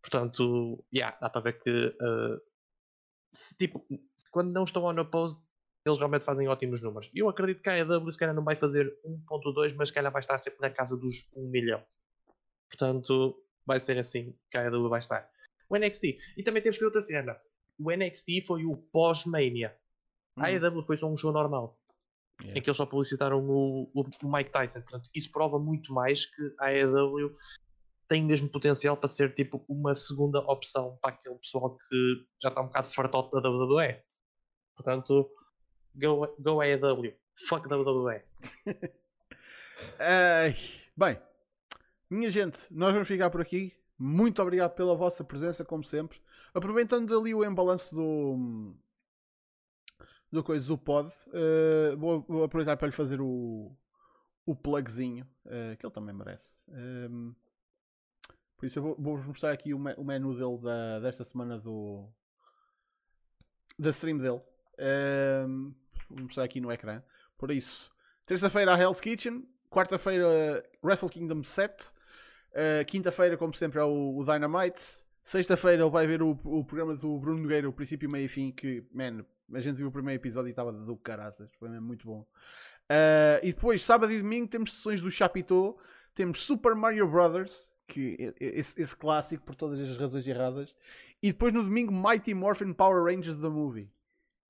[0.00, 2.40] Portanto, yeah, dá para ver que uh,
[3.32, 3.84] se, tipo,
[4.30, 5.40] quando não estão on opposed,
[5.84, 7.10] eles realmente fazem ótimos números.
[7.14, 10.20] Eu acredito que a AEW se calhar não vai fazer 1.2, mas se calhar vai
[10.20, 11.82] estar sempre na casa dos 1 milhão.
[12.70, 15.28] Portanto, vai ser assim que a AEW vai estar.
[15.68, 16.18] O NXT.
[16.36, 17.36] E também temos que ver outra cena.
[17.78, 19.76] O NXT foi o pós-Mania.
[20.36, 21.78] A AEW foi só um show normal.
[22.40, 22.58] Yeah.
[22.58, 24.80] Em que eles só publicitaram o, o, o Mike Tyson.
[24.82, 27.36] Portanto, isso prova muito mais que a AEW
[28.08, 32.60] tem mesmo potencial para ser tipo uma segunda opção para aquele pessoal que já está
[32.60, 34.02] um bocado fartote da WWE.
[34.76, 35.30] Portanto,
[35.94, 37.14] go, go AEW.
[37.48, 38.22] Fuck WWE.
[39.98, 40.54] Ai,
[40.96, 41.18] bem,
[42.10, 43.72] minha gente, nós vamos ficar por aqui.
[43.98, 46.20] Muito obrigado pela vossa presença, como sempre.
[46.52, 48.74] Aproveitando ali o embalanço do.
[50.30, 53.76] do coisa do pod, eh, vou, vou aproveitar para lhe fazer o.
[54.46, 56.58] o plugzinho, eh, que ele também merece.
[56.68, 57.32] Ehm,
[58.56, 61.58] por isso eu vou- vou-vos mostrar aqui o, me- o menu dele da, desta semana
[61.58, 62.08] do.
[63.78, 64.40] da stream dele.
[64.78, 65.72] Ehm,
[66.10, 67.02] vou mostrar aqui no ecrã.
[67.38, 67.92] Por isso,
[68.26, 74.24] terça-feira a Hell's Kitchen, quarta-feira Wrestle Kingdom 7, uh, quinta-feira, como sempre, é o, o
[74.24, 75.04] Dynamite.
[75.22, 78.52] Sexta-feira ele vai ver o, o programa do Bruno Nogueira, o princípio, meio e fim,
[78.52, 82.06] que, man, a gente viu o primeiro episódio e estava do caraças, foi mesmo muito
[82.06, 82.20] bom.
[82.90, 85.76] Uh, e depois, sábado e domingo, temos sessões do Chapitão,
[86.14, 90.74] temos Super Mario Brothers, que é- é- esse, esse clássico por todas as razões erradas,
[91.22, 93.90] e depois no domingo Mighty Morphin Power Rangers The Movie.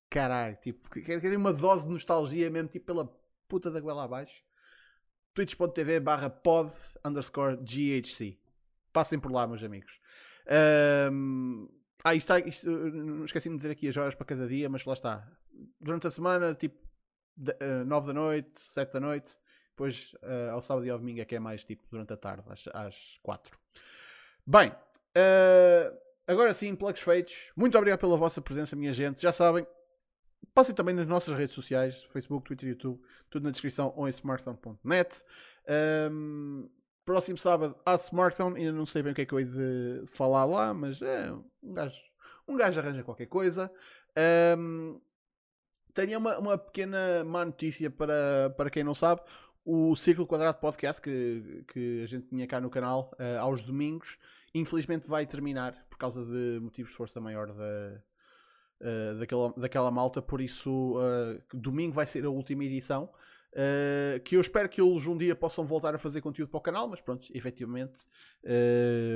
[0.09, 3.09] Caralho, tipo, quero quero uma dose de nostalgia mesmo, tipo pela
[3.47, 4.43] puta da goela abaixo.
[5.35, 6.71] twitch.tv barra pod
[7.05, 8.39] underscore GHC.
[8.91, 9.99] Passem por lá, meus amigos.
[10.47, 11.67] Ahm,
[12.03, 14.69] ah, isto está, isto, uh, não esqueci-me de dizer aqui as horas para cada dia,
[14.69, 15.27] mas lá está.
[15.79, 16.77] Durante a semana, tipo,
[17.85, 19.37] 9 da noite, 7 da noite.
[19.71, 22.43] Depois, uh, ao sábado e ao domingo é que é mais tipo durante a tarde,
[22.47, 23.59] às, às 4.
[24.47, 27.51] Bem, uh, agora sim, plugs feitos.
[27.57, 29.21] Muito obrigado pela vossa presença, minha gente.
[29.21, 29.67] Já sabem,
[30.55, 32.99] passem também nas nossas redes sociais: Facebook, Twitter, YouTube,
[33.29, 35.23] tudo na descrição ou em smartphone.net.
[36.11, 36.67] Um,
[37.03, 40.03] próximo sábado há Smartphone, ainda não sei bem o que é que eu hei de
[40.07, 42.01] falar lá, mas é um gajo,
[42.47, 43.71] um gajo arranja qualquer coisa.
[44.57, 44.99] Um,
[45.93, 49.21] tenho uma, uma pequena má notícia para, para quem não sabe.
[49.63, 54.17] O Círculo Quadrado Podcast, que, que a gente tinha cá no canal uh, aos domingos,
[54.53, 58.01] infelizmente vai terminar por causa de motivos de força maior da,
[58.81, 60.21] uh, daquela, daquela malta.
[60.21, 63.09] Por isso, uh, domingo vai ser a última edição.
[63.53, 66.61] Uh, que eu espero que eles um dia possam voltar a fazer conteúdo para o
[66.61, 68.05] canal, mas pronto, efetivamente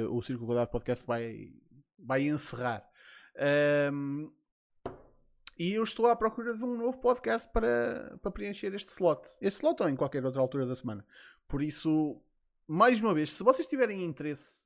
[0.09, 1.51] o Círculo Quadrado Podcast vai,
[1.97, 2.87] vai encerrar.
[3.91, 4.31] Um,
[5.59, 9.29] e eu estou à procura de um novo podcast para, para preencher este slot.
[9.41, 11.05] Este slot ou em qualquer outra altura da semana.
[11.49, 12.21] Por isso,
[12.65, 14.65] mais uma vez, se vocês tiverem interesse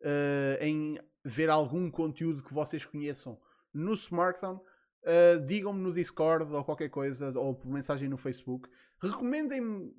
[0.00, 3.38] uh, em ver algum conteúdo que vocês conheçam
[3.72, 8.68] no smartphone, uh, digam-me no Discord ou qualquer coisa, ou por mensagem no Facebook.
[9.00, 9.94] Recomendem-me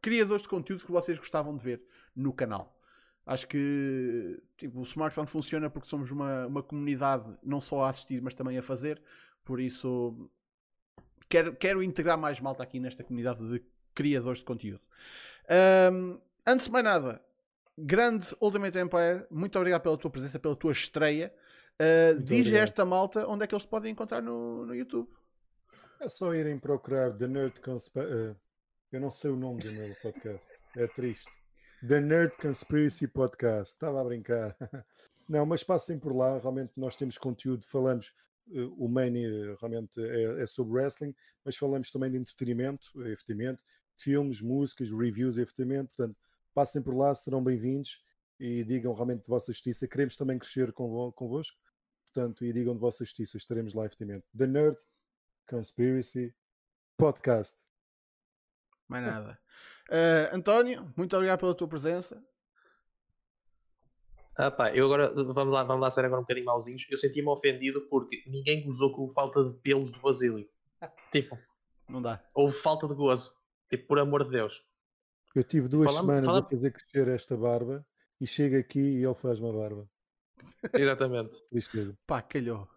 [0.00, 1.82] criadores de conteúdo que vocês gostavam de ver
[2.14, 2.78] no canal.
[3.26, 8.20] Acho que tipo, o smartphone funciona porque somos uma, uma comunidade não só a assistir,
[8.20, 9.00] mas também a fazer.
[9.44, 10.30] Por isso,
[11.28, 13.64] quero, quero integrar mais malta aqui nesta comunidade de
[13.94, 14.80] criadores de conteúdo.
[15.92, 17.24] Um, antes de mais nada,
[17.78, 21.34] grande Ultimate Empire, muito obrigado pela tua presença, pela tua estreia.
[21.80, 25.10] Uh, diz a esta malta onde é que eles podem encontrar no, no YouTube.
[26.00, 28.30] É só irem procurar The Nerd Conspiracy.
[28.30, 28.36] Uh,
[28.92, 30.46] eu não sei o nome do meu podcast.
[30.76, 31.30] É triste.
[31.86, 33.74] The Nerd Conspiracy Podcast.
[33.74, 34.56] Estava a brincar.
[35.28, 36.38] Não, mas passem por lá.
[36.38, 37.64] Realmente nós temos conteúdo.
[37.64, 38.14] Falamos.
[38.46, 39.14] Uh, o main
[39.58, 43.62] realmente é, é, sobre wrestling, mas falamos também de entretenimento, efetivamente,
[43.96, 45.94] filmes, músicas, reviews, efetivamente.
[45.96, 46.14] Portanto,
[46.52, 48.04] passem por lá, serão bem-vindos
[48.38, 49.88] e digam realmente de vossa justiça.
[49.88, 51.56] Queremos também crescer convo convosco,
[52.14, 53.36] portanto, e digam de vossa justiça.
[53.36, 54.24] Estaremos lá, efetivamente.
[54.36, 54.78] The Nerd
[55.48, 56.32] Conspiracy
[56.96, 57.60] Podcast.
[58.88, 59.38] Mais nada.
[59.90, 62.24] Uh, António, muito obrigado pela tua presença.
[64.36, 66.86] Ah pá, eu agora, vamos lá, vamos lá ser agora um bocadinho mauzinhos.
[66.90, 70.48] Eu senti-me ofendido porque ninguém gozou com falta de pelos do Basílio.
[71.12, 71.38] Tipo,
[71.88, 72.24] não dá.
[72.34, 73.32] Houve falta de gozo.
[73.68, 74.64] Tipo, por amor de Deus.
[75.34, 76.46] Eu tive duas falamos, semanas falamos...
[76.46, 77.86] a fazer crescer esta barba
[78.20, 79.88] e chega aqui e ele faz uma barba.
[80.78, 81.46] Exatamente.
[81.48, 81.96] Tristeza.
[82.06, 82.68] Pá, calhou.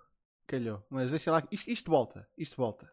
[0.45, 0.85] Calhou.
[0.89, 1.43] Mas deixa lá.
[1.51, 2.27] Isto, isto volta.
[2.37, 2.91] Isto volta.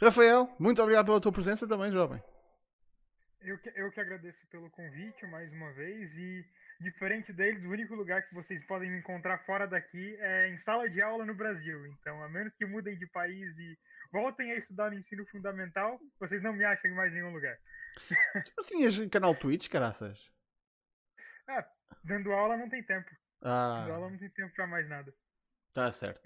[0.00, 2.22] Rafael, muito obrigado pela tua presença também, jovem.
[3.40, 6.44] Eu que, eu que agradeço pelo convite mais uma vez e
[6.80, 10.88] diferente deles, o único lugar que vocês podem me encontrar fora daqui é em sala
[10.88, 11.86] de aula no Brasil.
[11.86, 13.78] Então, a menos que mudem de país e
[14.12, 17.56] voltem a estudar no ensino fundamental, vocês não me acham em mais nenhum lugar.
[18.44, 20.30] Tu não tinhas canal Twitch, caraças?
[21.48, 21.66] Ah,
[22.04, 23.10] dando aula não tem tempo.
[23.42, 25.14] Ah, Ela não tem tempo pra mais nada.
[25.72, 26.20] tá certo.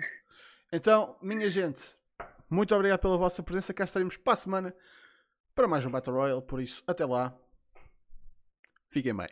[0.73, 1.97] Então, minha gente,
[2.49, 3.75] muito obrigado pela vossa presença.
[3.75, 4.75] Cá estaremos para a semana
[5.55, 6.43] para mais um Battle Royale.
[6.43, 7.39] Por isso, até lá.
[8.89, 9.29] Fiquem bem.